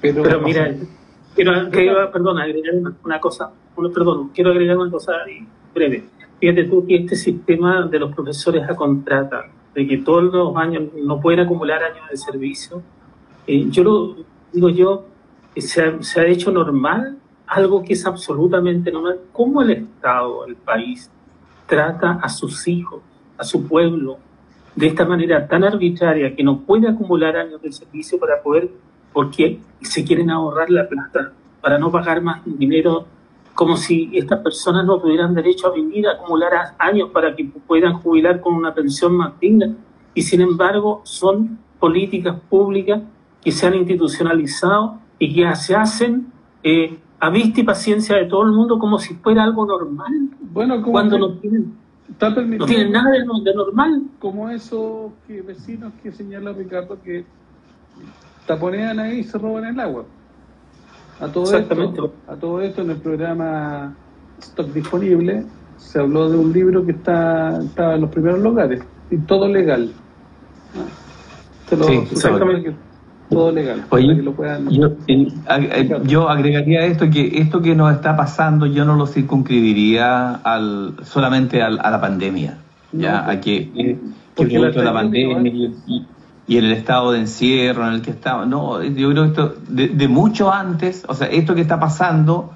Pero, 0.00 0.22
pero 0.22 0.40
mira, 0.40 0.74
quiero, 1.34 2.10
perdón, 2.10 2.38
agregar 2.38 2.74
una, 3.04 3.20
cosa, 3.20 3.50
perdón, 3.76 4.30
quiero 4.34 4.50
agregar 4.50 4.78
una 4.78 4.90
cosa 4.90 5.12
breve. 5.74 6.04
Fíjate 6.40 6.64
tú 6.64 6.86
que 6.86 6.96
este 6.96 7.16
sistema 7.16 7.86
de 7.86 7.98
los 7.98 8.14
profesores 8.14 8.62
a 8.68 8.74
contrata, 8.74 9.46
de 9.78 9.86
que 9.86 9.98
todos 9.98 10.24
los 10.24 10.56
años 10.56 10.88
no 11.04 11.20
pueden 11.20 11.38
acumular 11.38 11.84
años 11.84 12.08
de 12.10 12.16
servicio, 12.16 12.82
eh, 13.46 13.66
yo 13.70 13.84
lo 13.84 14.16
digo 14.52 14.70
yo, 14.70 15.04
se 15.56 15.80
ha, 15.80 16.02
se 16.02 16.20
ha 16.20 16.26
hecho 16.26 16.50
normal 16.50 17.16
algo 17.46 17.84
que 17.84 17.92
es 17.92 18.04
absolutamente 18.04 18.90
normal. 18.90 19.20
¿Cómo 19.30 19.62
el 19.62 19.70
Estado, 19.70 20.46
el 20.46 20.56
país, 20.56 21.08
trata 21.68 22.18
a 22.20 22.28
sus 22.28 22.66
hijos, 22.66 23.02
a 23.36 23.44
su 23.44 23.68
pueblo, 23.68 24.18
de 24.74 24.88
esta 24.88 25.04
manera 25.04 25.46
tan 25.46 25.62
arbitraria 25.62 26.34
que 26.34 26.42
no 26.42 26.58
puede 26.62 26.88
acumular 26.88 27.36
años 27.36 27.62
de 27.62 27.70
servicio 27.70 28.18
para 28.18 28.42
poder, 28.42 28.68
porque 29.12 29.60
se 29.80 30.04
quieren 30.04 30.28
ahorrar 30.28 30.70
la 30.70 30.88
plata, 30.88 31.32
para 31.60 31.78
no 31.78 31.92
pagar 31.92 32.20
más 32.20 32.40
dinero, 32.44 33.06
como 33.58 33.76
si 33.76 34.08
estas 34.12 34.38
personas 34.38 34.86
no 34.86 35.00
tuvieran 35.00 35.34
derecho 35.34 35.66
a 35.66 35.72
vivir, 35.72 36.06
a 36.06 36.12
acumular 36.12 36.76
años 36.78 37.10
para 37.12 37.34
que 37.34 37.44
puedan 37.66 37.94
jubilar 37.94 38.40
con 38.40 38.54
una 38.54 38.72
pensión 38.72 39.16
más 39.16 39.32
digna. 39.40 39.74
Y 40.14 40.22
sin 40.22 40.42
embargo, 40.42 41.00
son 41.02 41.58
políticas 41.80 42.38
públicas 42.48 43.02
que 43.42 43.50
se 43.50 43.66
han 43.66 43.74
institucionalizado 43.74 45.00
y 45.18 45.34
que 45.34 45.56
se 45.56 45.74
hacen 45.74 46.28
eh, 46.62 47.00
a 47.18 47.30
vista 47.30 47.60
y 47.60 47.64
paciencia 47.64 48.14
de 48.14 48.26
todo 48.26 48.44
el 48.44 48.52
mundo 48.52 48.78
como 48.78 48.96
si 49.00 49.14
fuera 49.14 49.42
algo 49.42 49.66
normal. 49.66 50.12
Bueno, 50.52 50.80
cuando 50.80 51.18
no 51.18 51.32
tienen, 51.38 51.74
no 52.20 52.64
tienen 52.64 52.92
nada 52.92 53.10
de, 53.10 53.54
normal. 53.54 54.04
Como 54.20 54.50
esos 54.50 55.10
que 55.26 55.42
vecinos 55.42 55.92
que 56.00 56.12
señala 56.12 56.52
Ricardo 56.52 56.96
que 57.02 57.24
taponean 58.46 59.00
ahí 59.00 59.18
y 59.18 59.24
se 59.24 59.36
roban 59.36 59.64
el 59.64 59.80
agua. 59.80 60.04
A 61.20 61.28
todo, 61.28 61.56
esto, 61.56 62.12
a 62.28 62.36
todo 62.36 62.60
esto 62.60 62.82
en 62.82 62.90
el 62.90 62.96
programa 62.98 63.94
Stock 64.40 64.68
Disponible 64.72 65.44
se 65.76 65.98
habló 65.98 66.30
de 66.30 66.36
un 66.36 66.52
libro 66.52 66.84
que 66.84 66.92
está, 66.92 67.58
estaba 67.60 67.94
en 67.96 68.02
los 68.02 68.10
primeros 68.10 68.40
lugares 68.40 68.82
y 69.10 69.16
todo 69.18 69.48
legal. 69.48 69.90
sí, 71.66 71.94
exactamente 72.12 72.74
todo 73.28 73.52
legal. 73.52 73.84
Eh, 75.06 76.00
yo, 76.04 76.28
agregaría 76.28 76.84
esto 76.86 77.10
que 77.10 77.38
esto 77.38 77.60
que 77.60 77.74
nos 77.74 77.94
está 77.94 78.16
pasando 78.16 78.66
yo 78.66 78.84
no 78.84 78.96
lo 78.96 79.06
circunscribiría 79.06 80.36
al 80.36 80.94
solamente 81.02 81.62
a 81.62 81.70
la 81.70 82.00
pandemia, 82.00 82.58
ya 82.92 83.28
a 83.28 83.40
que, 83.40 83.98
que 84.34 84.58
la, 84.58 84.70
la 84.70 84.92
pandemia 84.92 85.40
y, 85.86 86.06
en 86.56 86.64
el 86.64 86.72
estado 86.72 87.12
de 87.12 87.18
encierro 87.18 87.86
en 87.86 87.94
el 87.94 88.02
que 88.02 88.10
estamos. 88.10 88.46
No, 88.46 88.82
yo 88.82 89.10
creo 89.10 89.24
que 89.24 89.28
esto 89.28 89.54
de, 89.68 90.08
mucho 90.08 90.50
antes, 90.50 91.04
o 91.06 91.14
sea, 91.14 91.26
esto 91.26 91.54
que 91.54 91.60
está 91.60 91.78
pasando 91.78 92.54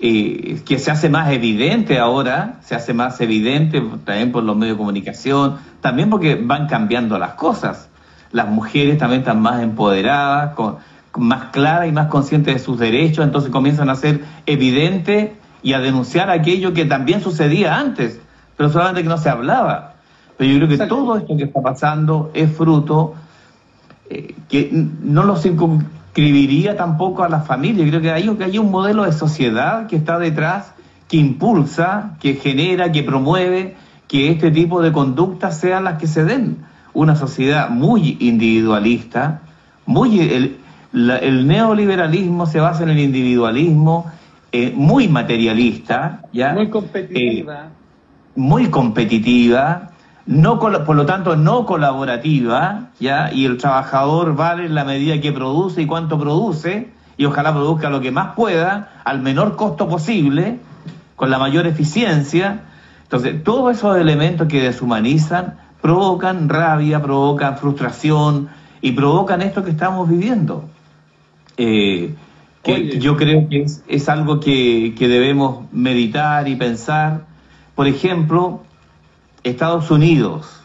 eh, 0.00 0.62
que 0.64 0.78
se 0.78 0.90
hace 0.90 1.10
más 1.10 1.30
evidente 1.32 1.98
ahora, 1.98 2.60
se 2.62 2.74
hace 2.74 2.94
más 2.94 3.20
evidente 3.20 3.82
también 4.04 4.32
por 4.32 4.44
los 4.44 4.56
medios 4.56 4.76
de 4.76 4.78
comunicación, 4.78 5.58
también 5.82 6.08
porque 6.08 6.36
van 6.36 6.68
cambiando 6.68 7.18
las 7.18 7.32
cosas 7.34 7.88
las 8.32 8.48
mujeres 8.48 8.98
también 8.98 9.20
están 9.20 9.40
más 9.40 9.62
empoderadas, 9.62 10.54
más 11.16 11.44
claras 11.50 11.88
y 11.88 11.92
más 11.92 12.08
conscientes 12.08 12.54
de 12.54 12.60
sus 12.60 12.78
derechos, 12.78 13.24
entonces 13.24 13.50
comienzan 13.50 13.90
a 13.90 13.94
ser 13.94 14.24
evidentes 14.46 15.30
y 15.62 15.72
a 15.72 15.80
denunciar 15.80 16.30
aquello 16.30 16.72
que 16.72 16.84
también 16.84 17.22
sucedía 17.22 17.76
antes, 17.76 18.20
pero 18.56 18.70
solamente 18.70 19.02
que 19.02 19.08
no 19.08 19.18
se 19.18 19.28
hablaba. 19.28 19.94
Pero 20.38 20.52
yo 20.52 20.66
creo 20.66 20.78
que 20.78 20.86
todo 20.86 21.18
esto 21.18 21.36
que 21.36 21.44
está 21.44 21.60
pasando 21.60 22.30
es 22.32 22.50
fruto 22.50 23.14
eh, 24.08 24.34
que 24.48 24.70
no 24.72 25.24
lo 25.24 25.36
circunscribiría 25.36 26.76
tampoco 26.76 27.24
a 27.24 27.28
la 27.28 27.40
familia. 27.40 27.84
Yo 27.84 27.90
creo 27.90 28.00
que 28.00 28.12
hay, 28.12 28.28
que 28.36 28.44
hay 28.44 28.58
un 28.58 28.70
modelo 28.70 29.04
de 29.04 29.12
sociedad 29.12 29.86
que 29.86 29.96
está 29.96 30.18
detrás, 30.18 30.72
que 31.08 31.16
impulsa, 31.18 32.16
que 32.20 32.34
genera, 32.34 32.90
que 32.92 33.02
promueve 33.02 33.76
que 34.06 34.30
este 34.30 34.50
tipo 34.50 34.80
de 34.80 34.92
conductas 34.92 35.58
sean 35.58 35.84
las 35.84 35.98
que 35.98 36.06
se 36.06 36.24
den 36.24 36.58
una 36.94 37.16
sociedad 37.16 37.68
muy 37.68 38.16
individualista, 38.20 39.42
muy 39.86 40.20
el, 40.20 40.56
el 40.92 41.46
neoliberalismo 41.46 42.46
se 42.46 42.60
basa 42.60 42.84
en 42.84 42.90
el 42.90 42.98
individualismo, 42.98 44.06
eh, 44.50 44.72
muy 44.74 45.08
materialista, 45.08 46.22
¿ya? 46.32 46.54
Muy 46.54 46.70
competitiva. 46.70 47.66
Eh, 47.66 47.68
muy 48.36 48.68
competitiva, 48.68 49.90
no 50.28 50.58
por 50.58 50.94
lo 50.94 51.06
tanto 51.06 51.36
no 51.36 51.64
colaborativa, 51.64 52.90
¿ya? 53.00 53.32
Y 53.32 53.46
el 53.46 53.56
trabajador 53.56 54.36
vale 54.36 54.66
en 54.66 54.74
la 54.74 54.84
medida 54.84 55.20
que 55.22 55.32
produce 55.32 55.82
y 55.82 55.86
cuánto 55.86 56.18
produce, 56.18 56.90
y 57.16 57.24
ojalá 57.24 57.52
produzca 57.54 57.88
lo 57.88 58.02
que 58.02 58.10
más 58.10 58.34
pueda, 58.36 58.90
al 59.04 59.22
menor 59.22 59.56
costo 59.56 59.88
posible, 59.88 60.58
con 61.16 61.30
la 61.30 61.38
mayor 61.38 61.66
eficiencia. 61.66 62.60
Entonces, 63.04 63.42
todos 63.42 63.74
esos 63.74 63.96
elementos 63.96 64.48
que 64.48 64.60
deshumanizan 64.60 65.56
provocan 65.80 66.50
rabia, 66.50 67.02
provocan 67.02 67.56
frustración 67.56 68.50
y 68.82 68.92
provocan 68.92 69.40
esto 69.40 69.64
que 69.64 69.70
estamos 69.70 70.10
viviendo. 70.10 70.68
Eh, 71.56 72.14
que 72.62 72.98
yo 72.98 73.16
creo 73.16 73.48
que 73.48 73.64
es, 73.88 74.08
algo 74.10 74.40
que, 74.40 74.94
debemos 74.98 75.72
meditar 75.72 76.46
y 76.48 76.56
pensar. 76.56 77.24
Por 77.74 77.86
ejemplo, 77.86 78.62
Estados 79.44 79.90
Unidos. 79.90 80.60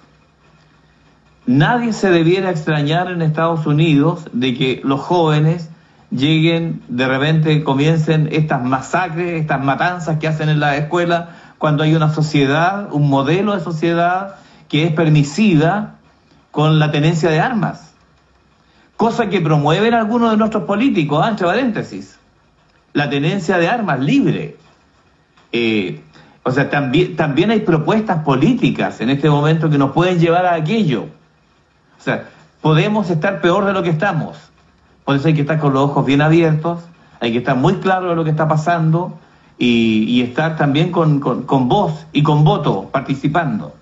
Nadie 1.46 1.94
se 1.94 2.10
debiera 2.10 2.50
extrañar 2.50 3.12
en 3.12 3.22
Estados 3.22 3.66
Unidos 3.66 4.26
de 4.32 4.54
que 4.54 4.82
los 4.84 5.02
jóvenes 5.02 5.70
lleguen, 6.10 6.82
de 6.88 7.08
repente 7.08 7.64
comiencen 7.64 8.30
estas 8.32 8.64
masacres, 8.64 9.42
estas 9.42 9.64
matanzas 9.64 10.20
que 10.20 10.28
hacen 10.28 10.50
en 10.50 10.60
la 10.60 10.78
escuela, 10.78 11.30
cuando 11.58 11.84
hay 11.84 11.96
una 11.96 12.14
sociedad, 12.14 12.94
un 12.94 13.10
modelo 13.10 13.54
de 13.56 13.62
sociedad 13.62 14.36
que 14.70 14.86
es 14.86 14.94
permisiva 14.94 15.96
con 16.52 16.80
la 16.80 16.92
tenencia 16.92 17.30
de 17.30 17.40
armas, 17.40 17.94
cosa 18.96 19.28
que 19.30 19.42
promueven 19.42 19.94
algunos 19.94 20.32
de 20.32 20.38
nuestros 20.38 20.64
políticos, 20.64 21.22
ah, 21.24 21.30
entre 21.30 21.48
paréntesis, 21.48 22.20
la 22.94 23.10
tenencia 23.10 23.58
de 23.58 23.68
armas 23.68 24.00
libre. 24.00 24.58
Eh, 25.52 26.02
o 26.44 26.52
sea, 26.52 26.70
también, 26.70 27.16
también 27.16 27.52
hay 27.52 27.62
propuestas 27.62 28.24
políticas 28.24 29.00
en 29.00 29.10
este 29.10 29.30
momento 29.30 29.70
que 29.70 29.78
nos 29.78 29.92
pueden 29.92 30.20
llevar 30.20 30.46
a 30.46 30.56
aquello. 30.56 31.04
O 31.98 32.02
sea, 32.02 32.30
podemos 32.62 33.10
estar 33.10 33.42
peor 33.42 33.66
de 33.66 33.74
lo 33.74 33.82
que 33.82 33.90
estamos. 33.90 34.38
Por 35.06 35.16
eso 35.16 35.28
hay 35.28 35.34
que 35.34 35.42
estar 35.42 35.60
con 35.60 35.74
los 35.74 35.84
ojos 35.84 36.06
bien 36.06 36.22
abiertos, 36.22 36.84
hay 37.20 37.32
que 37.32 37.38
estar 37.40 37.56
muy 37.56 37.76
claro 37.76 38.10
de 38.10 38.16
lo 38.16 38.24
que 38.24 38.30
está 38.30 38.48
pasando 38.48 39.20
y, 39.58 40.22
estar 40.22 40.58
también 40.58 40.92
con, 40.92 41.20
con, 41.20 41.70
voz 41.70 42.06
y 42.12 42.24
con 42.24 42.44
voto 42.44 42.90
participando. 42.92 43.74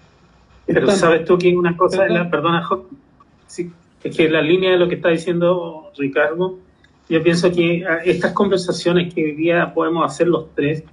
Pero 0.67 0.91
sabes 0.91 1.25
tú 1.25 1.37
que 1.37 1.55
una 1.55 1.75
cosa, 1.75 2.07
la, 2.07 2.29
perdona, 2.29 2.67
sí, 3.47 3.71
es 4.03 4.15
que 4.15 4.29
la 4.29 4.41
línea 4.41 4.71
de 4.71 4.77
lo 4.77 4.87
que 4.87 4.95
está 4.95 5.09
diciendo 5.09 5.91
Ricardo, 5.97 6.59
yo 7.09 7.23
pienso 7.23 7.51
que 7.51 7.83
ah, 7.87 7.99
estas 8.05 8.33
conversaciones 8.33 9.13
que 9.13 9.23
hoy 9.23 9.31
día 9.33 9.73
podemos 9.73 10.05
hacer 10.05 10.27
los 10.27 10.53
tres, 10.55 10.83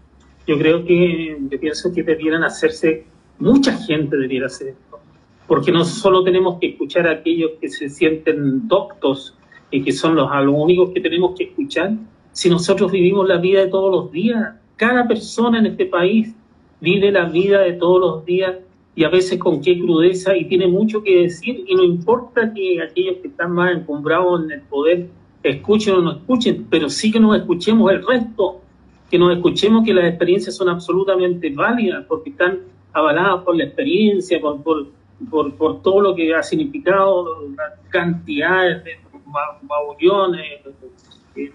yo 0.48 0.56
creo 0.56 0.82
que, 0.82 1.36
yo 1.50 1.60
pienso 1.60 1.92
que 1.92 2.02
debieran 2.02 2.42
hacerse, 2.42 3.04
mucha 3.38 3.76
gente 3.76 4.16
debiera 4.16 4.46
hacer 4.46 4.68
esto, 4.68 4.98
porque 5.46 5.70
no 5.70 5.84
solo 5.84 6.24
tenemos 6.24 6.58
que 6.58 6.68
escuchar 6.68 7.06
a 7.06 7.12
aquellos 7.12 7.52
que 7.60 7.68
se 7.68 7.90
sienten 7.90 8.66
doctos 8.66 9.36
y 9.70 9.82
que 9.82 9.92
son 9.92 10.16
los, 10.16 10.30
los 10.42 10.54
únicos 10.56 10.90
que 10.94 11.02
tenemos 11.02 11.36
que 11.36 11.44
escuchar, 11.44 11.92
si 12.32 12.48
nosotros 12.48 12.90
vivimos 12.90 13.28
la 13.28 13.36
vida 13.36 13.60
de 13.60 13.66
todos 13.66 13.92
los 13.92 14.10
días, 14.10 14.54
cada 14.76 15.06
persona 15.06 15.58
en 15.58 15.66
este 15.66 15.84
país 15.84 16.34
vive 16.80 17.12
la 17.12 17.26
vida 17.26 17.60
de 17.60 17.74
todos 17.74 18.00
los 18.00 18.24
días 18.24 18.56
y 18.94 19.04
a 19.04 19.10
veces 19.10 19.38
con 19.38 19.60
qué 19.60 19.78
crudeza 19.78 20.34
y 20.34 20.46
tiene 20.46 20.66
mucho 20.66 21.02
que 21.02 21.24
decir 21.24 21.62
y 21.66 21.74
no 21.74 21.84
importa 21.84 22.54
que 22.54 22.80
aquellos 22.80 23.16
que 23.18 23.28
están 23.28 23.52
más 23.52 23.76
encumbrados 23.76 24.44
en 24.44 24.52
el 24.52 24.60
poder 24.62 25.08
escuchen 25.42 25.94
o 25.96 26.00
no 26.00 26.12
escuchen, 26.12 26.66
pero 26.70 26.88
sí 26.88 27.12
que 27.12 27.20
nos 27.20 27.36
escuchemos 27.36 27.92
el 27.92 28.06
resto, 28.06 28.62
que 29.10 29.18
nos 29.18 29.34
escuchemos 29.34 29.84
que 29.84 29.94
las 29.94 30.06
experiencias 30.06 30.54
son 30.54 30.68
absolutamente 30.68 31.50
válidas 31.50 32.04
porque 32.06 32.30
están 32.30 32.60
avaladas 32.92 33.42
por 33.44 33.56
la 33.56 33.64
experiencia, 33.64 34.40
por, 34.40 34.62
por, 34.62 35.54
por, 35.54 35.82
todo 35.82 36.00
lo 36.00 36.14
que 36.14 36.34
ha 36.34 36.42
significado 36.42 37.48
las 37.56 37.72
cantidades 37.88 38.84
de 38.84 38.98
magullones, 39.62 40.60
eh, 41.36 41.52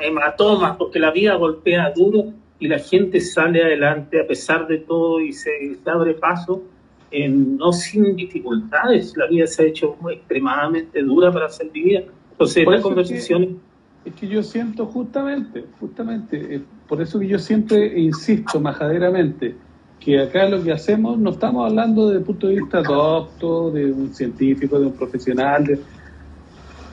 hematomas, 0.00 0.76
porque 0.76 0.98
la 0.98 1.10
vida 1.10 1.34
golpea 1.36 1.92
duro 1.94 2.32
y 2.58 2.68
la 2.68 2.78
gente 2.78 3.20
sale 3.20 3.62
adelante 3.62 4.20
a 4.20 4.26
pesar 4.26 4.66
de 4.66 4.78
todo 4.78 5.20
y 5.20 5.32
se, 5.32 5.78
abre 5.86 6.14
paso, 6.14 6.62
en, 7.10 7.56
no 7.56 7.72
sin 7.72 8.16
dificultades. 8.16 9.16
La 9.16 9.26
vida 9.26 9.46
se 9.46 9.62
ha 9.62 9.66
hecho 9.66 9.96
extremadamente 10.10 11.02
dura 11.02 11.30
para 11.32 11.48
ser 11.48 11.70
vivida. 11.70 12.02
Entonces, 12.32 12.66
la 12.66 12.80
conversación... 12.80 13.60
Es 14.04 14.14
que, 14.14 14.28
yo 14.28 14.42
siento 14.42 14.86
justamente, 14.86 15.64
justamente, 15.80 16.56
eh, 16.56 16.62
por 16.86 17.00
eso 17.00 17.18
que 17.18 17.26
yo 17.26 17.38
siempre 17.38 17.98
insisto 17.98 18.60
majaderamente, 18.60 19.56
que 19.98 20.20
acá 20.20 20.46
lo 20.46 20.62
que 20.62 20.72
hacemos 20.72 21.18
no 21.18 21.30
estamos 21.30 21.66
hablando 21.70 22.08
desde 22.08 22.18
el 22.18 22.24
punto 22.24 22.48
de 22.48 22.56
vista 22.56 22.82
docto, 22.82 23.70
de 23.70 23.90
un 23.90 24.14
científico, 24.14 24.78
de 24.78 24.86
un 24.86 24.92
profesional, 24.92 25.80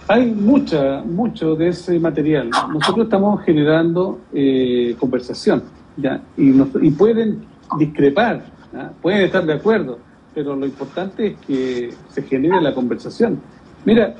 hay 0.07 0.31
mucha, 0.31 1.01
mucho 1.03 1.55
de 1.55 1.69
ese 1.69 1.99
material. 1.99 2.49
Nosotros 2.71 3.05
estamos 3.05 3.43
generando 3.43 4.21
eh, 4.33 4.95
conversación, 4.97 5.63
¿ya? 5.97 6.21
Y, 6.37 6.51
y 6.81 6.91
pueden 6.91 7.45
discrepar, 7.77 8.45
pueden 9.01 9.21
estar 9.23 9.45
de 9.45 9.53
acuerdo, 9.53 9.99
pero 10.33 10.55
lo 10.55 10.65
importante 10.65 11.27
es 11.27 11.37
que 11.45 11.93
se 12.09 12.21
genere 12.23 12.61
la 12.61 12.73
conversación. 12.73 13.41
Mira, 13.83 14.15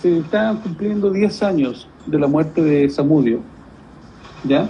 se 0.00 0.18
están 0.18 0.58
cumpliendo 0.58 1.10
10 1.10 1.42
años 1.42 1.88
de 2.06 2.18
la 2.18 2.26
muerte 2.26 2.62
de 2.62 2.88
Samudio, 2.88 3.40
¿ya? 4.44 4.68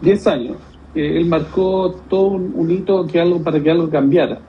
10 0.00 0.26
años. 0.26 0.56
él 0.94 1.26
marcó 1.26 1.94
todo 2.08 2.28
un, 2.28 2.52
un, 2.54 2.70
hito 2.70 3.06
que 3.06 3.20
algo 3.20 3.42
para 3.42 3.62
que 3.62 3.70
algo 3.70 3.90
cambiara, 3.90 4.40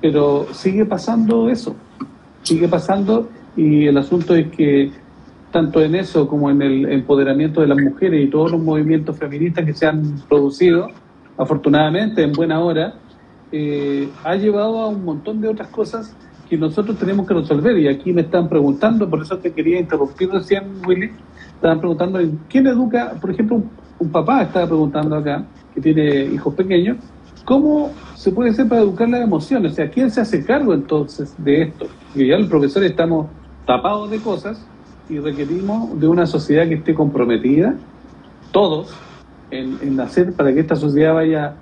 pero 0.00 0.46
sigue 0.52 0.84
pasando 0.84 1.48
eso, 1.48 1.74
sigue 2.42 2.68
pasando 2.68 3.28
y 3.56 3.86
el 3.86 3.98
asunto 3.98 4.34
es 4.34 4.48
que 4.48 4.92
tanto 5.50 5.82
en 5.82 5.94
eso 5.94 6.28
como 6.28 6.50
en 6.50 6.62
el 6.62 6.92
empoderamiento 6.92 7.60
de 7.60 7.68
las 7.68 7.78
mujeres 7.78 8.24
y 8.24 8.30
todos 8.30 8.52
los 8.52 8.60
movimientos 8.60 9.16
feministas 9.16 9.64
que 9.64 9.72
se 9.72 9.86
han 9.86 10.20
producido, 10.28 10.88
afortunadamente 11.36 12.22
en 12.22 12.32
buena 12.32 12.60
hora, 12.60 12.94
eh, 13.50 14.08
ha 14.24 14.34
llevado 14.34 14.78
a 14.80 14.88
un 14.88 15.04
montón 15.04 15.40
de 15.40 15.48
otras 15.48 15.68
cosas 15.68 16.14
que 16.48 16.56
nosotros 16.56 16.98
tenemos 16.98 17.26
que 17.26 17.34
resolver. 17.34 17.78
Y 17.78 17.88
aquí 17.88 18.12
me 18.12 18.22
están 18.22 18.48
preguntando, 18.48 19.08
por 19.08 19.22
eso 19.22 19.38
te 19.38 19.52
quería 19.52 19.80
interrumpir 19.80 20.30
recién, 20.30 20.64
Willy, 20.86 21.10
estaban 21.58 21.80
preguntando, 21.80 22.20
¿quién 22.48 22.66
educa? 22.68 23.14
Por 23.20 23.30
ejemplo, 23.32 23.62
un, 23.98 24.08
papá 24.10 24.42
estaba 24.42 24.66
preguntando 24.66 25.16
acá, 25.16 25.44
que 25.74 25.80
tiene 25.80 26.26
hijos 26.26 26.54
pequeños, 26.54 26.98
¿cómo 27.44 27.90
se 28.14 28.30
puede 28.30 28.50
hacer 28.50 28.68
para 28.68 28.82
educar 28.82 29.08
las 29.08 29.22
emociones? 29.22 29.72
O 29.72 29.74
sea, 29.74 29.90
¿quién 29.90 30.08
se 30.10 30.20
hace 30.20 30.44
cargo 30.44 30.72
entonces 30.72 31.34
de 31.36 31.62
esto? 31.62 31.86
Y 32.14 32.28
ya 32.28 32.36
el 32.36 32.48
profesor 32.48 32.84
estamos 32.84 33.26
tapados 33.66 34.08
de 34.08 34.18
cosas 34.20 34.64
y 35.08 35.18
requerimos 35.18 35.98
de 35.98 36.06
una 36.06 36.26
sociedad 36.26 36.68
que 36.68 36.74
esté 36.74 36.94
comprometida, 36.94 37.74
todos, 38.52 38.94
en, 39.50 39.98
hacer 39.98 40.32
para 40.34 40.54
que 40.54 40.60
esta 40.60 40.76
sociedad 40.76 41.14
vaya 41.14 41.54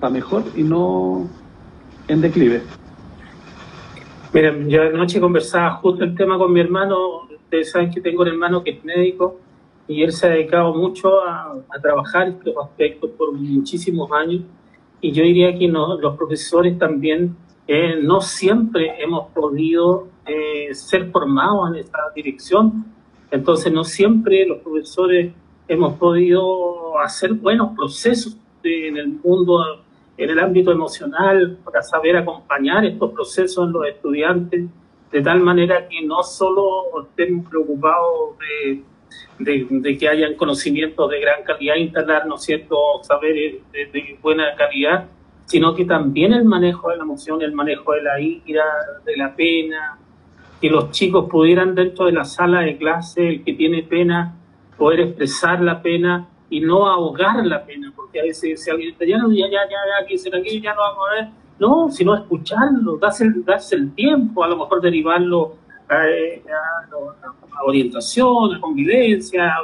para 0.00 0.10
mejor 0.10 0.44
y 0.56 0.62
no 0.62 1.28
en 2.08 2.20
declive. 2.22 2.62
Mira, 4.32 4.56
yo 4.66 4.82
anoche 4.82 5.20
conversaba 5.20 5.74
justo 5.76 6.02
el 6.02 6.16
tema 6.16 6.38
con 6.38 6.52
mi 6.52 6.60
hermano, 6.60 7.28
ustedes 7.54 7.70
saben 7.70 7.90
que 7.90 8.00
tengo 8.00 8.22
un 8.22 8.28
hermano 8.28 8.64
que 8.64 8.70
es 8.70 8.84
médico 8.84 9.38
y 9.86 10.02
él 10.02 10.10
se 10.10 10.26
ha 10.26 10.30
dedicado 10.30 10.74
mucho 10.74 11.20
a, 11.24 11.54
trabajar 11.80 12.28
estos 12.28 12.54
aspectos 12.56 13.10
por 13.10 13.32
muchísimos 13.32 14.10
años 14.10 14.42
y 15.00 15.12
yo 15.12 15.22
diría 15.22 15.56
que 15.56 15.68
los 15.68 16.16
profesores 16.16 16.76
también 16.78 17.36
eh, 17.68 17.96
no 18.02 18.20
siempre 18.20 19.00
hemos 19.00 19.30
podido 19.32 20.08
eh, 20.26 20.74
ser 20.74 21.10
formados 21.10 21.70
en 21.70 21.76
esta 21.76 21.98
dirección. 22.14 22.86
Entonces, 23.30 23.72
no 23.72 23.84
siempre 23.84 24.46
los 24.46 24.58
profesores 24.58 25.32
hemos 25.68 25.94
podido 25.94 26.98
hacer 26.98 27.34
buenos 27.34 27.76
procesos 27.76 28.36
en 28.62 28.96
el 28.96 29.08
mundo, 29.22 29.82
en 30.16 30.30
el 30.30 30.38
ámbito 30.38 30.72
emocional, 30.72 31.58
para 31.64 31.82
saber 31.82 32.16
acompañar 32.16 32.84
estos 32.84 33.12
procesos 33.12 33.66
en 33.66 33.72
los 33.72 33.86
estudiantes, 33.86 34.64
de 35.14 35.22
tal 35.22 35.38
manera 35.38 35.86
que 35.86 36.02
no 36.04 36.24
solo 36.24 36.86
estemos 37.04 37.48
preocupados 37.48 38.36
de, 39.38 39.64
de, 39.70 39.96
que 39.96 40.08
hayan 40.08 40.34
conocimientos 40.34 41.08
de 41.08 41.20
gran 41.20 41.44
calidad, 41.44 41.76
instalar, 41.76 42.26
¿no 42.26 42.34
es 42.34 42.42
cierto?, 42.42 42.76
saberes 43.02 43.62
de 43.72 44.18
buena 44.20 44.56
calidad, 44.56 45.06
sino 45.44 45.72
que 45.72 45.84
también 45.84 46.32
el 46.32 46.44
manejo 46.44 46.90
de 46.90 46.96
la 46.96 47.04
emoción, 47.04 47.42
el 47.42 47.52
manejo 47.52 47.92
de 47.92 48.02
la 48.02 48.20
ira, 48.20 48.64
de 49.04 49.16
la 49.16 49.36
pena, 49.36 50.00
que 50.60 50.68
los 50.68 50.90
chicos 50.90 51.30
pudieran 51.30 51.76
dentro 51.76 52.06
de 52.06 52.12
la 52.12 52.24
sala 52.24 52.62
de 52.62 52.76
clase, 52.76 53.28
el 53.28 53.44
que 53.44 53.52
tiene 53.52 53.84
pena, 53.84 54.34
poder 54.76 54.98
expresar 54.98 55.60
la 55.60 55.80
pena 55.80 56.28
y 56.50 56.58
no 56.58 56.88
ahogar 56.88 57.46
la 57.46 57.64
pena, 57.64 57.92
porque 57.94 58.18
a 58.18 58.24
veces 58.24 58.64
si 58.64 58.68
alguien 58.68 58.90
dice, 58.90 59.06
ya, 59.06 59.18
ya, 59.28 59.46
ya, 59.46 59.60
ya, 59.70 60.08
ya, 60.10 60.18
será 60.18 60.38
aquí, 60.38 60.60
ya 60.60 60.74
no 60.74 60.80
vamos 60.80 61.04
a 61.08 61.14
ver. 61.14 61.43
No, 61.58 61.90
sino 61.90 62.14
escucharlo, 62.14 62.96
darse, 62.98 63.30
darse 63.44 63.76
el 63.76 63.94
tiempo, 63.94 64.42
a 64.42 64.48
lo 64.48 64.56
mejor 64.56 64.80
derivarlo 64.80 65.56
a, 65.88 65.96
a, 65.96 67.64
orientación, 67.64 68.54
a 68.54 68.60
convivencia, 68.60 69.54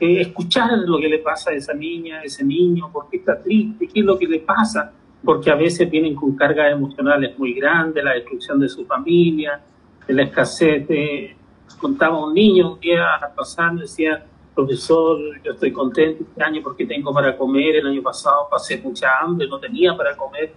escuchar 0.00 0.70
lo 0.86 0.98
que 0.98 1.08
le 1.08 1.18
pasa 1.18 1.50
a 1.50 1.54
esa 1.54 1.74
niña, 1.74 2.20
a 2.20 2.22
ese 2.24 2.44
niño, 2.44 2.90
por 2.92 3.08
qué 3.08 3.18
está 3.18 3.40
triste, 3.40 3.86
qué 3.86 4.00
es 4.00 4.06
lo 4.06 4.18
que 4.18 4.26
le 4.26 4.40
pasa, 4.40 4.92
porque 5.22 5.50
a 5.50 5.54
veces 5.54 5.90
vienen 5.90 6.14
con 6.14 6.34
cargas 6.34 6.72
emocionales 6.72 7.38
muy 7.38 7.52
grandes, 7.54 8.02
la 8.02 8.14
destrucción 8.14 8.58
de 8.58 8.68
su 8.68 8.86
familia, 8.86 9.60
la 10.08 10.22
escasez. 10.22 10.88
De, 10.88 11.36
contaba 11.78 12.24
un 12.24 12.34
niño 12.34 12.74
un 12.74 12.80
día 12.80 13.06
pasando, 13.36 13.82
decía, 13.82 14.24
profesor, 14.54 15.18
yo 15.42 15.52
estoy 15.52 15.72
contento 15.72 16.24
este 16.24 16.42
año 16.42 16.60
porque 16.62 16.86
tengo 16.86 17.12
para 17.12 17.36
comer, 17.36 17.76
el 17.76 17.86
año 17.86 18.02
pasado 18.02 18.48
pasé 18.50 18.78
mucha 18.78 19.18
hambre, 19.20 19.46
no 19.48 19.58
tenía 19.58 19.96
para 19.96 20.16
comer. 20.16 20.52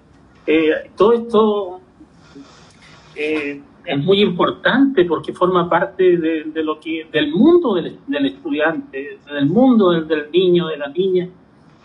Eh, 0.45 0.91
todo 0.95 1.13
esto 1.13 1.79
eh, 3.15 3.61
es 3.85 3.97
muy 3.97 4.21
importante 4.21 5.05
porque 5.05 5.33
forma 5.33 5.69
parte 5.69 6.17
de, 6.17 6.63
lo 6.63 6.79
que 6.79 7.07
del 7.11 7.31
mundo 7.31 7.75
del, 7.75 7.97
estudiante, 8.25 9.19
del 9.31 9.45
mundo 9.45 9.91
del, 9.91 10.31
niño, 10.31 10.67
de 10.67 10.77
la 10.77 10.87
niña, 10.87 11.29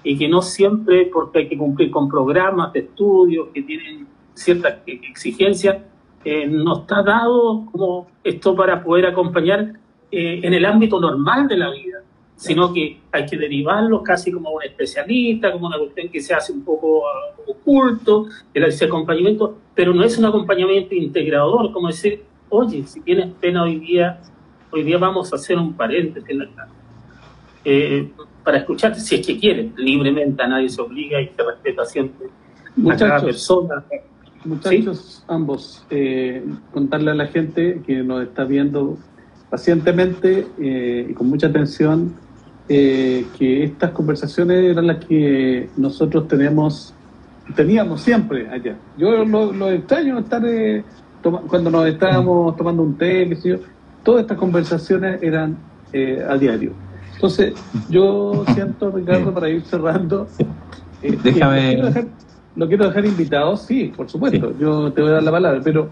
y 0.03 0.17
que 0.17 0.29
no 0.29 0.43
siempre, 0.43 1.11
porque 1.13 1.41
hay 1.41 1.49
que 1.49 1.59
cumplir 1.59 1.91
con 1.91 2.09
programas 2.09 2.73
de 2.73 2.81
estudio 2.81 3.53
que 3.53 3.63
tienen 3.63 4.07
ciertas 4.35 4.79
exigencias, 4.87 5.79
eh, 6.25 6.47
no 6.47 6.81
está 6.81 7.03
dado 7.03 7.67
como 7.71 8.07
esto 8.23 8.55
para 8.55 8.83
poder 8.83 9.07
acompañar 9.07 9.73
eh, 10.11 10.41
en 10.43 10.55
el 10.55 10.65
ámbito 10.65 11.01
normal 11.01 11.49
de 11.49 11.57
la 11.57 11.71
vida 11.71 12.03
sino 12.39 12.73
que 12.73 13.01
hay 13.11 13.27
que 13.27 13.37
derivarlo 13.37 14.01
casi 14.01 14.31
como 14.31 14.53
un 14.53 14.63
especialista, 14.63 15.51
como 15.51 15.67
una 15.67 15.77
cuestión 15.77 16.09
que 16.09 16.21
se 16.21 16.33
hace 16.33 16.53
un 16.53 16.63
poco 16.63 17.03
oculto, 17.49 18.29
ese 18.55 18.85
acompañamiento, 18.85 19.59
pero 19.75 19.93
no 19.93 20.05
es 20.05 20.17
un 20.19 20.25
acompañamiento 20.25 20.95
integrador, 20.95 21.73
como 21.73 21.89
decir, 21.89 22.23
oye, 22.49 22.85
si 22.87 23.01
tienes 23.01 23.33
pena 23.41 23.65
hoy 23.65 23.81
día, 23.81 24.21
hoy 24.71 24.85
día 24.85 24.99
vamos 24.99 25.33
a 25.33 25.37
hacer 25.37 25.59
un 25.59 25.73
paréntesis 25.73 26.31
en 26.31 26.39
la. 26.39 26.69
Eh, 27.65 28.09
para 28.45 28.59
escucharte, 28.59 29.01
si 29.01 29.17
es 29.17 29.27
que 29.27 29.37
quieres, 29.37 29.73
libremente, 29.77 30.41
a 30.41 30.47
nadie 30.47 30.69
se 30.69 30.81
obliga 30.81 31.21
y 31.21 31.33
se 31.37 31.43
respeta 31.43 31.85
siempre 31.87 32.29
a 32.89 32.97
cada 32.97 33.21
persona. 33.21 33.85
muchachos, 34.45 35.25
ambos, 35.27 35.85
eh, 35.91 36.45
contarle 36.73 37.11
a 37.11 37.15
la 37.15 37.27
gente 37.27 37.83
que 37.85 37.97
nos 38.05 38.23
está 38.23 38.45
viendo 38.45 38.97
pacientemente 39.51 40.47
y 40.57 41.13
con 41.15 41.29
mucha 41.29 41.49
atención 41.49 42.15
que 42.69 43.65
estas 43.65 43.91
conversaciones 43.93 44.73
eran 44.73 44.87
las 44.87 45.05
que 45.05 45.71
nosotros 45.77 46.29
tenemos 46.29 46.95
teníamos 47.55 48.03
siempre 48.03 48.49
allá. 48.51 48.77
Yo 48.97 49.25
lo, 49.25 49.71
extraño 49.71 50.19
estar 50.19 50.43
cuando 51.23 51.71
nos 51.71 51.87
estábamos 51.87 52.57
tomando 52.57 52.83
un 52.83 52.97
té, 52.97 53.29
todas 54.03 54.23
estas 54.23 54.37
conversaciones 54.37 55.23
eran 55.23 55.57
a 56.29 56.37
diario. 56.37 56.73
Entonces, 57.19 57.53
yo 57.91 58.45
siento, 58.55 58.93
Ricardo, 58.93 59.35
para 59.35 59.49
ir 59.49 59.63
cerrando, 59.63 60.29
eh, 61.03 61.19
Déjame... 61.23 61.77
lo, 62.55 62.69
quiero 62.69 62.87
dejar, 62.87 63.07
invitado, 63.07 63.57
sí, 63.57 63.93
por 63.97 64.09
supuesto, 64.09 64.57
yo 64.59 64.93
te 64.93 65.01
voy 65.01 65.11
a 65.11 65.15
dar 65.15 65.23
la 65.25 65.31
palabra, 65.33 65.61
pero 65.65 65.89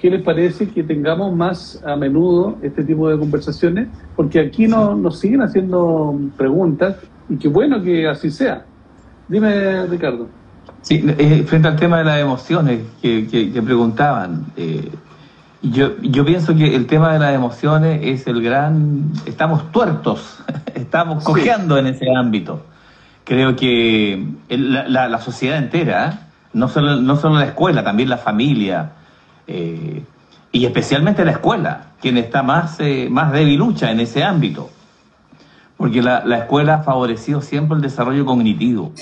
¿qué 0.00 0.10
les 0.10 0.22
parece 0.22 0.68
que 0.68 0.82
tengamos 0.82 1.34
más 1.34 1.82
a 1.84 1.94
menudo 1.94 2.56
este 2.62 2.82
tipo 2.84 3.08
de 3.08 3.18
conversaciones? 3.18 3.88
Porque 4.16 4.40
aquí 4.40 4.66
no, 4.66 4.94
nos 4.94 5.18
siguen 5.18 5.42
haciendo 5.42 6.18
preguntas 6.36 6.96
y 7.28 7.36
qué 7.36 7.48
bueno 7.48 7.82
que 7.82 8.08
así 8.08 8.30
sea. 8.30 8.64
Dime, 9.28 9.86
Ricardo. 9.86 10.28
Sí, 10.82 11.04
eh, 11.06 11.44
frente 11.46 11.68
al 11.68 11.76
tema 11.76 11.98
de 11.98 12.04
las 12.04 12.20
emociones 12.20 12.80
que, 13.02 13.28
que, 13.28 13.62
preguntaban, 13.62 14.46
eh, 14.56 14.90
yo, 15.62 16.00
yo 16.00 16.24
pienso 16.24 16.54
que 16.56 16.74
el 16.74 16.86
tema 16.86 17.12
de 17.12 17.18
las 17.18 17.34
emociones 17.34 18.00
es 18.02 18.26
el 18.26 18.42
gran... 18.42 19.12
Estamos 19.26 19.70
tuertos, 19.70 20.42
estamos 20.74 21.22
cojeando 21.22 21.76
en 21.76 21.88
ese 21.88 22.06
ámbito. 22.16 22.64
Creo 23.24 23.54
que 23.54 24.26
la, 24.48 25.08
la, 25.08 25.18
sociedad 25.18 25.58
entera, 25.58 26.28
no 26.54 26.68
solo, 26.68 26.96
no 26.96 27.16
solo 27.16 27.38
la 27.38 27.44
escuela, 27.44 27.84
también 27.84 28.08
la 28.08 28.16
familia, 28.16 28.92
eh, 29.46 30.02
y 30.52 30.64
especialmente 30.64 31.24
la 31.24 31.32
escuela, 31.32 31.86
quien 32.00 32.16
está 32.16 32.42
más, 32.42 32.78
eh, 32.80 33.08
más 33.10 33.32
debilucha 33.32 33.90
en 33.90 34.00
ese 34.00 34.24
ámbito. 34.24 34.70
Porque 35.76 36.02
la, 36.02 36.24
la, 36.24 36.38
escuela 36.38 36.74
ha 36.74 36.82
favorecido 36.82 37.40
siempre 37.40 37.76
el 37.76 37.82
desarrollo 37.82 38.26
cognitivo. 38.26 38.92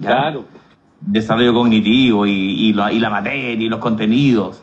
Claro. 0.00 0.44
Desarrollo 1.00 1.54
cognitivo 1.54 2.26
y, 2.26 2.30
y, 2.30 2.68
y 2.70 2.98
la 2.98 3.10
materia 3.10 3.52
y 3.52 3.68
los 3.68 3.78
contenidos. 3.78 4.62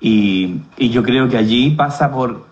Y, 0.00 0.60
yo 0.78 1.02
creo 1.02 1.28
que 1.28 1.36
allí 1.36 1.70
pasa 1.70 2.10
por, 2.10 2.46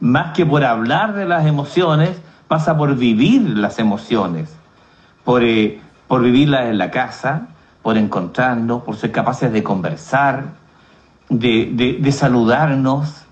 más 0.00 0.32
que 0.34 0.46
por 0.46 0.64
hablar 0.64 1.14
de 1.14 1.24
las 1.24 1.46
emociones, 1.46 2.20
pasa 2.48 2.76
por 2.76 2.96
vivir 2.96 3.42
las 3.58 3.78
emociones, 3.78 4.54
por, 5.24 5.42
eh, 5.42 5.80
por 6.06 6.22
vivirlas 6.22 6.66
en 6.66 6.78
la 6.78 6.90
casa, 6.90 7.48
por 7.82 7.98
encontrarnos, 7.98 8.82
por 8.82 8.96
ser 8.96 9.10
capaces 9.10 9.52
de 9.52 9.62
conversar, 9.62 10.61
de, 11.38 11.98
de, 12.00 12.12
saludarnos, 12.12 13.24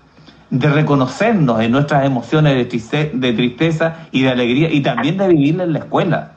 de 0.49 0.69
reconocernos 0.69 1.61
en 1.61 1.71
nuestras 1.71 2.05
emociones 2.05 2.55
de 2.55 2.65
tristeza, 2.65 3.09
de 3.13 3.33
tristeza 3.33 3.95
y 4.11 4.23
de 4.23 4.29
alegría, 4.29 4.71
y 4.71 4.81
también 4.81 5.17
de 5.17 5.27
vivirla 5.27 5.63
en 5.63 5.73
la 5.73 5.79
escuela, 5.79 6.31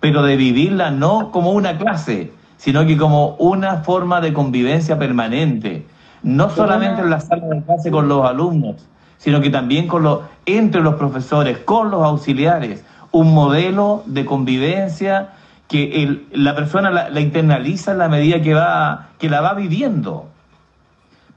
pero 0.00 0.22
de 0.22 0.36
vivirla 0.36 0.90
no 0.90 1.30
como 1.30 1.52
una 1.52 1.78
clase, 1.78 2.32
sino 2.56 2.84
que 2.86 2.96
como 2.96 3.36
una 3.36 3.78
forma 3.78 4.20
de 4.20 4.32
convivencia 4.32 4.98
permanente, 4.98 5.86
no 6.22 6.50
solamente 6.50 7.02
en 7.02 7.10
la 7.10 7.20
sala 7.20 7.46
de 7.46 7.62
clase 7.62 7.90
con 7.90 8.08
los 8.08 8.26
alumnos, 8.26 8.76
sino 9.18 9.40
que 9.40 9.50
también 9.50 9.86
con 9.86 10.02
los, 10.02 10.20
entre 10.46 10.82
los 10.82 10.94
profesores, 10.96 11.58
con 11.58 11.90
los 11.90 12.02
auxiliares, 12.02 12.84
un 13.12 13.32
modelo 13.32 14.02
de 14.06 14.24
convivencia 14.24 15.30
que 15.68 16.02
el, 16.02 16.26
la 16.32 16.54
persona 16.54 16.90
la, 16.90 17.20
internaliza 17.20 17.92
en 17.92 17.98
la 17.98 18.08
medida 18.08 18.42
que, 18.42 18.54
va, 18.54 19.08
que 19.18 19.30
la 19.30 19.40
va 19.40 19.54
viviendo. 19.54 20.33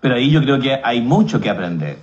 Pero 0.01 0.15
ahí 0.15 0.29
yo 0.29 0.41
creo 0.41 0.59
que 0.59 0.79
hay 0.83 1.01
mucho 1.01 1.39
que 1.39 1.49
aprender. 1.49 1.97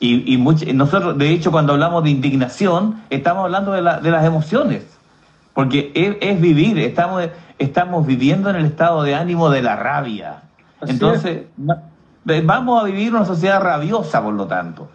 Y, 0.00 0.34
y 0.34 0.72
nosotros, 0.74 1.16
de 1.16 1.30
hecho, 1.30 1.50
cuando 1.50 1.72
hablamos 1.72 2.04
de 2.04 2.10
indignación, 2.10 3.02
estamos 3.10 3.44
hablando 3.44 3.72
de, 3.72 3.82
la, 3.82 4.00
de 4.00 4.10
las 4.10 4.24
emociones. 4.24 4.84
Porque 5.54 5.92
es, 6.20 6.40
vivir, 6.40 6.78
estamos, 6.78 7.28
estamos 7.58 8.06
viviendo 8.06 8.50
en 8.50 8.56
el 8.56 8.66
estado 8.66 9.02
de 9.02 9.14
ánimo 9.14 9.50
de 9.50 9.62
la 9.62 9.76
rabia. 9.76 10.42
Entonces, 10.82 11.44
vamos 12.24 12.82
a 12.82 12.84
vivir 12.84 13.14
una 13.14 13.24
sociedad 13.24 13.62
rabiosa, 13.62 14.22
por 14.22 14.34
lo 14.34 14.46
tanto. 14.46 14.90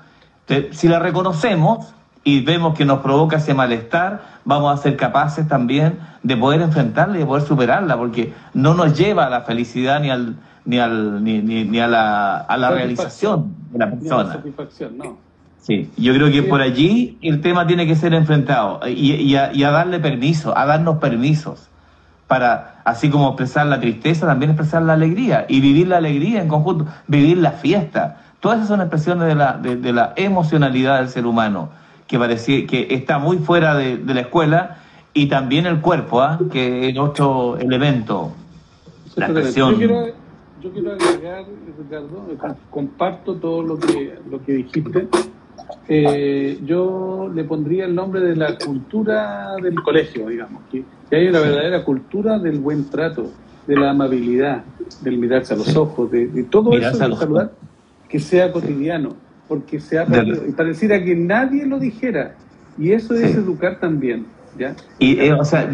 Si 0.71 0.87
la 0.87 0.99
reconocemos 0.99 1.93
y 2.23 2.41
vemos 2.41 2.77
que 2.77 2.83
nos 2.83 2.99
provoca 2.99 3.37
ese 3.37 3.53
malestar, 3.53 4.21
vamos 4.43 4.77
a 4.77 4.81
ser 4.81 4.97
capaces 4.97 5.47
también 5.47 5.99
de 6.23 6.35
poder 6.35 6.61
enfrentarla 6.61 7.15
y 7.15 7.19
de 7.19 7.25
poder 7.25 7.47
superarla, 7.47 7.97
porque 7.97 8.33
no 8.53 8.73
nos 8.73 8.97
lleva 8.97 9.25
a 9.27 9.29
la 9.29 9.41
felicidad 9.41 10.01
ni 10.01 10.09
al 10.09 10.35
ni 10.69 10.79
al 10.79 11.23
ni, 11.23 11.41
ni, 11.41 11.79
a 11.79 11.87
la, 11.87 12.37
a 12.37 12.57
la 12.57 12.69
realización 12.71 13.53
de 13.71 13.79
la 13.79 13.91
persona. 13.91 14.33
satisfacción, 14.33 14.97
no. 14.97 15.17
Sí, 15.61 15.89
yo 15.97 16.13
creo 16.13 16.31
que 16.31 16.43
por 16.43 16.61
allí 16.61 17.17
el 17.21 17.41
tema 17.41 17.67
tiene 17.67 17.85
que 17.85 17.95
ser 17.95 18.13
enfrentado 18.13 18.79
y, 18.87 19.11
y, 19.13 19.35
y 19.35 19.63
a 19.63 19.71
darle 19.71 19.99
permiso, 19.99 20.57
a 20.57 20.65
darnos 20.65 20.97
permisos 20.99 21.69
para, 22.29 22.75
así 22.85 23.09
como 23.09 23.29
expresar 23.29 23.65
la 23.65 23.79
tristeza, 23.79 24.27
también 24.27 24.51
expresar 24.51 24.83
la 24.83 24.93
alegría 24.93 25.47
y 25.49 25.61
vivir 25.61 25.87
la 25.87 25.97
alegría 25.97 26.41
en 26.41 26.47
conjunto, 26.47 26.85
vivir 27.07 27.37
la 27.37 27.53
fiesta. 27.53 28.21
Todas 28.39 28.59
esas 28.59 28.69
son 28.69 28.81
expresiones 28.81 29.27
de 29.27 29.33
la, 29.33 29.53
de, 29.53 29.91
la 29.91 30.13
emocionalidad 30.15 30.99
del 30.99 31.09
ser 31.09 31.25
humano, 31.25 31.69
que, 32.07 32.19
parece, 32.19 32.67
que 32.67 32.87
está 32.91 33.17
muy 33.17 33.37
fuera 33.39 33.73
de, 33.73 33.97
la 34.05 34.21
escuela, 34.21 34.77
y 35.11 35.25
también 35.25 35.65
el 35.65 35.81
cuerpo, 35.81 36.21
¿ah? 36.21 36.39
que 36.51 36.89
es 36.89 36.97
otro 36.99 37.57
elemento. 37.57 38.31
La 39.15 39.25
expresión. 39.25 39.71
Yo 39.71 39.77
quiero, 39.77 40.05
yo 40.61 40.71
quiero 40.71 40.93
agregar, 40.93 41.45
Ricardo, 41.77 42.27
comparto 42.69 43.35
todo 43.35 43.63
lo 43.63 43.79
que, 43.79 44.15
lo 44.29 44.43
que 44.43 44.53
dijiste. 44.53 45.07
Eh, 45.87 46.59
yo 46.65 47.31
le 47.33 47.43
pondría 47.43 47.85
el 47.85 47.95
nombre 47.95 48.21
de 48.21 48.35
la 48.35 48.57
cultura 48.57 49.55
del 49.61 49.75
colegio, 49.81 50.27
digamos, 50.27 50.63
que, 50.71 50.83
hay 51.11 51.27
una 51.27 51.39
verdadera 51.39 51.83
cultura 51.83 52.37
del 52.39 52.59
buen 52.59 52.89
trato, 52.89 53.31
de 53.65 53.75
la 53.75 53.91
amabilidad, 53.91 54.63
del 55.01 55.17
mirarse 55.17 55.53
a 55.53 55.57
los 55.57 55.75
ojos, 55.75 56.11
de, 56.11 56.27
todo 56.49 56.77
eso 56.77 56.91
de 56.91 56.95
saludar, 56.95 57.53
que 58.07 58.19
sea 58.19 58.51
cotidiano, 58.51 59.15
porque 59.47 59.79
se 59.79 59.97
ha 59.97 60.05
y 60.23 60.51
pareciera 60.51 61.03
que 61.03 61.15
nadie 61.15 61.65
lo 61.65 61.79
dijera, 61.79 62.35
y 62.77 62.91
eso 62.91 63.15
es 63.15 63.35
educar 63.35 63.79
también. 63.79 64.25
¿Ya? 64.57 64.75
Y 64.97 65.19
eh, 65.19 65.33
o 65.33 65.45
sea, 65.45 65.69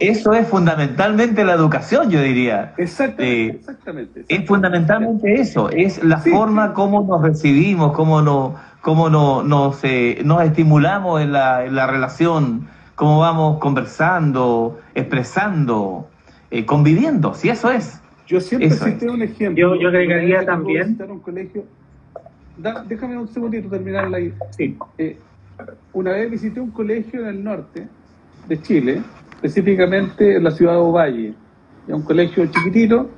eso 0.00 0.32
es 0.32 0.48
fundamentalmente 0.48 1.44
la 1.44 1.52
educación, 1.52 2.10
yo 2.10 2.20
diría. 2.20 2.74
Exactamente. 2.76 3.46
Eh, 3.46 3.56
exactamente, 3.60 4.24
Es 4.28 4.46
fundamentalmente 4.46 5.40
eso, 5.40 5.68
es 5.70 6.02
la 6.02 6.18
forma 6.18 6.72
como 6.72 7.02
nos 7.02 7.22
recibimos, 7.22 7.92
cómo 7.92 8.22
nos 8.22 8.52
cómo 8.84 9.08
no, 9.08 9.42
nos, 9.42 9.82
eh, 9.82 10.20
nos 10.24 10.42
estimulamos 10.42 11.22
en 11.22 11.32
la, 11.32 11.64
en 11.64 11.74
la 11.74 11.86
relación, 11.86 12.68
cómo 12.94 13.18
vamos 13.18 13.58
conversando, 13.58 14.78
expresando, 14.94 16.06
eh, 16.50 16.66
conviviendo, 16.66 17.32
si 17.32 17.48
eso 17.48 17.70
es. 17.70 17.98
Yo 18.26 18.40
siempre 18.40 18.70
cité 18.70 19.08
un 19.08 19.22
ejemplo. 19.22 19.74
Yo, 19.74 19.80
yo 19.80 19.88
agregaría 19.88 20.44
también... 20.44 20.98
Un 21.08 21.20
colegio, 21.20 21.64
déjame 22.86 23.16
un 23.16 23.28
segundito 23.28 23.70
terminar 23.70 24.10
la 24.10 24.18
Sí. 24.50 24.76
Eh, 24.98 25.16
una 25.94 26.12
vez 26.12 26.30
visité 26.30 26.60
un 26.60 26.70
colegio 26.70 27.20
en 27.22 27.26
el 27.28 27.42
norte 27.42 27.88
de 28.48 28.60
Chile, 28.62 29.02
específicamente 29.36 30.36
en 30.36 30.44
la 30.44 30.50
ciudad 30.50 30.72
de 30.72 30.78
Ovalle, 30.78 31.34
un 31.88 32.02
colegio 32.02 32.46
chiquitito, 32.46 33.10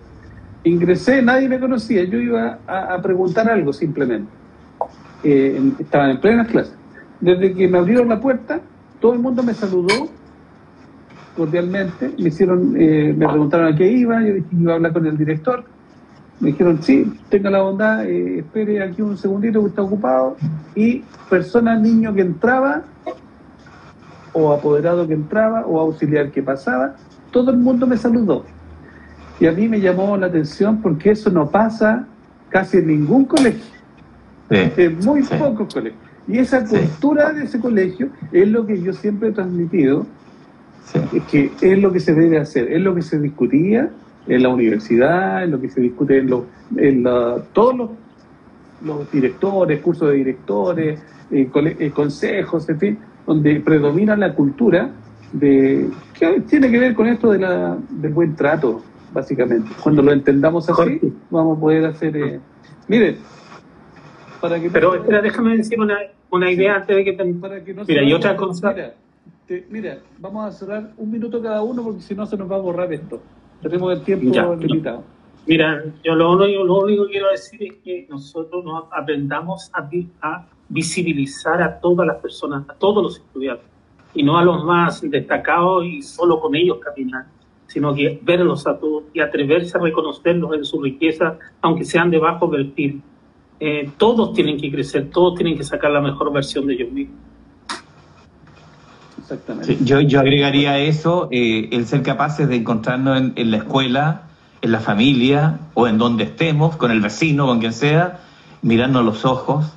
ingresé, 0.64 1.22
nadie 1.22 1.48
me 1.48 1.60
conocía, 1.60 2.04
yo 2.04 2.18
iba 2.18 2.58
a 2.66 3.00
preguntar 3.00 3.48
algo 3.48 3.72
simplemente. 3.72 4.30
Eh, 5.22 5.72
estaban 5.78 6.10
en 6.10 6.20
plenas 6.20 6.48
clases. 6.48 6.74
Desde 7.20 7.52
que 7.54 7.66
me 7.66 7.78
abrieron 7.78 8.08
la 8.08 8.20
puerta, 8.20 8.60
todo 9.00 9.12
el 9.14 9.18
mundo 9.18 9.42
me 9.42 9.54
saludó 9.54 10.08
cordialmente, 11.36 12.12
me 12.18 12.28
hicieron, 12.28 12.74
eh, 12.78 13.14
me 13.16 13.26
preguntaron 13.26 13.72
a 13.72 13.76
qué 13.76 13.90
iba, 13.90 14.20
yo 14.22 14.34
dije 14.34 14.46
que 14.48 14.56
iba 14.56 14.72
a 14.72 14.76
hablar 14.76 14.92
con 14.92 15.06
el 15.06 15.16
director, 15.16 15.64
me 16.40 16.50
dijeron, 16.50 16.82
sí, 16.82 17.12
tenga 17.28 17.50
la 17.50 17.62
bondad, 17.62 18.06
eh, 18.06 18.38
espere 18.38 18.82
aquí 18.82 19.02
un 19.02 19.16
segundito 19.16 19.60
que 19.62 19.68
está 19.68 19.82
ocupado, 19.82 20.36
y 20.74 21.02
persona, 21.28 21.76
niño 21.76 22.14
que 22.14 22.22
entraba, 22.22 22.84
o 24.36 24.52
apoderado 24.52 25.06
que 25.08 25.14
entraba, 25.14 25.64
o 25.66 25.80
auxiliar 25.80 26.30
que 26.30 26.42
pasaba, 26.42 26.94
todo 27.30 27.50
el 27.50 27.56
mundo 27.56 27.86
me 27.86 27.96
saludó. 27.96 28.44
Y 29.40 29.46
a 29.46 29.52
mí 29.52 29.66
me 29.66 29.80
llamó 29.80 30.16
la 30.16 30.26
atención 30.26 30.82
porque 30.82 31.12
eso 31.12 31.30
no 31.30 31.50
pasa 31.50 32.06
casi 32.50 32.78
en 32.78 32.88
ningún 32.88 33.24
colegio. 33.24 33.74
En 34.50 34.98
muy 35.00 35.22
pocos 35.22 35.72
colegios. 35.72 36.00
Y 36.28 36.38
esa 36.38 36.64
cultura 36.64 37.32
de 37.32 37.44
ese 37.44 37.58
colegio 37.58 38.10
es 38.30 38.46
lo 38.48 38.66
que 38.66 38.80
yo 38.80 38.92
siempre 38.92 39.30
he 39.30 39.32
transmitido, 39.32 40.06
es 41.12 41.22
que 41.24 41.50
es 41.60 41.78
lo 41.78 41.92
que 41.92 42.00
se 42.00 42.12
debe 42.12 42.38
hacer, 42.38 42.70
es 42.70 42.80
lo 42.80 42.94
que 42.94 43.02
se 43.02 43.18
discutía 43.18 43.90
en 44.26 44.42
la 44.42 44.48
universidad, 44.50 45.44
es 45.44 45.50
lo 45.50 45.60
que 45.60 45.70
se 45.70 45.80
discute 45.80 46.18
en, 46.18 46.30
en 46.76 47.04
todos 47.52 47.76
los, 47.76 47.90
los, 48.84 49.10
directores, 49.10 49.80
cursos 49.80 50.10
de 50.10 50.16
directores, 50.16 51.00
eh, 51.30 51.48
eh, 51.54 51.90
consejos, 51.90 52.68
en 52.68 52.78
fin, 52.78 52.98
donde 53.26 53.60
predomina 53.60 54.16
la 54.16 54.34
cultura 54.34 54.90
de 55.32 55.90
que 56.18 56.40
tiene 56.42 56.70
que 56.70 56.78
ver 56.78 56.94
con 56.94 57.06
esto 57.06 57.30
de 57.32 57.38
la, 57.40 57.76
del 57.90 58.12
buen 58.12 58.36
trato, 58.36 58.82
básicamente. 59.12 59.70
Cuando 59.82 60.02
lo 60.02 60.12
entendamos 60.12 60.68
así, 60.70 61.00
vamos 61.30 61.58
a 61.58 61.60
poder 61.60 61.86
hacer... 61.86 62.16
Eh, 62.16 62.40
miren, 62.88 63.18
para 64.40 64.60
que... 64.60 64.70
Pero 64.70 64.94
espera, 64.94 65.20
déjame 65.20 65.56
decir 65.56 65.80
una, 65.80 65.98
una 66.30 66.50
idea 66.50 66.76
antes 66.76 66.96
de 66.96 67.04
que... 67.04 67.12
Para 67.12 67.62
que 67.62 67.74
no 67.74 67.84
mira, 67.86 68.02
y 68.02 68.12
otra 68.12 68.36
cosa... 68.36 68.74
Mira, 69.70 69.98
vamos 70.18 70.44
a 70.44 70.50
cerrar 70.50 70.92
un 70.96 71.10
minuto 71.10 71.40
cada 71.40 71.62
uno 71.62 71.82
porque 71.84 72.00
si 72.00 72.14
no 72.14 72.26
se 72.26 72.36
nos 72.36 72.50
va 72.50 72.56
a 72.56 72.60
borrar 72.60 72.92
esto. 72.92 73.20
Tenemos 73.62 73.92
el 73.92 74.02
tiempo 74.02 74.56
limitado. 74.56 75.04
Mira, 75.46 75.84
yo 76.02 76.16
lo 76.16 76.32
único, 76.32 76.64
lo 76.64 76.80
único 76.80 77.06
que 77.06 77.12
quiero 77.12 77.30
decir 77.30 77.62
es 77.62 77.74
que 77.84 78.06
nosotros 78.10 78.64
nos 78.64 78.84
aprendamos 78.90 79.70
a, 79.72 79.88
a 80.20 80.46
visibilizar 80.68 81.62
a 81.62 81.78
todas 81.80 82.06
las 82.06 82.16
personas, 82.16 82.68
a 82.68 82.74
todos 82.74 83.02
los 83.02 83.16
estudiantes, 83.16 83.66
y 84.14 84.22
no 84.22 84.38
a 84.38 84.44
los 84.44 84.64
más 84.64 85.02
destacados 85.02 85.84
y 85.84 86.02
solo 86.02 86.40
con 86.40 86.54
ellos 86.54 86.78
caminar, 86.78 87.26
sino 87.66 87.94
que 87.94 88.18
verlos 88.22 88.66
a 88.66 88.78
todos 88.78 89.04
y 89.12 89.20
atreverse 89.20 89.76
a 89.76 89.80
reconocerlos 89.80 90.54
en 90.54 90.64
su 90.64 90.80
riqueza, 90.80 91.38
aunque 91.60 91.84
sean 91.84 92.10
de 92.10 92.18
bajo 92.18 92.50
perfil. 92.50 93.02
Eh, 93.60 93.90
todos 93.96 94.32
tienen 94.32 94.58
que 94.58 94.70
crecer, 94.70 95.10
todos 95.10 95.34
tienen 95.34 95.56
que 95.56 95.64
sacar 95.64 95.90
la 95.90 96.00
mejor 96.00 96.32
versión 96.32 96.66
de 96.66 96.74
ellos 96.74 96.92
mismos. 96.92 97.18
Exactamente. 99.18 99.78
yo, 99.82 100.00
yo 100.00 100.20
agregaría 100.20 100.78
eso, 100.78 101.28
eh, 101.32 101.68
el 101.72 101.86
ser 101.86 102.02
capaces 102.02 102.48
de 102.48 102.56
encontrarnos 102.56 103.18
en, 103.18 103.32
en 103.34 103.50
la 103.50 103.56
escuela, 103.56 104.28
en 104.62 104.72
la 104.72 104.78
familia 104.78 105.58
o 105.74 105.88
en 105.88 105.98
donde 105.98 106.24
estemos, 106.24 106.76
con 106.76 106.90
el 106.90 107.00
vecino, 107.00 107.46
con 107.46 107.58
quien 107.58 107.72
sea, 107.72 108.20
mirarnos 108.62 109.04
los 109.04 109.24
ojos, 109.24 109.76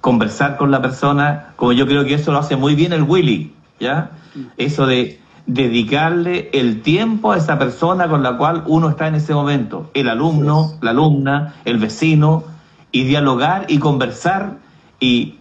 conversar 0.00 0.56
con 0.56 0.70
la 0.70 0.80
persona, 0.80 1.52
como 1.56 1.72
yo 1.72 1.86
creo 1.86 2.04
que 2.04 2.14
eso 2.14 2.32
lo 2.32 2.38
hace 2.38 2.56
muy 2.56 2.74
bien 2.74 2.92
el 2.92 3.02
Willy, 3.02 3.52
¿ya? 3.80 4.10
Eso 4.56 4.86
de 4.86 5.20
dedicarle 5.46 6.50
el 6.52 6.82
tiempo 6.82 7.32
a 7.32 7.38
esa 7.38 7.58
persona 7.58 8.08
con 8.08 8.22
la 8.22 8.36
cual 8.36 8.64
uno 8.66 8.90
está 8.90 9.08
en 9.08 9.16
ese 9.16 9.34
momento, 9.34 9.90
el 9.94 10.08
alumno, 10.08 10.74
la 10.82 10.90
alumna, 10.90 11.54
el 11.64 11.78
vecino, 11.78 12.44
y 12.92 13.04
dialogar 13.04 13.66
y 13.68 13.78
conversar 13.78 14.58
y, 15.00 15.34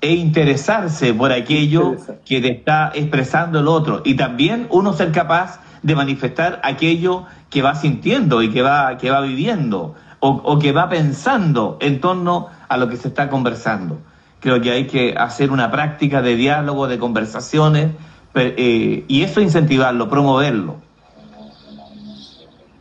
e 0.00 0.14
interesarse 0.14 1.12
por 1.12 1.30
aquello 1.30 1.96
que 2.24 2.40
te 2.40 2.52
está 2.52 2.90
expresando 2.94 3.60
el 3.60 3.68
otro. 3.68 4.00
Y 4.04 4.14
también 4.14 4.66
uno 4.70 4.94
ser 4.94 5.12
capaz 5.12 5.60
de 5.82 5.94
manifestar 5.94 6.60
aquello 6.64 7.24
que 7.50 7.62
va 7.62 7.74
sintiendo 7.74 8.42
y 8.42 8.50
que 8.50 8.62
va, 8.62 8.96
que 8.96 9.10
va 9.10 9.20
viviendo 9.20 9.94
o, 10.20 10.58
que 10.58 10.72
va 10.72 10.88
pensando 10.88 11.78
en 11.80 12.00
torno 12.00 12.48
a 12.68 12.76
lo 12.76 12.88
que 12.88 12.96
se 12.96 13.08
está 13.08 13.30
conversando. 13.30 13.98
Creo 14.38 14.60
que 14.60 14.70
hay 14.70 14.86
que 14.86 15.14
hacer 15.16 15.50
una 15.50 15.70
práctica 15.70 16.22
de 16.22 16.36
diálogo, 16.36 16.88
de 16.88 16.98
conversaciones, 16.98 17.92
eh, 18.34 19.04
y 19.08 19.22
eso 19.22 19.40
incentivarlo, 19.40 20.08
promoverlo. 20.08 20.76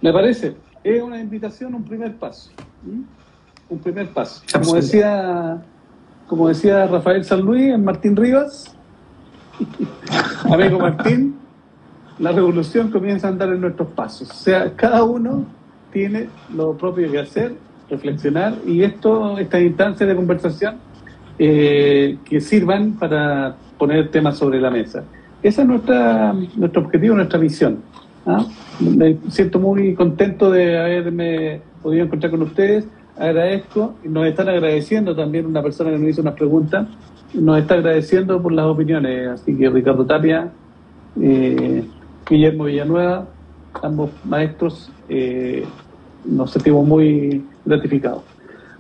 Me 0.01 0.13
parece, 0.13 0.55
es 0.83 1.01
una 1.01 1.19
invitación, 1.19 1.73
un 1.75 1.83
primer 1.83 2.15
paso. 2.15 2.51
Un 3.69 3.79
primer 3.79 4.09
paso. 4.09 4.41
Como 4.53 4.75
decía, 4.75 5.61
como 6.27 6.47
decía 6.47 6.87
Rafael 6.87 7.23
San 7.25 7.41
Luis 7.41 7.73
en 7.73 7.83
Martín 7.83 8.15
Rivas, 8.15 8.75
amigo 10.49 10.79
Martín, 10.79 11.37
la 12.17 12.31
revolución 12.31 12.91
comienza 12.91 13.27
a 13.27 13.31
andar 13.31 13.49
en 13.49 13.61
nuestros 13.61 13.89
pasos. 13.89 14.29
O 14.29 14.33
sea, 14.33 14.73
cada 14.75 15.03
uno 15.03 15.45
tiene 15.91 16.27
lo 16.55 16.73
propio 16.77 17.11
que 17.11 17.19
hacer, 17.19 17.53
reflexionar, 17.89 18.55
y 18.65 18.83
esto, 18.83 19.37
estas 19.37 19.61
instancias 19.61 20.07
de 20.07 20.15
conversación 20.15 20.75
eh, 21.37 22.17
que 22.25 22.41
sirvan 22.41 22.93
para 22.93 23.55
poner 23.77 24.09
temas 24.09 24.37
sobre 24.37 24.59
la 24.59 24.69
mesa. 24.69 25.03
Ese 25.41 25.61
es 25.61 25.67
nuestra, 25.67 26.33
nuestro 26.55 26.81
objetivo, 26.81 27.15
nuestra 27.15 27.39
misión. 27.39 27.79
¿ah? 28.25 28.45
Me 28.79 29.17
siento 29.29 29.59
muy 29.59 29.95
contento 29.95 30.51
de 30.51 30.77
haberme 30.77 31.61
podido 31.81 32.05
encontrar 32.05 32.31
con 32.31 32.41
ustedes. 32.41 32.85
Agradezco 33.17 33.95
nos 34.03 34.27
están 34.27 34.49
agradeciendo 34.49 35.15
también 35.15 35.45
una 35.45 35.61
persona 35.61 35.91
que 35.91 35.97
nos 35.97 36.09
hizo 36.09 36.21
unas 36.21 36.35
preguntas. 36.35 36.87
Nos 37.33 37.59
está 37.59 37.75
agradeciendo 37.75 38.41
por 38.41 38.51
las 38.51 38.65
opiniones. 38.65 39.29
Así 39.29 39.55
que 39.55 39.69
Ricardo 39.69 40.05
Tapia, 40.05 40.51
eh, 41.21 41.85
Guillermo 42.29 42.65
Villanueva, 42.65 43.27
ambos 43.82 44.11
maestros, 44.24 44.91
eh, 45.07 45.65
nos 46.26 46.51
sentimos 46.51 46.86
muy 46.86 47.43
gratificados. 47.65 48.24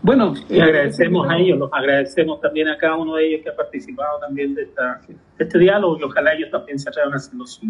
Bueno, 0.01 0.33
y 0.47 0.59
agradecemos 0.59 1.29
a 1.29 1.37
ellos, 1.37 1.59
los 1.59 1.73
agradecemos 1.73 2.39
también 2.39 2.69
a 2.69 2.77
cada 2.77 2.95
uno 2.95 3.15
de 3.15 3.27
ellos 3.27 3.41
que 3.43 3.49
ha 3.49 3.55
participado 3.55 4.19
también 4.19 4.55
de, 4.55 4.63
esta, 4.63 5.01
este 5.37 5.59
diálogo 5.59 5.97
y 5.99 6.03
ojalá 6.03 6.33
ellos 6.33 6.49
también 6.51 6.79
se 6.79 6.87
atrevan 6.87 7.13
a 7.13 7.15
hacerlo. 7.17 7.45
Sí. 7.45 7.67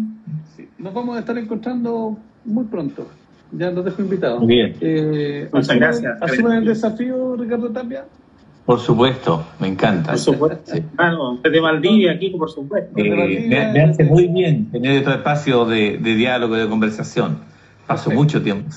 Nos 0.78 0.94
vamos 0.94 1.16
a 1.16 1.20
estar 1.20 1.36
encontrando 1.36 2.16
muy 2.44 2.64
pronto. 2.64 3.08
Ya 3.52 3.70
los 3.72 3.84
dejo 3.84 4.02
invitados. 4.02 4.38
Muy 4.40 4.54
bien. 4.54 4.76
Eh, 4.80 5.48
Muchas 5.52 5.76
gracias. 5.76 6.22
¿Asumen 6.22 6.58
el 6.58 6.64
desafío, 6.66 7.36
Ricardo 7.36 7.68
Tapia? 7.70 8.04
Por 8.70 8.78
supuesto, 8.78 9.44
me 9.58 9.66
encanta. 9.66 10.12
Por 10.12 10.20
supuesto. 10.20 10.72
desde 11.42 11.60
Valdivia 11.60 12.12
aquí, 12.12 12.30
por 12.30 12.48
supuesto. 12.48 12.92
Eh, 13.00 13.46
me, 13.48 13.82
hace 13.82 14.04
muy 14.04 14.28
bien 14.28 14.70
tener 14.70 14.92
este 14.92 15.10
espacio 15.10 15.64
de, 15.64 15.98
de 15.98 16.14
diálogo, 16.14 16.54
de 16.54 16.68
conversación. 16.68 17.38
Paso 17.88 18.12
mucho 18.12 18.40
tiempo. 18.40 18.70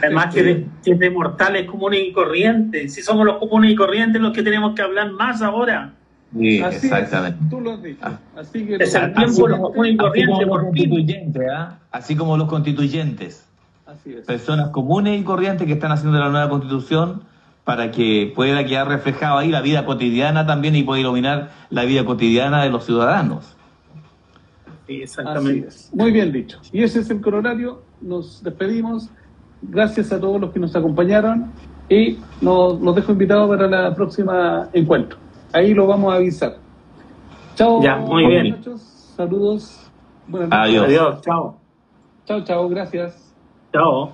Además 0.00 0.32
que 0.32 0.64
de, 0.84 1.10
mortales 1.10 1.68
comunes 1.68 2.04
y 2.06 2.12
corrientes. 2.12 2.94
Si 2.94 3.02
somos 3.02 3.26
los 3.26 3.38
comunes 3.38 3.72
y 3.72 3.74
corrientes 3.74 4.22
los 4.22 4.32
que 4.32 4.44
tenemos 4.44 4.76
que 4.76 4.82
hablar 4.82 5.10
más 5.10 5.42
ahora. 5.42 5.94
Sí, 6.38 6.62
exactamente. 6.62 7.40
tú 7.50 7.60
lo 7.60 7.72
has 7.72 7.82
dicho. 7.82 7.98
Ah. 8.00 8.20
Así 8.38 8.64
que 8.64 8.76
es 8.76 8.94
el 8.94 9.12
tiempo 9.12 9.48
los 9.48 9.58
comunes 9.58 9.94
y 9.94 9.96
corrientes. 9.96 10.46
Constituyentes, 10.46 11.42
¿ah? 11.52 11.78
Así 11.90 12.14
como 12.14 12.36
los 12.36 12.46
constituyentes. 12.46 13.44
Así 13.86 14.14
es. 14.14 14.24
Personas 14.24 14.68
comunes 14.68 15.20
y 15.20 15.24
corrientes 15.24 15.66
que 15.66 15.72
están 15.72 15.90
haciendo 15.90 16.16
la 16.20 16.28
nueva 16.28 16.48
constitución 16.48 17.22
para 17.66 17.90
que 17.90 18.32
pueda 18.32 18.64
quedar 18.64 18.86
reflejado 18.86 19.38
ahí 19.38 19.48
la 19.48 19.60
vida 19.60 19.84
cotidiana 19.84 20.46
también 20.46 20.76
y 20.76 20.84
pueda 20.84 21.00
iluminar 21.00 21.50
la 21.68 21.84
vida 21.84 22.04
cotidiana 22.04 22.62
de 22.62 22.70
los 22.70 22.86
ciudadanos. 22.86 23.56
Sí, 24.86 25.02
exactamente. 25.02 25.66
Muy 25.92 26.12
bien 26.12 26.30
dicho. 26.30 26.60
Y 26.72 26.84
ese 26.84 27.00
es 27.00 27.10
el 27.10 27.20
coronario. 27.20 27.82
Nos 28.00 28.40
despedimos. 28.40 29.10
Gracias 29.62 30.12
a 30.12 30.20
todos 30.20 30.40
los 30.40 30.52
que 30.52 30.60
nos 30.60 30.76
acompañaron 30.76 31.50
y 31.88 32.18
nos, 32.40 32.80
los 32.80 32.94
dejo 32.94 33.10
invitados 33.10 33.48
para 33.48 33.66
la 33.66 33.92
próxima 33.96 34.68
encuentro. 34.72 35.18
Ahí 35.52 35.74
lo 35.74 35.88
vamos 35.88 36.12
a 36.12 36.18
avisar. 36.18 36.58
Chao. 37.56 37.82
Ya, 37.82 37.96
muy 37.96 38.26
bien. 38.28 38.62
Saludos. 39.16 39.90
Adiós. 40.50 40.86
Adiós. 40.86 41.20
Chao. 41.22 41.58
Chao, 42.26 42.44
chao. 42.44 42.68
Gracias. 42.68 43.34
Chao. 43.72 44.12